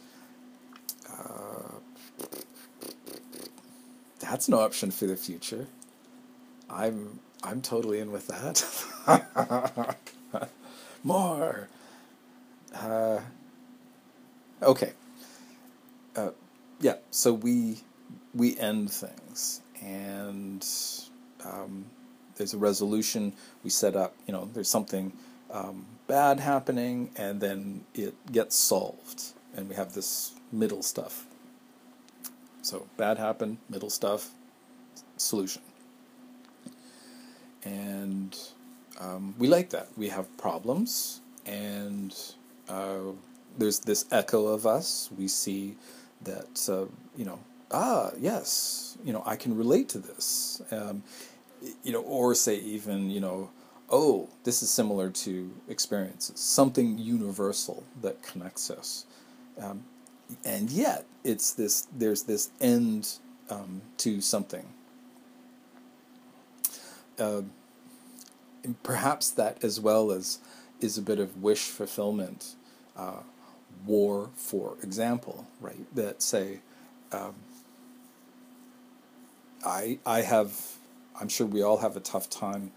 Uh, 1.11 1.79
that's 4.21 4.49
an 4.49 4.55
option 4.55 4.91
for 4.91 5.07
the 5.07 5.17
future. 5.17 5.67
I'm 6.71 7.21
I'm 7.43 7.61
totally 7.63 7.99
in 8.01 8.13
with 8.13 8.29
that. 8.29 8.65
more. 11.05 11.69
Uh, 12.75 13.21
Okay. 14.63 14.93
Uh, 16.17 16.31
yeah. 16.81 16.97
So 17.11 17.33
we 17.33 17.79
we 18.35 18.57
end 18.59 18.91
things, 18.91 19.61
and 19.83 20.65
um, 21.45 21.87
there's 22.37 22.55
a 22.55 22.59
resolution. 22.59 23.33
We 23.65 23.71
set 23.71 23.97
up. 23.97 24.15
You 24.27 24.33
know, 24.33 24.49
there's 24.53 24.69
something 24.71 25.13
um, 25.51 25.87
bad 26.07 26.41
happening, 26.41 27.11
and 27.17 27.41
then 27.41 27.85
it 27.95 28.15
gets 28.31 28.57
solved, 28.57 29.33
and 29.57 29.69
we 29.69 29.75
have 29.75 29.95
this 29.95 30.33
middle 30.53 30.83
stuff. 30.83 31.27
So 32.63 32.87
bad 32.97 33.19
happened, 33.19 33.59
middle 33.69 33.91
stuff, 33.91 34.31
solution, 35.17 35.63
and 37.65 38.37
um, 39.01 39.35
we 39.39 39.49
like 39.49 39.71
that. 39.71 39.89
We 39.97 40.09
have 40.09 40.37
problems, 40.37 41.21
and 41.47 42.15
uh, 42.69 43.13
there's 43.59 43.81
this 43.81 44.05
echo 44.11 44.47
of 44.47 44.67
us. 44.67 45.11
We 45.17 45.29
see 45.29 45.77
that 46.23 46.69
uh, 46.69 46.87
you 47.17 47.25
know, 47.25 47.39
ah, 47.71 48.11
yes, 48.19 48.97
you 49.05 49.13
know, 49.13 49.23
I 49.27 49.37
can 49.37 49.57
relate 49.57 49.89
to 49.91 49.99
this. 49.99 50.63
Um, 50.71 51.03
you 51.85 51.93
know, 51.93 52.03
or 52.03 52.35
say 52.35 52.57
even 52.57 53.11
you 53.11 53.21
know, 53.21 53.51
oh, 53.91 54.29
this 54.45 54.63
is 54.63 54.71
similar 54.71 55.11
to 55.11 55.51
experiences, 55.69 56.41
something 56.41 56.99
universal 56.99 57.85
that 58.01 58.23
connects 58.23 58.71
us. 58.71 59.07
Um, 59.61 59.85
and 60.45 60.71
yet, 60.71 61.05
it's 61.25 61.53
this. 61.53 61.87
There's 61.97 62.23
this 62.23 62.51
end 62.61 63.19
um, 63.51 63.83
to 63.99 64.21
something. 64.21 64.67
Uh, 67.19 67.43
perhaps 68.83 69.31
that 69.31 69.63
as 69.65 69.81
well 69.81 70.13
as 70.13 70.39
is 70.81 70.99
a 70.99 71.03
bit 71.03 71.19
of 71.19 71.43
wish 71.43 71.63
fulfillment. 71.63 72.55
Uh, 72.97 73.21
war, 73.87 74.31
for 74.37 74.77
example, 74.83 75.47
right? 75.61 75.95
That 75.95 76.23
say, 76.23 76.61
um, 77.11 77.35
I 79.65 79.99
I 80.05 80.23
have, 80.23 80.77
I'm 81.21 81.29
sure 81.29 81.47
we 81.47 81.63
all 81.63 81.79
have 81.79 81.97
a 81.97 82.01
tough 82.01 82.29
time 82.29 82.73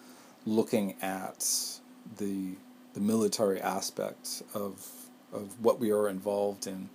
looking 0.45 0.95
at 1.01 1.47
the 2.17 2.55
the 2.93 3.01
military 3.01 3.59
aspect 3.61 4.41
of 4.53 4.89
of 5.33 5.59
what 5.61 5.79
we 5.79 5.91
are 5.91 6.07
involved 6.07 6.67
in. 6.67 6.89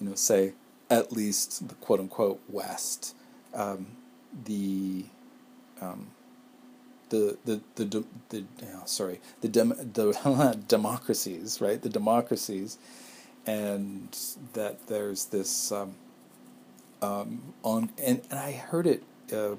You 0.00 0.08
know, 0.08 0.14
say 0.14 0.52
at 0.90 1.12
least 1.12 1.68
the 1.68 1.74
quote 1.76 2.00
unquote 2.00 2.40
West, 2.48 3.14
um, 3.54 3.86
the 4.44 5.04
um, 5.80 6.08
the 7.10 7.38
the 7.44 7.60
the, 7.76 7.84
the, 7.84 8.04
the 8.30 8.44
oh, 8.74 8.82
sorry 8.86 9.20
the 9.40 9.48
dem, 9.48 9.68
the 9.94 10.58
democracies 10.68 11.60
right? 11.60 11.80
The 11.80 11.88
democracies. 11.88 12.78
And 13.46 14.16
that 14.54 14.88
there's 14.88 15.26
this 15.26 15.70
um, 15.70 15.94
um, 17.00 17.54
on 17.62 17.90
and, 18.02 18.20
and 18.28 18.40
I 18.40 18.52
heard 18.52 18.86
it 18.86 19.04
uh, 19.32 19.54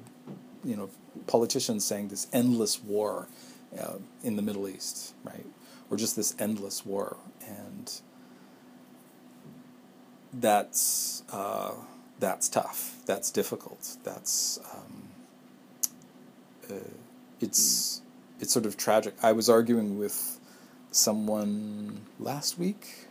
you 0.63 0.75
know 0.75 0.89
politicians 1.25 1.85
saying 1.85 2.09
this 2.09 2.27
endless 2.33 2.83
war 2.83 3.27
uh, 3.79 3.93
in 4.23 4.35
the 4.35 4.41
Middle 4.41 4.67
East 4.67 5.13
right? 5.23 5.45
Or 5.89 5.95
just 5.95 6.17
this 6.17 6.35
endless 6.37 6.85
war. 6.85 7.15
And 7.47 8.01
that's 10.33 11.23
uh, 11.31 11.71
that's 12.19 12.49
tough. 12.49 12.97
That's 13.05 13.31
difficult. 13.31 13.95
That's 14.03 14.59
um, 14.73 15.03
it's 17.39 18.01
it's 18.39 18.53
sort 18.53 18.65
of 18.65 18.77
tragic 18.77 19.15
I 19.23 19.31
was 19.31 19.49
arguing 19.49 19.97
with 19.97 20.39
someone 20.91 22.01
last 22.19 22.57
week 22.57 23.07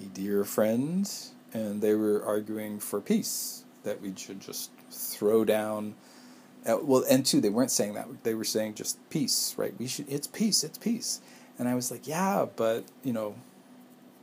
a 0.00 0.04
dear 0.06 0.44
friend, 0.44 1.10
and 1.52 1.80
they 1.80 1.94
were 1.94 2.24
arguing 2.24 2.78
for 2.78 3.00
peace, 3.00 3.64
that 3.82 4.00
we 4.00 4.12
should 4.16 4.40
just 4.40 4.70
throw 4.90 5.44
down. 5.44 5.94
Uh, 6.66 6.78
well, 6.82 7.04
and 7.10 7.24
two, 7.24 7.40
they 7.40 7.50
weren't 7.50 7.70
saying 7.70 7.94
that. 7.94 8.06
They 8.24 8.34
were 8.34 8.44
saying 8.44 8.74
just 8.74 8.98
peace, 9.10 9.54
right? 9.56 9.74
We 9.78 9.86
should. 9.86 10.08
It's 10.08 10.26
peace. 10.26 10.64
It's 10.64 10.78
peace. 10.78 11.20
And 11.58 11.68
I 11.68 11.74
was 11.74 11.90
like, 11.90 12.06
yeah, 12.06 12.46
but 12.56 12.84
you 13.02 13.12
know, 13.12 13.34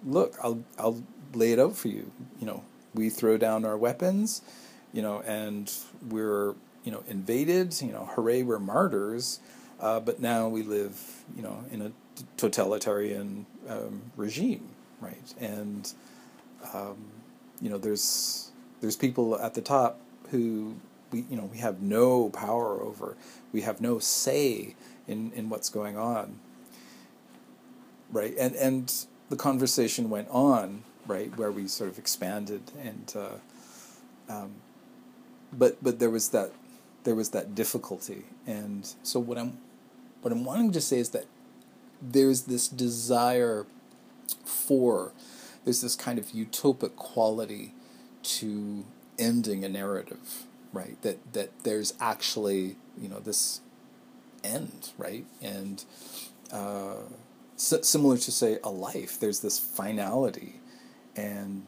look, 0.06 0.36
I'll 0.44 0.64
I'll 0.78 1.04
lay 1.34 1.54
it 1.54 1.60
out 1.60 1.76
for 1.76 1.88
you. 1.88 2.12
You 2.40 2.48
know, 2.48 2.64
we 2.94 3.10
throw 3.10 3.38
down 3.38 3.64
our 3.66 3.78
weapons, 3.78 4.42
you 4.92 5.02
know, 5.02 5.22
and 5.22 5.72
we're 6.10 6.56
you 6.84 6.92
know 6.92 7.04
invaded. 7.08 7.82
You 7.82 7.92
know, 7.92 8.10
hooray, 8.14 8.44
we're 8.44 8.60
martyrs. 8.60 9.40
Uh, 9.80 10.00
but 10.00 10.20
now 10.20 10.48
we 10.48 10.62
live, 10.62 11.24
you 11.36 11.42
know, 11.42 11.64
in 11.72 11.82
a 11.82 11.92
totalitarian 12.38 13.48
um, 13.68 14.04
regime, 14.16 14.70
right? 15.00 15.34
And 15.40 15.92
um, 16.74 16.98
you 17.60 17.70
know, 17.70 17.78
there's 17.78 18.52
there's 18.82 18.96
people 18.96 19.40
at 19.40 19.54
the 19.56 19.62
top 19.62 20.00
who 20.30 20.76
we 21.12 21.26
you 21.30 21.36
know 21.36 21.46
we 21.46 21.58
have 21.58 21.82
no 21.82 22.30
power 22.30 22.82
over. 22.82 23.16
We 23.52 23.62
have 23.62 23.82
no 23.82 24.00
say 24.00 24.76
in 25.08 25.32
in 25.34 25.50
what's 25.50 25.70
going 25.70 25.98
on, 25.98 26.40
right? 28.12 28.36
And 28.40 28.56
and 28.56 28.94
the 29.30 29.36
conversation 29.36 30.10
went 30.10 30.28
on, 30.30 30.84
right, 31.08 31.36
where 31.38 31.52
we 31.52 31.68
sort 31.68 31.90
of 31.90 31.98
expanded 31.98 32.72
and. 32.82 33.14
Uh, 33.16 33.30
um, 34.30 34.52
but 35.52 35.84
but 35.84 36.00
there 36.00 36.10
was 36.10 36.30
that 36.30 36.52
there 37.04 37.16
was 37.16 37.30
that 37.30 37.56
difficulty, 37.56 38.26
and 38.46 38.94
so 39.04 39.20
what 39.20 39.38
I'm 39.38 39.58
what 40.22 40.32
I'm 40.32 40.46
wanting 40.46 40.72
to 40.74 40.82
say 40.82 41.00
is 41.00 41.10
that 41.10 41.26
there's 42.02 42.44
this 42.44 42.68
desire 42.68 43.66
for 44.46 45.12
there's 45.64 45.82
this 45.82 45.96
kind 45.96 46.18
of 46.18 46.28
utopic 46.28 46.96
quality 46.96 47.74
to 48.24 48.86
ending 49.20 49.64
a 49.64 49.70
narrative, 49.70 50.46
right? 50.74 51.02
That 51.02 51.34
that 51.34 51.64
there's 51.64 51.94
actually 52.00 52.76
you 53.00 53.10
know 53.10 53.20
this 53.20 53.62
end, 54.44 54.90
right? 54.98 55.26
And 55.42 55.84
uh, 56.52 56.98
similar 57.56 58.18
to 58.18 58.32
say 58.32 58.60
a 58.64 58.70
life, 58.70 59.20
there's 59.20 59.40
this 59.42 59.60
finality, 59.60 60.60
and 61.16 61.64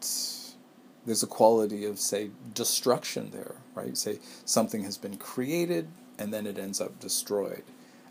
there's 1.06 1.24
a 1.24 1.28
quality 1.28 1.86
of 1.86 2.00
say 2.00 2.32
destruction 2.54 3.32
there, 3.32 3.56
right? 3.76 3.98
Say 3.98 4.20
something 4.46 4.84
has 4.84 4.98
been 4.98 5.18
created 5.18 5.88
and 6.20 6.34
then 6.34 6.46
it 6.46 6.58
ends 6.58 6.80
up 6.80 7.00
destroyed. 7.00 7.64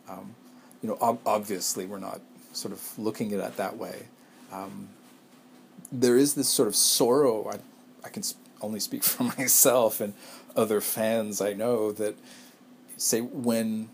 Um, 0.09 0.35
you 0.83 0.89
know, 0.89 0.99
ob- 1.01 1.21
obviously 1.25 1.87
we're 1.87 1.99
not 1.99 2.21
sort 2.53 2.73
of 2.73 2.99
looking 2.99 3.33
at 3.33 3.41
it 3.41 3.57
that 3.57 3.77
way, 3.77 4.07
um, 4.53 4.89
there 5.91 6.17
is 6.17 6.35
this 6.35 6.49
sort 6.49 6.69
of 6.69 6.77
sorrow. 6.77 7.49
I, 7.49 7.57
I 8.05 8.09
can 8.09 8.23
only 8.61 8.81
speak 8.81 9.03
for 9.05 9.25
myself 9.25 10.01
and 10.01 10.15
other 10.55 10.81
fans 10.81 11.41
I 11.41 11.55
know 11.55 11.93
that 11.93 12.15
say 12.97 13.21
when 13.21 13.89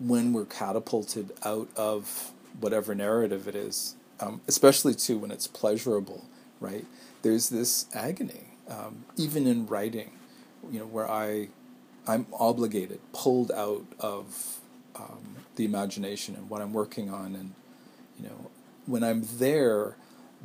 when 0.00 0.32
we're 0.32 0.44
catapulted 0.44 1.30
out 1.44 1.68
of 1.76 2.32
whatever 2.58 2.94
narrative 2.94 3.46
it 3.46 3.54
is, 3.54 3.94
um, 4.18 4.40
especially 4.48 4.92
too 4.92 5.16
when 5.16 5.30
it's 5.30 5.46
pleasurable, 5.46 6.24
right? 6.60 6.84
There's 7.22 7.48
this 7.48 7.86
agony, 7.94 8.48
um, 8.68 9.04
even 9.16 9.46
in 9.46 9.66
writing, 9.66 10.10
you 10.70 10.80
know, 10.80 10.86
where 10.86 11.10
I 11.10 11.48
I'm 12.06 12.26
obligated, 12.38 13.00
pulled 13.12 13.50
out 13.52 13.86
of 13.98 14.60
um, 14.94 15.36
the 15.56 15.64
imagination 15.64 16.34
and 16.34 16.50
what 16.50 16.60
I'm 16.60 16.72
working 16.72 17.10
on, 17.10 17.34
and 17.34 17.54
you 18.18 18.28
know, 18.28 18.50
when 18.86 19.02
I'm 19.02 19.22
there, 19.38 19.96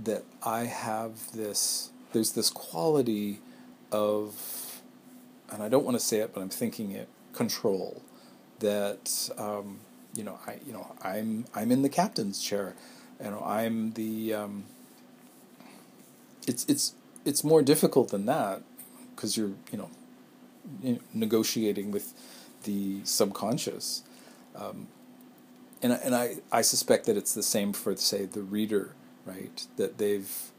that 0.04 0.24
I 0.44 0.66
have 0.66 1.34
this, 1.34 1.92
there's 2.14 2.32
this 2.32 2.50
quality 2.50 3.40
of, 3.92 4.82
and 5.52 5.62
I 5.62 5.68
don't 5.70 5.84
want 5.84 6.00
to 6.00 6.04
say 6.04 6.20
it, 6.20 6.34
but 6.34 6.42
I'm 6.42 6.50
thinking 6.50 6.92
it, 6.92 7.10
control. 7.34 8.02
That 8.60 9.30
um, 9.38 9.80
you 10.14 10.24
know, 10.24 10.40
I 10.46 10.60
you 10.66 10.74
know, 10.74 10.96
I'm 11.02 11.46
I'm 11.56 11.72
in 11.72 11.82
the 11.82 11.90
captain's 11.90 12.42
chair. 12.42 12.76
You 13.24 13.32
know, 13.32 13.44
I'm 13.46 13.94
the. 13.94 14.34
Um, 14.34 14.66
it's 16.48 16.66
it's 16.66 16.94
it's 17.26 17.44
more 17.44 17.62
difficult 17.62 18.10
than 18.10 18.26
that 18.26 18.62
because 19.16 19.38
you're 19.38 19.52
you 19.72 19.78
know 19.78 19.90
negotiating 21.14 21.92
with 21.92 22.14
the 22.64 23.02
subconscious. 23.04 24.04
Um, 24.56 24.88
and 25.82 25.94
and 25.94 26.16
I, 26.16 26.38
I 26.52 26.62
suspect 26.62 27.06
that 27.06 27.18
it's 27.18 27.34
the 27.34 27.44
same 27.44 27.74
for 27.74 27.96
say 27.96 28.26
the 28.26 28.42
reader, 28.42 28.94
right? 29.26 29.66
That 29.78 29.98
they've 29.98 30.52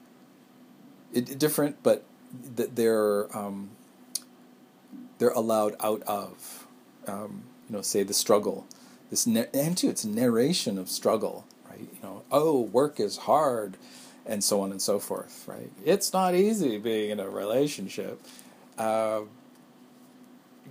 it, 1.12 1.38
different, 1.38 1.82
but 1.82 2.04
that 2.56 2.76
they're 2.76 3.36
um, 3.36 3.70
they're 5.18 5.30
allowed 5.30 5.76
out 5.80 6.02
of 6.02 6.66
um, 7.06 7.44
you 7.68 7.76
know 7.76 7.82
say 7.82 8.02
the 8.02 8.14
struggle, 8.14 8.66
this 9.10 9.26
and 9.26 9.76
too 9.76 9.88
it's 9.88 10.04
narration 10.04 10.78
of 10.78 10.88
struggle, 10.88 11.44
right? 11.68 11.80
You 11.80 11.98
know, 12.02 12.22
oh, 12.30 12.60
work 12.60 12.98
is 12.98 13.18
hard, 13.18 13.76
and 14.24 14.42
so 14.42 14.62
on 14.62 14.70
and 14.70 14.80
so 14.80 14.98
forth, 14.98 15.44
right? 15.46 15.70
It's 15.84 16.12
not 16.12 16.34
easy 16.34 16.78
being 16.78 17.10
in 17.10 17.20
a 17.20 17.28
relationship. 17.28 18.20
Uh, 18.78 19.22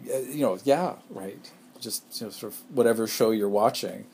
you 0.06 0.42
know, 0.42 0.60
yeah, 0.64 0.96
right. 1.10 1.52
Just 1.80 2.04
you 2.20 2.28
know, 2.28 2.32
sort 2.32 2.54
of 2.54 2.60
whatever 2.70 3.08
show 3.08 3.32
you're 3.32 3.50
watching 3.50 4.06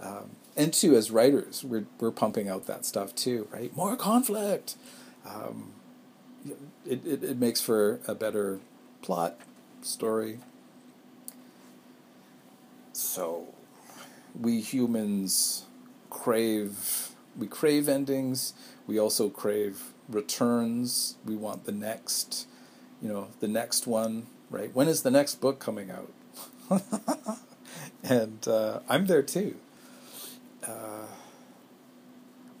um, 0.00 0.30
and 0.56 0.72
two, 0.72 0.94
as 0.96 1.10
writers, 1.10 1.64
we're 1.64 1.86
we're 1.98 2.10
pumping 2.10 2.48
out 2.48 2.66
that 2.66 2.84
stuff 2.84 3.14
too, 3.14 3.48
right? 3.52 3.74
More 3.76 3.96
conflict, 3.96 4.76
Um, 5.26 5.72
it, 6.86 7.04
it, 7.06 7.24
it 7.24 7.38
makes 7.38 7.60
for 7.60 8.00
a 8.06 8.14
better 8.14 8.60
plot, 9.02 9.36
story. 9.82 10.38
So, 12.92 13.46
we 14.38 14.60
humans 14.60 15.64
crave 16.10 17.10
we 17.36 17.46
crave 17.48 17.88
endings. 17.88 18.54
We 18.86 18.98
also 18.98 19.28
crave 19.28 19.92
returns. 20.08 21.16
We 21.24 21.34
want 21.34 21.64
the 21.64 21.72
next, 21.72 22.46
you 23.02 23.08
know, 23.08 23.28
the 23.40 23.48
next 23.48 23.86
one. 23.86 24.26
Right? 24.50 24.74
When 24.74 24.88
is 24.88 25.02
the 25.02 25.10
next 25.10 25.36
book 25.40 25.58
coming 25.58 25.90
out? 25.90 26.12
and 28.02 28.46
uh, 28.46 28.80
I'm 28.88 29.06
there 29.06 29.22
too. 29.22 29.56
Uh, 30.66 31.06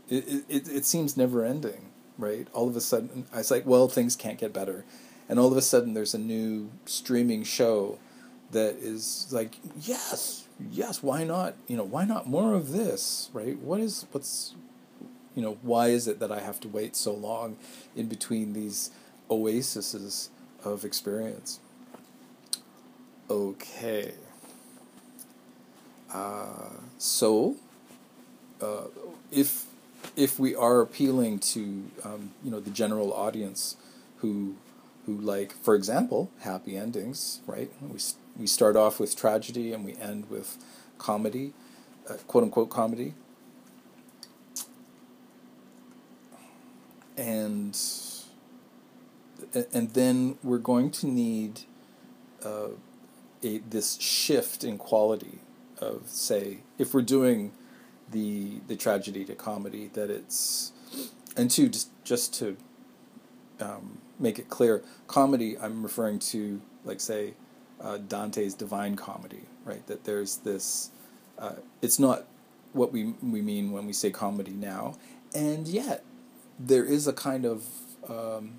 it, 0.08 0.44
it 0.48 0.68
it 0.68 0.84
seems 0.84 1.16
never 1.16 1.44
ending, 1.44 1.90
right? 2.18 2.46
All 2.52 2.68
of 2.68 2.76
a 2.76 2.80
sudden, 2.80 3.26
I 3.32 3.38
was 3.38 3.50
like, 3.50 3.66
well, 3.66 3.88
things 3.88 4.16
can't 4.16 4.38
get 4.38 4.52
better, 4.52 4.84
and 5.28 5.38
all 5.38 5.50
of 5.50 5.56
a 5.56 5.62
sudden, 5.62 5.94
there's 5.94 6.14
a 6.14 6.18
new 6.18 6.70
streaming 6.84 7.44
show 7.44 7.98
that 8.50 8.76
is 8.76 9.28
like, 9.30 9.56
yes, 9.80 10.46
yes, 10.70 11.02
why 11.02 11.24
not? 11.24 11.54
You 11.66 11.76
know, 11.76 11.84
why 11.84 12.04
not 12.04 12.26
more 12.26 12.54
of 12.54 12.72
this, 12.72 13.30
right? 13.32 13.58
What 13.58 13.80
is 13.80 14.06
what's, 14.12 14.54
you 15.34 15.42
know, 15.42 15.58
why 15.62 15.88
is 15.88 16.06
it 16.06 16.20
that 16.20 16.30
I 16.30 16.40
have 16.40 16.60
to 16.60 16.68
wait 16.68 16.96
so 16.96 17.14
long 17.14 17.56
in 17.96 18.06
between 18.06 18.52
these 18.52 18.90
oases 19.30 20.30
of 20.62 20.84
experience? 20.84 21.60
Okay. 23.30 24.12
Uh, 26.12 26.70
so, 26.98 27.56
uh, 28.60 28.84
if 29.32 29.66
if 30.16 30.38
we 30.38 30.54
are 30.54 30.80
appealing 30.80 31.38
to 31.38 31.90
um, 32.04 32.30
you 32.44 32.50
know 32.50 32.60
the 32.60 32.70
general 32.70 33.12
audience 33.12 33.76
who 34.18 34.54
who 35.06 35.16
like 35.16 35.52
for 35.52 35.74
example 35.74 36.30
happy 36.40 36.76
endings 36.76 37.40
right 37.46 37.70
we 37.82 37.98
we 38.38 38.46
start 38.46 38.76
off 38.76 39.00
with 39.00 39.16
tragedy 39.16 39.72
and 39.72 39.84
we 39.84 39.96
end 39.96 40.30
with 40.30 40.56
comedy 40.98 41.52
uh, 42.08 42.14
quote 42.28 42.44
unquote 42.44 42.70
comedy 42.70 43.14
and 47.16 47.76
and 49.72 49.94
then 49.94 50.36
we're 50.42 50.58
going 50.58 50.90
to 50.90 51.06
need 51.06 51.60
uh, 52.44 52.68
a 53.44 53.58
this 53.58 54.00
shift 54.00 54.64
in 54.64 54.78
quality 54.78 55.38
of 55.78 56.02
say 56.06 56.58
if 56.78 56.94
we're 56.94 57.02
doing 57.02 57.52
the 58.10 58.60
the 58.66 58.76
tragedy 58.76 59.24
to 59.24 59.34
comedy 59.34 59.90
that 59.94 60.10
it's 60.10 60.72
and 61.36 61.50
two 61.50 61.68
just 61.68 61.90
just 62.04 62.34
to 62.34 62.56
um, 63.60 63.98
make 64.18 64.38
it 64.38 64.48
clear 64.48 64.82
comedy 65.06 65.56
I'm 65.58 65.82
referring 65.82 66.18
to 66.20 66.60
like 66.84 67.00
say 67.00 67.34
uh, 67.80 67.98
Dante's 67.98 68.54
Divine 68.54 68.96
Comedy 68.96 69.44
right? 69.64 69.86
That 69.86 70.04
there's 70.04 70.38
this 70.38 70.90
uh, 71.38 71.54
it's 71.82 71.98
not 71.98 72.26
what 72.72 72.92
we 72.92 73.14
we 73.22 73.42
mean 73.42 73.72
when 73.72 73.86
we 73.86 73.92
say 73.92 74.10
comedy 74.10 74.52
now. 74.52 74.96
And 75.34 75.66
yet 75.66 76.04
there 76.58 76.84
is 76.84 77.06
a 77.06 77.12
kind 77.12 77.44
of 77.44 77.64
um, 78.08 78.58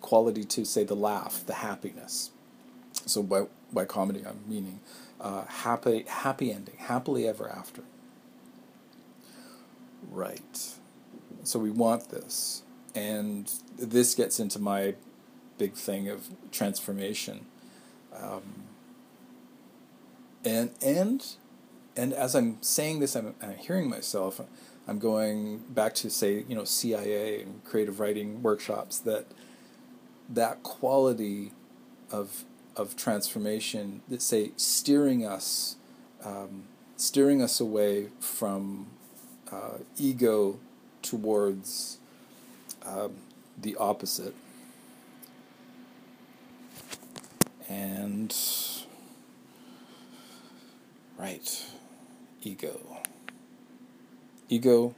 quality 0.00 0.44
to 0.44 0.64
say 0.64 0.84
the 0.84 0.96
laugh 0.96 1.44
the 1.46 1.54
happiness. 1.54 2.30
So 3.06 3.22
by 3.22 3.46
by 3.72 3.84
comedy 3.84 4.24
I'm 4.26 4.40
meaning 4.46 4.80
uh, 5.20 5.44
happy 5.46 6.04
happy 6.08 6.52
ending 6.52 6.76
happily 6.78 7.26
ever 7.28 7.48
after 7.48 7.82
right. 10.10 10.74
So 11.44 11.58
we 11.58 11.70
want 11.70 12.10
this. 12.10 12.62
And 12.94 13.50
this 13.78 14.14
gets 14.14 14.38
into 14.38 14.58
my 14.58 14.94
big 15.58 15.74
thing 15.74 16.08
of 16.08 16.28
transformation. 16.50 17.46
Um, 18.14 18.64
and 20.44 20.70
and 20.82 21.24
and 21.96 22.12
as 22.12 22.34
I'm 22.34 22.60
saying 22.62 23.00
this, 23.00 23.14
I'm, 23.16 23.34
I'm, 23.42 23.56
hearing 23.56 23.88
myself. 23.88 24.40
I'm 24.88 24.98
going 24.98 25.58
back 25.68 25.94
to 25.96 26.10
say, 26.10 26.44
you 26.48 26.54
know, 26.54 26.64
CIA 26.64 27.42
and 27.42 27.64
creative 27.64 28.00
writing 28.00 28.42
workshops. 28.42 28.98
That 28.98 29.26
that 30.28 30.62
quality 30.62 31.52
of 32.10 32.44
of 32.76 32.96
transformation 32.96 34.02
that 34.08 34.22
say 34.22 34.52
steering 34.56 35.26
us, 35.26 35.76
um, 36.24 36.64
steering 36.96 37.42
us 37.42 37.60
away 37.60 38.08
from 38.20 38.86
uh, 39.50 39.78
ego 39.98 40.58
towards 41.02 41.98
um, 42.84 43.12
the 43.60 43.76
opposite. 43.76 44.34
And, 47.68 48.34
right, 51.18 51.64
ego. 52.42 52.98
Ego, 54.48 54.94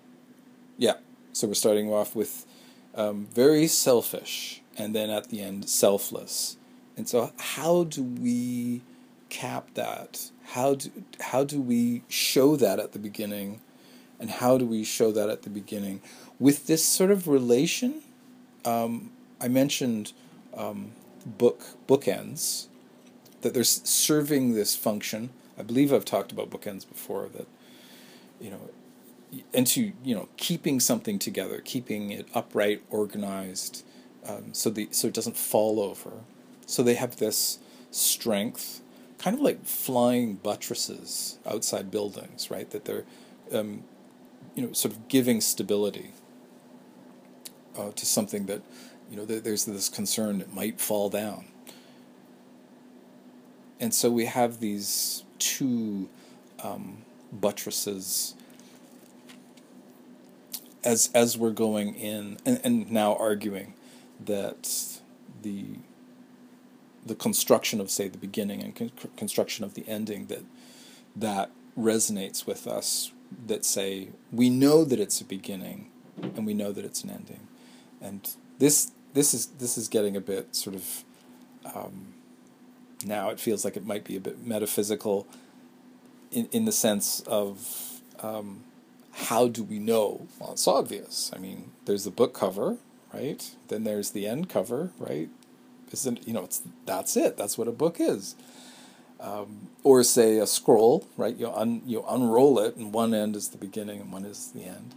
yeah. 0.76 0.94
So 1.32 1.46
we're 1.48 1.54
starting 1.54 1.92
off 1.92 2.16
with 2.16 2.46
um, 2.94 3.26
very 3.32 3.66
selfish, 3.66 4.62
and 4.76 4.94
then 4.94 5.10
at 5.10 5.30
the 5.30 5.40
end, 5.40 5.68
selfless. 5.68 6.56
And 6.96 7.08
so, 7.08 7.32
how 7.38 7.84
do 7.84 8.02
we 8.02 8.82
cap 9.28 9.68
that? 9.74 10.30
How 10.44 10.74
do 10.74 10.90
how 11.20 11.44
do 11.44 11.60
we 11.60 12.02
show 12.08 12.56
that 12.56 12.78
at 12.78 12.92
the 12.92 12.98
beginning 12.98 13.60
and 14.20 14.30
how 14.30 14.58
do 14.58 14.66
we 14.66 14.84
show 14.84 15.10
that 15.12 15.28
at 15.28 15.42
the 15.42 15.50
beginning? 15.50 16.00
With 16.38 16.66
this 16.66 16.86
sort 16.86 17.10
of 17.10 17.26
relation, 17.26 18.02
um, 18.64 19.10
I 19.40 19.48
mentioned 19.48 20.12
um, 20.56 20.92
book 21.26 21.62
bookends 21.88 22.66
that 23.42 23.54
they're 23.54 23.64
serving 23.64 24.54
this 24.54 24.76
function. 24.76 25.30
I 25.58 25.62
believe 25.62 25.92
I've 25.92 26.04
talked 26.04 26.32
about 26.32 26.50
bookends 26.50 26.88
before. 26.88 27.28
That 27.34 27.46
you 28.40 28.50
know, 28.50 28.70
and 29.52 29.66
to 29.68 29.92
you 30.04 30.14
know, 30.14 30.28
keeping 30.36 30.80
something 30.80 31.18
together, 31.18 31.60
keeping 31.60 32.10
it 32.10 32.26
upright, 32.34 32.82
organized, 32.90 33.84
um, 34.26 34.54
so 34.54 34.70
the 34.70 34.88
so 34.92 35.08
it 35.08 35.14
doesn't 35.14 35.36
fall 35.36 35.80
over. 35.80 36.12
So 36.66 36.82
they 36.82 36.94
have 36.94 37.16
this 37.16 37.58
strength, 37.90 38.80
kind 39.18 39.34
of 39.34 39.42
like 39.42 39.64
flying 39.64 40.34
buttresses 40.34 41.38
outside 41.46 41.90
buildings, 41.90 42.50
right? 42.50 42.68
That 42.70 42.84
they're 42.84 43.04
um, 43.52 43.84
you 44.54 44.62
know, 44.62 44.72
sort 44.72 44.94
of 44.94 45.08
giving 45.08 45.40
stability 45.40 46.12
uh, 47.76 47.90
to 47.90 48.06
something 48.06 48.46
that, 48.46 48.62
you 49.10 49.16
know, 49.16 49.24
there's 49.24 49.64
this 49.64 49.88
concern 49.88 50.40
it 50.40 50.52
might 50.52 50.80
fall 50.80 51.10
down. 51.10 51.46
And 53.80 53.92
so 53.92 54.10
we 54.10 54.26
have 54.26 54.60
these 54.60 55.24
two 55.38 56.08
um, 56.62 56.98
buttresses 57.32 58.34
as 60.84 61.10
as 61.14 61.36
we're 61.36 61.50
going 61.50 61.94
in 61.94 62.38
and, 62.44 62.60
and 62.62 62.90
now 62.90 63.16
arguing 63.16 63.74
that 64.24 65.00
the 65.42 65.64
the 67.04 67.14
construction 67.14 67.80
of 67.80 67.90
say 67.90 68.08
the 68.08 68.18
beginning 68.18 68.62
and 68.62 68.74
con- 68.74 68.92
construction 69.16 69.64
of 69.64 69.74
the 69.74 69.84
ending 69.88 70.26
that 70.26 70.44
that 71.14 71.50
resonates 71.78 72.46
with 72.46 72.66
us 72.66 73.12
that 73.46 73.64
say 73.64 74.08
we 74.32 74.48
know 74.48 74.84
that 74.84 75.00
it's 75.00 75.20
a 75.20 75.24
beginning 75.24 75.90
and 76.22 76.46
we 76.46 76.54
know 76.54 76.72
that 76.72 76.84
it's 76.84 77.02
an 77.02 77.10
ending, 77.10 77.48
and 78.00 78.34
this 78.58 78.92
this 79.12 79.34
is 79.34 79.46
this 79.46 79.76
is 79.76 79.88
getting 79.88 80.16
a 80.16 80.20
bit 80.20 80.54
sort 80.54 80.76
of 80.76 81.04
um, 81.74 82.14
now 83.04 83.30
it 83.30 83.40
feels 83.40 83.64
like 83.64 83.76
it 83.76 83.86
might 83.86 84.04
be 84.04 84.16
a 84.16 84.20
bit 84.20 84.46
metaphysical 84.46 85.26
in 86.30 86.48
in 86.52 86.64
the 86.64 86.72
sense 86.72 87.20
of 87.20 88.00
um, 88.20 88.64
how 89.12 89.48
do 89.48 89.62
we 89.62 89.78
know? 89.78 90.26
Well, 90.38 90.52
it's 90.52 90.66
obvious. 90.66 91.30
I 91.34 91.38
mean, 91.38 91.72
there's 91.84 92.04
the 92.04 92.10
book 92.10 92.34
cover, 92.34 92.78
right? 93.12 93.54
Then 93.68 93.84
there's 93.84 94.10
the 94.10 94.26
end 94.26 94.48
cover, 94.48 94.90
right? 94.98 95.28
Isn't 96.00 96.26
you 96.26 96.34
know? 96.34 96.44
It's 96.44 96.62
that's 96.86 97.16
it. 97.16 97.36
That's 97.36 97.56
what 97.56 97.68
a 97.68 97.72
book 97.72 97.96
is 97.98 98.34
um, 99.24 99.68
or 99.82 100.02
say 100.02 100.38
a 100.38 100.46
scroll, 100.46 101.06
right? 101.16 101.36
You 101.36 101.50
un, 101.50 101.82
you 101.86 102.04
unroll 102.08 102.58
it, 102.58 102.76
and 102.76 102.92
one 102.92 103.14
end 103.14 103.36
is 103.36 103.48
the 103.48 103.58
beginning 103.58 104.00
and 104.00 104.12
one 104.12 104.24
is 104.24 104.52
the 104.52 104.64
end. 104.64 104.94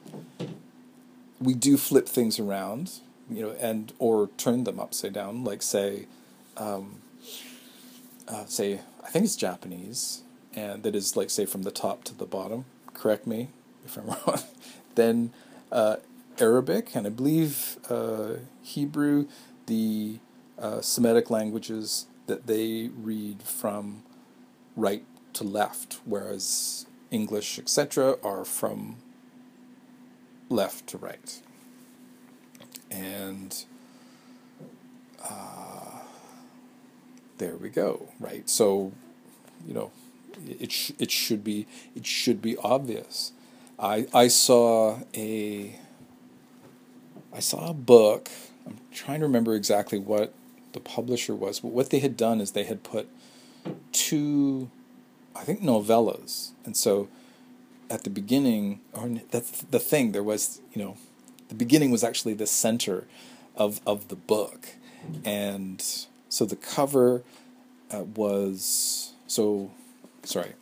We 1.40 1.54
do 1.54 1.78
flip 1.78 2.08
things 2.08 2.40
around, 2.40 3.00
you 3.30 3.42
know, 3.42 3.56
and 3.60 3.94
or 4.00 4.30
turn 4.38 4.66
them 4.66 4.80
upside 4.80 5.14
down, 5.14 5.44
like 5.44 5.62
say, 5.62 6.08
um, 6.58 7.02
uh, 8.28 8.46
say 8.46 8.82
I 9.04 9.10
think 9.10 9.26
it's 9.26 9.36
Japanese, 9.36 10.24
and 10.54 10.84
that 10.84 10.96
is 10.96 11.16
like 11.16 11.30
say 11.30 11.46
from 11.46 11.64
the 11.64 11.72
top 11.72 12.04
to 12.06 12.14
the 12.14 12.26
bottom. 12.26 12.66
Correct 12.94 13.26
me 13.26 13.50
if 13.86 13.98
I'm 13.98 14.08
wrong. 14.26 14.42
then 14.96 15.32
uh, 15.72 15.98
Arabic, 16.40 16.96
and 16.96 17.08
I 17.08 17.12
believe 17.12 17.78
uh, 17.90 18.38
Hebrew, 18.62 19.28
the 19.68 20.20
uh, 20.60 20.82
Semitic 20.82 21.30
languages 21.30 22.08
that 22.28 22.48
they 22.48 22.90
read 22.96 23.42
from 23.44 24.04
right 24.76 25.04
to 25.34 25.44
left, 25.44 26.00
whereas 26.06 26.86
English, 27.12 27.60
etc., 27.60 28.18
are 28.24 28.46
from 28.46 28.98
left 30.50 30.88
to 30.88 30.98
right. 30.98 31.42
and 32.90 33.66
uh, 35.24 36.00
there 37.38 37.56
we 37.56 37.70
go. 37.70 38.10
Right. 38.20 38.50
So, 38.50 38.94
you 39.68 39.74
know, 39.74 39.92
it 40.48 40.72
sh- 40.72 40.92
it 41.00 41.12
should 41.12 41.44
be 41.44 41.68
it 41.96 42.06
should 42.06 42.42
be 42.42 42.58
obvious. 42.58 43.32
I 43.80 44.08
I 44.14 44.28
saw 44.28 45.00
a 45.16 45.80
I 47.34 47.40
saw 47.40 47.70
a 47.70 47.74
book. 47.74 48.30
I'm 48.66 48.80
trying 48.92 49.20
to 49.22 49.26
remember 49.26 49.56
exactly 49.56 50.00
what 50.00 50.34
the 50.78 50.90
publisher 50.90 51.34
was, 51.34 51.62
but 51.62 51.70
what 51.70 51.90
they 51.90 52.00
had 52.00 52.16
done 52.16 52.40
is 52.40 52.52
they 52.52 52.64
had 52.64 52.84
put 52.84 53.10
two, 53.92 54.70
I 55.36 55.42
think, 55.42 55.62
novellas, 55.62 56.52
and 56.66 56.78
so 56.78 57.08
at 57.90 58.04
the 58.04 58.12
beginning, 58.12 58.82
or 58.94 59.10
that's 59.32 59.62
the 59.64 59.80
thing. 59.80 60.12
There 60.12 60.24
was, 60.24 60.62
you 60.74 60.84
know, 60.84 60.98
the 61.50 61.56
beginning 61.56 61.90
was 61.90 62.04
actually 62.04 62.36
the 62.36 62.46
center 62.46 63.08
of 63.56 63.82
of 63.88 64.10
the 64.10 64.16
book, 64.16 64.76
and 65.26 65.84
so 66.30 66.46
the 66.46 66.56
cover 66.56 67.24
uh, 67.92 68.04
was 68.04 69.14
so 69.26 69.72
sorry. 70.24 70.54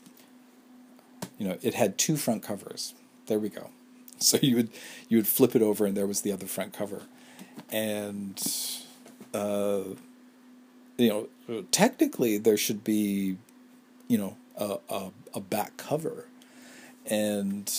You 1.37 1.49
know, 1.49 1.57
it 1.61 1.73
had 1.73 1.97
two 1.97 2.15
front 2.15 2.41
covers. 2.41 2.93
There 3.27 3.39
we 3.39 3.49
go. 3.49 3.69
So 4.17 4.37
you 4.41 4.55
would 4.55 4.69
you 5.09 5.17
would 5.17 5.27
flip 5.27 5.57
it 5.57 5.61
over, 5.61 5.85
and 5.85 5.95
there 5.95 6.07
was 6.07 6.21
the 6.21 6.31
other 6.31 6.45
front 6.45 6.71
cover, 6.71 7.01
and 7.69 8.41
uh, 9.33 9.83
you 10.97 11.29
know, 11.47 11.61
technically 11.71 12.37
there 12.37 12.57
should 12.57 12.83
be, 12.83 13.37
you 14.07 14.17
know, 14.17 14.37
a 14.57 14.77
a, 14.89 15.11
a 15.35 15.39
back 15.39 15.77
cover, 15.77 16.25
and 17.05 17.71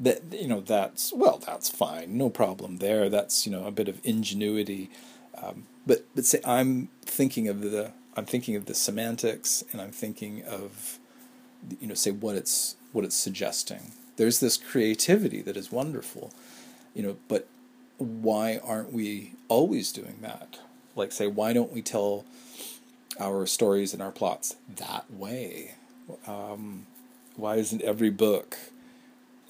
that 0.00 0.22
you 0.32 0.48
know 0.48 0.60
that's 0.60 1.12
well 1.12 1.38
that's 1.38 1.68
fine, 1.68 2.16
no 2.16 2.30
problem 2.30 2.78
there. 2.78 3.08
That's 3.08 3.46
you 3.46 3.52
know 3.52 3.66
a 3.66 3.70
bit 3.70 3.88
of 3.88 4.00
ingenuity, 4.04 4.90
um, 5.40 5.66
but 5.86 6.04
but 6.14 6.24
say 6.24 6.40
I'm 6.44 6.88
thinking 7.02 7.48
of 7.48 7.60
the 7.62 7.92
I'm 8.16 8.26
thinking 8.26 8.56
of 8.56 8.66
the 8.66 8.74
semantics, 8.74 9.64
and 9.72 9.80
I'm 9.80 9.92
thinking 9.92 10.44
of 10.44 10.98
you 11.80 11.88
know 11.88 11.94
say 11.94 12.10
what 12.10 12.36
it's 12.36 12.76
what 12.92 13.04
it's 13.04 13.16
suggesting 13.16 13.92
there's 14.16 14.40
this 14.40 14.56
creativity 14.56 15.40
that 15.42 15.56
is 15.56 15.72
wonderful, 15.72 16.32
you 16.94 17.02
know, 17.02 17.16
but 17.28 17.48
why 17.98 18.58
aren't 18.62 18.92
we 18.92 19.32
always 19.48 19.92
doing 19.92 20.18
that? 20.22 20.58
Like, 20.94 21.12
say, 21.12 21.26
why 21.26 21.52
don't 21.52 21.72
we 21.72 21.82
tell 21.82 22.24
our 23.18 23.46
stories 23.46 23.92
and 23.92 24.02
our 24.02 24.12
plots 24.12 24.56
that 24.76 25.10
way? 25.10 25.74
Um, 26.26 26.86
why 27.36 27.56
isn't 27.56 27.82
every 27.82 28.10
book, 28.10 28.58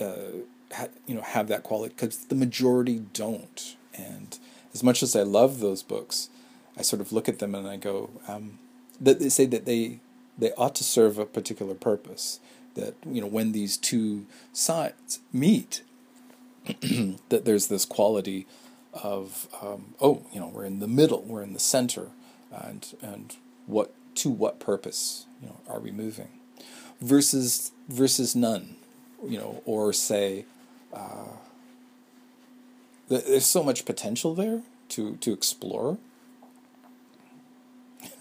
uh, 0.01 0.43
ha- 0.73 0.89
you 1.07 1.15
know, 1.15 1.23
have 1.23 1.49
that 1.49 1.63
quality? 1.63 1.95
Because 1.97 2.27
the 2.27 2.35
majority 2.35 3.03
don't. 3.13 3.77
And 3.95 4.39
as 4.75 4.83
much 4.83 5.03
as 5.03 5.17
I 5.17 5.23
love 5.23 5.61
those 5.61 5.83
books, 5.83 6.29
I 6.77 6.83
sort 6.83 7.03
of 7.03 7.13
look 7.13 7.29
at 7.29 7.39
them 7.39 7.55
and 7.55 7.67
I 7.67 7.77
go, 7.77 8.11
um, 8.29 8.59
that 9.01 9.19
they 9.19 9.29
say 9.29 9.47
that 9.47 9.67
they 9.67 10.01
they 10.39 10.53
ought 10.53 10.75
to 10.77 10.85
serve 10.85 11.19
a 11.19 11.27
particular 11.27 11.75
purpose 11.75 12.41
that 12.75 12.95
you 13.07 13.21
know 13.21 13.27
when 13.27 13.53
these 13.53 13.77
two 13.77 14.27
sides 14.53 15.21
meet, 15.33 15.83
that 16.67 17.45
there's 17.45 17.67
this 17.67 17.85
quality 17.85 18.47
of 18.93 19.49
um, 19.63 19.95
oh 20.01 20.23
you 20.33 20.41
know 20.41 20.49
we're 20.49 20.65
in 20.65 20.81
the 20.81 20.89
middle, 20.89 21.23
we're 21.23 21.43
in 21.43 21.53
the 21.53 21.61
center, 21.61 22.09
and 22.51 22.95
and 23.03 23.37
what 23.67 23.93
to 24.17 24.31
what 24.31 24.61
purpose 24.61 25.27
you 25.41 25.49
know 25.49 25.57
are 25.69 25.81
we 25.81 25.91
moving, 25.91 26.29
versus 27.01 27.73
versus 27.89 28.35
none, 28.35 28.77
you 29.27 29.39
know, 29.39 29.63
or 29.65 29.93
say. 29.93 30.45
Uh, 30.93 31.29
there's 33.09 33.47
so 33.47 33.63
much 33.63 33.85
potential 33.85 34.35
there 34.35 34.63
to 34.91 35.17
to 35.17 35.33
explore. 35.33 35.99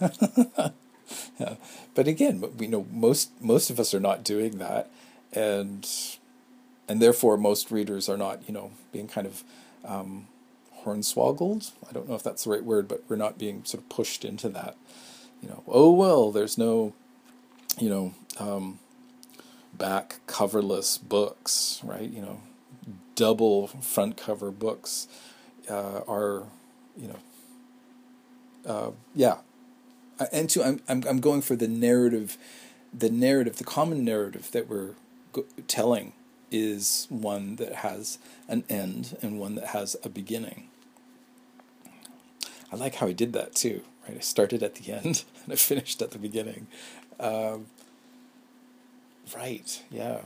yeah. 0.00 1.54
But 1.94 2.08
again, 2.08 2.42
we 2.58 2.66
know 2.66 2.86
most 2.90 3.30
most 3.40 3.70
of 3.70 3.78
us 3.78 3.94
are 3.94 4.00
not 4.00 4.24
doing 4.24 4.58
that, 4.58 4.90
and 5.32 5.88
and 6.88 7.00
therefore 7.00 7.36
most 7.36 7.70
readers 7.70 8.08
are 8.08 8.16
not 8.16 8.40
you 8.46 8.54
know 8.54 8.70
being 8.92 9.08
kind 9.08 9.26
of 9.26 9.44
um, 9.84 10.26
hornswoggled. 10.84 11.72
I 11.88 11.92
don't 11.92 12.08
know 12.08 12.14
if 12.14 12.22
that's 12.22 12.44
the 12.44 12.50
right 12.50 12.64
word, 12.64 12.88
but 12.88 13.02
we're 13.08 13.16
not 13.16 13.38
being 13.38 13.64
sort 13.64 13.82
of 13.82 13.88
pushed 13.88 14.24
into 14.24 14.48
that. 14.50 14.76
You 15.42 15.48
know, 15.48 15.62
oh 15.66 15.92
well, 15.92 16.30
there's 16.30 16.56
no, 16.56 16.94
you 17.78 17.90
know, 17.90 18.14
um, 18.38 18.78
back 19.74 20.20
coverless 20.26 20.98
books, 20.98 21.80
right? 21.82 22.08
You 22.08 22.22
know, 22.22 22.40
double 23.14 23.66
front 23.66 24.16
cover 24.16 24.50
books 24.50 25.08
uh, 25.68 26.00
are, 26.06 26.44
you 26.96 27.08
know, 27.08 27.18
uh, 28.64 28.90
yeah, 29.14 29.38
and 30.32 30.48
two, 30.48 30.62
I'm, 30.62 30.80
I'm 30.88 31.02
I'm 31.08 31.20
going 31.20 31.42
for 31.42 31.56
the 31.56 31.68
narrative, 31.68 32.36
the 32.96 33.10
narrative, 33.10 33.56
the 33.56 33.64
common 33.64 34.04
narrative 34.04 34.50
that 34.52 34.68
we're 34.68 34.94
go- 35.32 35.46
telling 35.66 36.12
is 36.50 37.06
one 37.08 37.56
that 37.56 37.76
has 37.76 38.18
an 38.46 38.62
end 38.68 39.16
and 39.22 39.40
one 39.40 39.54
that 39.54 39.68
has 39.68 39.96
a 40.04 40.08
beginning. 40.08 40.68
I 42.72 42.76
like 42.76 42.96
how 42.96 43.06
he 43.06 43.14
did 43.14 43.32
that 43.34 43.54
too. 43.54 43.82
Right, 44.08 44.16
I 44.16 44.20
started 44.20 44.62
at 44.62 44.76
the 44.76 44.92
end 44.92 45.24
and 45.44 45.52
I 45.52 45.56
finished 45.56 46.02
at 46.02 46.10
the 46.10 46.18
beginning. 46.18 46.66
Um, 47.20 47.66
right, 49.36 49.82
yeah. 49.90 50.22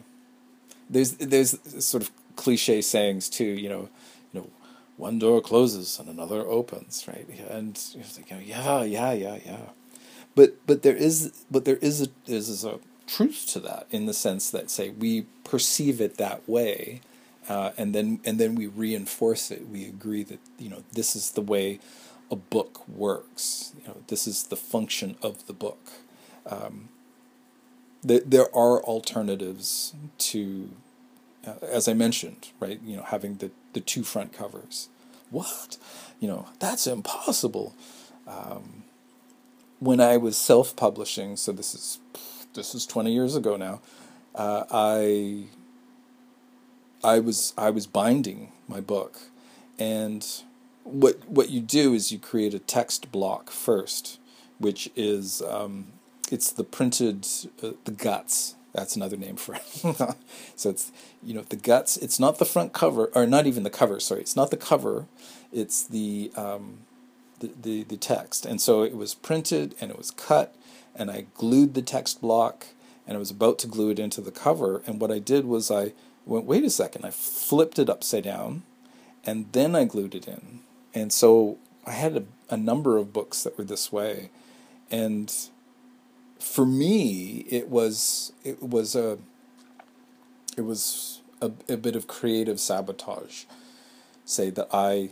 There's 0.89 1.13
there's 1.13 1.59
sort 1.85 2.03
of 2.05 2.11
cliche 2.37 2.81
sayings 2.81 3.29
too. 3.29 3.45
You 3.45 3.69
know, 3.69 3.89
you 4.33 4.41
know, 4.41 4.51
one 4.97 5.19
door 5.19 5.41
closes 5.41 5.99
and 5.99 6.09
another 6.09 6.41
opens, 6.41 7.07
right? 7.09 7.27
And 7.51 7.79
you're 7.93 8.41
yeah, 8.41 8.83
yeah, 8.83 9.13
yeah, 9.13 9.39
yeah. 9.45 9.71
But 10.35 10.67
but 10.67 10.83
there 10.83 10.97
is 10.97 11.45
but 11.51 11.65
there 11.65 11.77
is 11.77 12.03
a 12.03 12.09
is 12.27 12.65
a 12.65 12.79
truth 13.07 13.47
to 13.49 13.61
that 13.61 13.87
in 13.91 14.07
the 14.07 14.15
sense 14.15 14.51
that 14.51 14.71
say 14.71 14.91
we 14.91 15.27
perceive 15.45 16.01
it 16.01 16.19
that 16.19 16.49
way, 16.49 17.01
uh, 17.49 17.73
and 17.77 17.95
then 17.95 18.21
and 18.25 18.39
then 18.39 18.55
we 18.55 18.67
reinforce 18.67 19.51
it. 19.51 19.69
We 19.69 19.87
agree 19.87 20.23
that 20.25 20.39
you 20.59 20.69
know 20.69 20.85
this 20.93 21.17
is 21.17 21.33
the 21.33 21.41
way 21.41 21.81
a 22.31 22.37
book 22.37 22.87
works. 22.89 23.73
You 23.81 23.89
know 23.89 23.97
this 24.09 24.27
is 24.27 24.45
the 24.45 24.57
function 24.57 25.17
of 25.23 25.47
the 25.47 25.53
book. 25.53 25.91
Um, 26.49 26.89
there 28.03 28.55
are 28.55 28.81
alternatives 28.85 29.93
to, 30.19 30.71
uh, 31.45 31.55
as 31.63 31.89
I 31.89 31.93
mentioned, 31.93 32.49
right? 32.61 32.81
You 32.85 32.99
know, 32.99 33.03
having 33.03 33.37
the 33.37 33.51
the 33.73 33.81
two 33.81 34.05
front 34.05 34.33
covers. 34.33 34.89
What? 35.31 35.77
You 36.21 36.29
know, 36.29 36.49
that's 36.61 36.87
impossible. 36.87 37.75
Um, 38.27 38.85
when 39.81 40.01
I 40.01 40.17
was 40.17 40.37
self-publishing, 40.37 41.37
so 41.37 41.53
this 41.53 41.75
is 41.75 41.99
this 42.55 42.75
is 42.75 42.87
20 42.87 43.13
years 43.13 43.37
ago 43.37 43.57
now, 43.57 43.81
uh, 44.35 44.65
I 44.71 45.45
I 47.05 47.19
was 47.19 47.53
I 47.59 47.71
was 47.71 47.87
binding 47.87 48.53
my 48.69 48.81
book, 48.81 49.19
and 49.79 50.27
what 50.87 51.29
what 51.29 51.51
you 51.51 51.61
do 51.61 51.95
is 51.95 52.13
you 52.13 52.19
create 52.19 52.55
a 52.55 52.59
text 52.59 53.11
block 53.13 53.51
first, 53.51 54.19
which 54.59 54.91
is 54.97 55.43
um, 55.43 55.93
it's 56.31 56.51
the 56.51 56.65
printed 56.65 57.27
uh, 57.63 57.73
the 57.85 57.93
guts. 57.93 58.55
That's 58.73 58.95
another 58.95 59.17
name 59.17 59.37
for 59.37 59.55
it. 59.55 60.17
so 60.57 60.71
it's 60.71 60.93
you 61.23 61.35
know 61.35 61.43
the 61.43 61.57
guts. 61.57 61.97
It's 61.97 62.21
not 62.21 62.39
the 62.39 62.45
front 62.45 62.73
cover, 62.73 63.11
or 63.15 63.27
not 63.27 63.47
even 63.47 63.63
the 63.63 63.71
cover. 63.71 64.01
Sorry, 64.01 64.21
it's 64.21 64.37
not 64.37 64.51
the 64.51 64.57
cover. 64.57 65.07
It's 65.53 65.83
the 65.83 66.31
um, 66.37 66.79
the, 67.41 67.51
the, 67.61 67.83
the 67.85 67.97
text. 67.97 68.47
And 68.47 68.61
so 68.61 68.83
it 68.83 68.97
was 68.97 69.15
printed 69.15 69.75
and 69.81 69.91
it 69.91 69.99
was 69.99 70.11
cut, 70.11 70.55
and 70.95 71.11
I 71.11 71.27
glued 71.35 71.75
the 71.75 71.83
text 71.83 72.21
block, 72.21 72.67
and 73.07 73.17
I 73.17 73.19
was 73.19 73.31
about 73.31 73.59
to 73.61 73.67
glue 73.67 73.91
it 73.91 73.99
into 73.99 74.21
the 74.21 74.31
cover. 74.31 74.83
And 74.87 75.01
what 75.01 75.11
I 75.11 75.19
did 75.19 75.45
was 75.45 75.71
I 75.71 75.93
went, 76.25 76.47
wait 76.47 76.65
a 76.65 76.71
second, 76.71 77.05
I 77.05 77.11
flipped 77.11 77.79
it 77.79 77.91
upside 77.91 78.25
down, 78.25 78.63
and 79.25 79.53
then 79.53 79.75
I 79.75 79.85
glued 79.85 80.15
it 80.15 80.27
in. 80.27 80.61
And 80.97 81.13
so 81.13 81.59
I 81.87 81.93
had 81.93 82.17
a, 82.17 82.25
a 82.51 82.59
number 82.59 82.97
of 82.99 83.13
books 83.13 83.45
that 83.45 83.59
were 83.59 83.65
this 83.65 83.93
way. 83.93 84.31
And 84.91 85.33
for 86.41 86.67
me, 86.67 87.47
it 87.51 87.69
was 87.69 88.33
it 88.45 88.63
was 88.63 88.97
a 88.97 89.19
it 90.57 90.63
was 90.63 91.23
a, 91.43 91.53
a 91.69 91.77
bit 91.77 91.97
of 91.97 92.09
creative 92.09 92.61
sabotage. 92.61 93.45
Say 94.25 94.51
that 94.51 94.69
I 94.73 95.11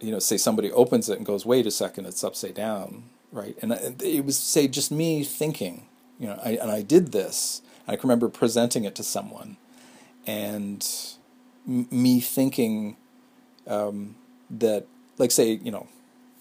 you 0.00 0.12
know, 0.12 0.18
say 0.18 0.36
somebody 0.36 0.72
opens 0.72 1.08
it 1.08 1.18
and 1.18 1.26
goes, 1.26 1.46
wait 1.46 1.66
a 1.66 1.72
second, 1.72 2.06
it's 2.06 2.24
upside 2.24 2.54
down, 2.54 3.04
right? 3.32 3.56
And 3.62 3.72
it 4.02 4.24
was, 4.24 4.38
say, 4.38 4.68
just 4.68 4.92
me 4.92 5.24
thinking, 5.24 5.86
you 6.18 6.28
know, 6.28 6.40
I, 6.44 6.50
and 6.52 6.70
I 6.70 6.82
did 6.82 7.12
this. 7.12 7.62
I 7.88 7.96
can 7.96 8.08
remember 8.08 8.28
presenting 8.28 8.84
it 8.84 8.94
to 8.96 9.02
someone 9.02 9.56
and 10.26 10.86
m- 11.66 11.88
me 11.90 12.20
thinking 12.20 12.96
um, 13.66 14.16
that, 14.50 14.86
like, 15.18 15.30
say, 15.30 15.52
you 15.62 15.70
know, 15.70 15.86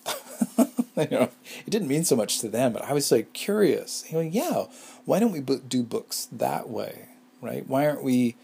you 0.97 1.07
know, 1.11 1.29
it 1.65 1.69
didn't 1.69 1.87
mean 1.87 2.05
so 2.05 2.15
much 2.15 2.39
to 2.39 2.47
them, 2.47 2.73
but 2.73 2.83
I 2.83 2.93
was 2.93 3.11
like 3.11 3.33
curious. 3.33 4.05
You 4.09 4.17
know, 4.17 4.21
yeah, 4.21 4.65
why 5.05 5.19
don't 5.19 5.31
we 5.31 5.41
do 5.41 5.83
books 5.83 6.27
that 6.31 6.69
way, 6.69 7.09
right? 7.41 7.67
Why 7.67 7.87
aren't 7.87 8.03
we 8.03 8.35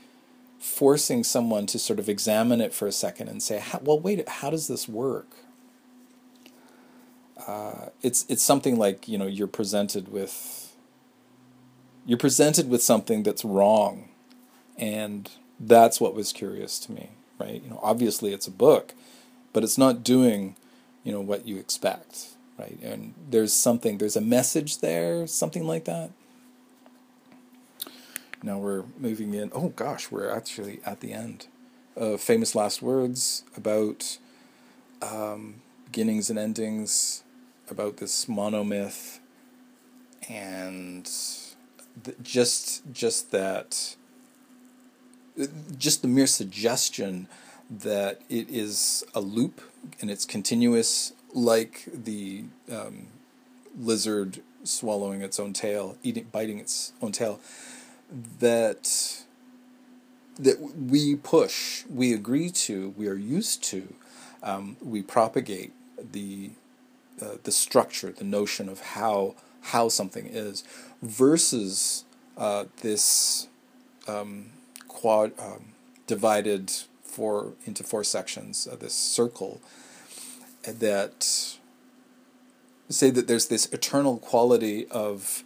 forcing 0.60 1.24
someone 1.24 1.66
to 1.66 1.80
sort 1.80 2.00
of 2.00 2.08
examine 2.08 2.62
it 2.62 2.74
for 2.74 2.88
a 2.88 2.92
second 2.92 3.28
and 3.28 3.42
say, 3.42 3.64
well, 3.82 4.00
wait, 4.00 4.28
how 4.28 4.50
does 4.50 4.68
this 4.68 4.88
work? 4.88 5.28
Uh, 7.48 7.90
it's 8.04 8.26
it's 8.30 8.44
something 8.44 8.78
like 8.78 9.08
you 9.08 9.18
know 9.18 9.26
you're 9.26 9.48
presented 9.48 10.12
with 10.12 10.76
you're 12.06 12.18
presented 12.18 12.70
with 12.70 12.84
something 12.84 13.24
that's 13.24 13.44
wrong, 13.44 14.10
and 14.78 15.30
that's 15.60 16.00
what 16.00 16.14
was 16.14 16.32
curious 16.32 16.78
to 16.80 16.92
me, 16.92 17.10
right? 17.40 17.64
You 17.64 17.70
know, 17.72 17.80
obviously 17.82 18.32
it's 18.34 18.48
a 18.48 18.52
book, 18.52 18.94
but 19.54 19.64
it's 19.64 19.78
not 19.78 20.04
doing 20.04 20.56
you 21.04 21.12
know 21.12 21.22
what 21.22 21.48
you 21.48 21.58
expect, 21.58 22.30
right? 22.58 22.78
And 22.82 23.14
there's 23.30 23.54
something, 23.54 23.98
there's 23.98 24.16
a 24.16 24.22
message 24.22 24.80
there, 24.80 25.26
something 25.28 25.66
like 25.66 25.86
that. 25.86 26.12
Now 28.44 28.58
we're 28.58 28.84
moving 28.98 29.34
in. 29.34 29.52
Oh 29.54 29.70
gosh, 29.70 30.12
we're 30.12 30.30
actually 30.30 30.80
at 30.86 31.00
the 31.00 31.14
end. 31.14 31.48
Uh, 32.00 32.18
famous 32.18 32.56
last 32.56 32.82
words 32.82 33.44
about 33.56 34.18
um, 35.02 35.62
beginnings 35.86 36.30
and 36.30 36.40
endings, 36.40 37.24
about 37.70 37.98
this 37.98 38.26
monomyth, 38.26 39.20
and 40.30 41.10
just 42.24 42.92
just 42.92 43.32
that, 43.32 43.96
just 45.78 46.02
the 46.02 46.08
mere 46.08 46.28
suggestion 46.28 47.28
that 47.72 48.22
it 48.30 48.50
is 48.50 49.04
a 49.16 49.22
loop 49.22 49.62
and 50.02 50.12
it's 50.12 50.26
continuous, 50.26 51.14
like 51.34 51.88
the 51.94 52.44
um, 52.72 53.08
lizard 53.78 54.42
swallowing 54.64 55.22
its 55.22 55.40
own 55.40 55.54
tail, 55.54 55.98
eating, 56.04 56.28
biting 56.32 56.60
its 56.60 56.92
own 57.02 57.12
tail 57.12 57.40
that 58.40 59.24
that 60.38 60.60
we 60.60 61.16
push, 61.16 61.84
we 61.88 62.14
agree 62.14 62.50
to, 62.50 62.94
we 62.98 63.08
are 63.08 63.16
used 63.16 63.64
to, 63.64 63.94
um, 64.42 64.76
we 64.82 65.02
propagate 65.02 65.72
the 66.12 66.52
uh, 67.22 67.36
the 67.44 67.52
structure, 67.52 68.12
the 68.12 68.24
notion 68.24 68.68
of 68.68 68.82
how 68.82 69.36
how 69.62 69.88
something 69.88 70.28
is, 70.28 70.64
versus 71.02 72.06
uh, 72.38 72.66
this 72.82 73.48
um, 74.08 74.48
quad 74.88 75.32
um, 75.40 75.74
divided 76.08 76.72
four 77.12 77.54
into 77.66 77.84
four 77.84 78.04
sections, 78.04 78.66
of 78.66 78.80
this 78.80 78.94
circle 78.94 79.62
that 80.64 81.58
say 82.90 83.10
that 83.10 83.28
there's 83.28 83.48
this 83.48 83.66
eternal 83.68 84.18
quality 84.18 84.88
of 84.88 85.44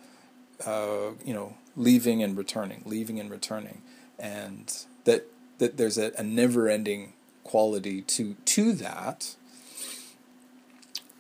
uh, 0.66 1.12
you 1.26 1.34
know 1.34 1.56
leaving 1.76 2.24
and 2.24 2.38
returning, 2.38 2.84
leaving 2.86 3.20
and 3.20 3.30
returning, 3.30 3.82
and 4.20 4.86
that 5.06 5.28
that 5.58 5.78
there's 5.78 5.98
a, 5.98 6.12
a 6.18 6.24
never-ending 6.24 7.14
quality 7.44 8.02
to 8.02 8.36
to 8.46 8.74
that 8.74 9.36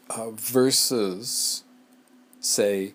uh, 0.09 0.31
versus 0.31 1.63
say 2.39 2.93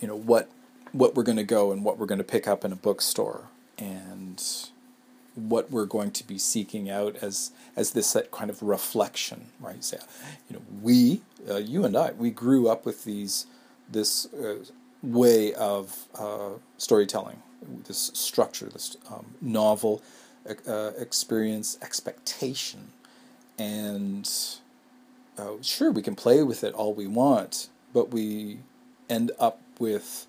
you 0.00 0.08
know 0.08 0.16
what 0.16 0.48
what 0.92 1.14
we're 1.14 1.24
going 1.24 1.36
to 1.36 1.42
go 1.42 1.72
and 1.72 1.84
what 1.84 1.98
we're 1.98 2.06
going 2.06 2.18
to 2.18 2.24
pick 2.24 2.46
up 2.46 2.64
in 2.64 2.72
a 2.72 2.76
bookstore. 2.76 3.48
And 3.78 4.42
what 5.34 5.70
we're 5.70 5.86
going 5.86 6.10
to 6.10 6.26
be 6.26 6.38
seeking 6.38 6.88
out 6.88 7.16
as 7.16 7.50
as 7.76 7.90
this 7.90 8.16
kind 8.30 8.50
of 8.50 8.62
reflection 8.62 9.46
right 9.60 9.82
say 9.82 9.98
you 10.48 10.56
know 10.56 10.62
we 10.82 11.20
uh, 11.50 11.56
you 11.56 11.84
and 11.84 11.96
I 11.96 12.12
we 12.12 12.30
grew 12.30 12.68
up 12.68 12.86
with 12.86 13.04
these 13.04 13.46
this 13.90 14.32
uh, 14.34 14.56
way 15.02 15.52
of 15.54 16.06
uh, 16.18 16.50
storytelling, 16.78 17.42
this 17.86 18.10
structure, 18.14 18.66
this 18.66 18.96
um, 19.12 19.26
novel 19.40 20.02
uh, 20.66 20.92
experience, 20.98 21.78
expectation. 21.82 22.88
And 23.58 24.28
uh, 25.38 25.52
sure, 25.62 25.90
we 25.90 26.02
can 26.02 26.16
play 26.16 26.42
with 26.42 26.64
it 26.64 26.74
all 26.74 26.94
we 26.94 27.06
want, 27.06 27.68
but 27.92 28.10
we 28.10 28.58
end 29.08 29.30
up 29.38 29.60
with 29.78 30.26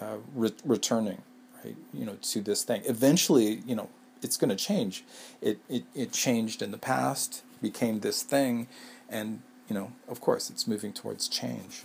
uh, 0.00 0.16
re- 0.34 0.52
returning, 0.64 1.22
right? 1.64 1.76
You 1.92 2.04
know, 2.04 2.18
to 2.20 2.40
this 2.42 2.62
thing. 2.62 2.82
Eventually, 2.84 3.62
you 3.66 3.74
know, 3.74 3.88
it's 4.24 4.36
going 4.36 4.50
to 4.50 4.56
change. 4.56 5.04
It, 5.40 5.58
it 5.68 5.84
it 5.94 6.12
changed 6.12 6.62
in 6.62 6.70
the 6.70 6.78
past, 6.78 7.42
became 7.62 8.00
this 8.00 8.22
thing, 8.22 8.66
and 9.08 9.42
you 9.68 9.74
know, 9.74 9.92
of 10.08 10.20
course, 10.20 10.50
it's 10.50 10.66
moving 10.66 10.92
towards 10.92 11.28
change. 11.28 11.84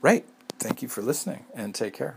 Right. 0.00 0.24
Thank 0.58 0.82
you 0.82 0.88
for 0.88 1.02
listening 1.02 1.44
and 1.54 1.74
take 1.74 1.94
care. 1.94 2.16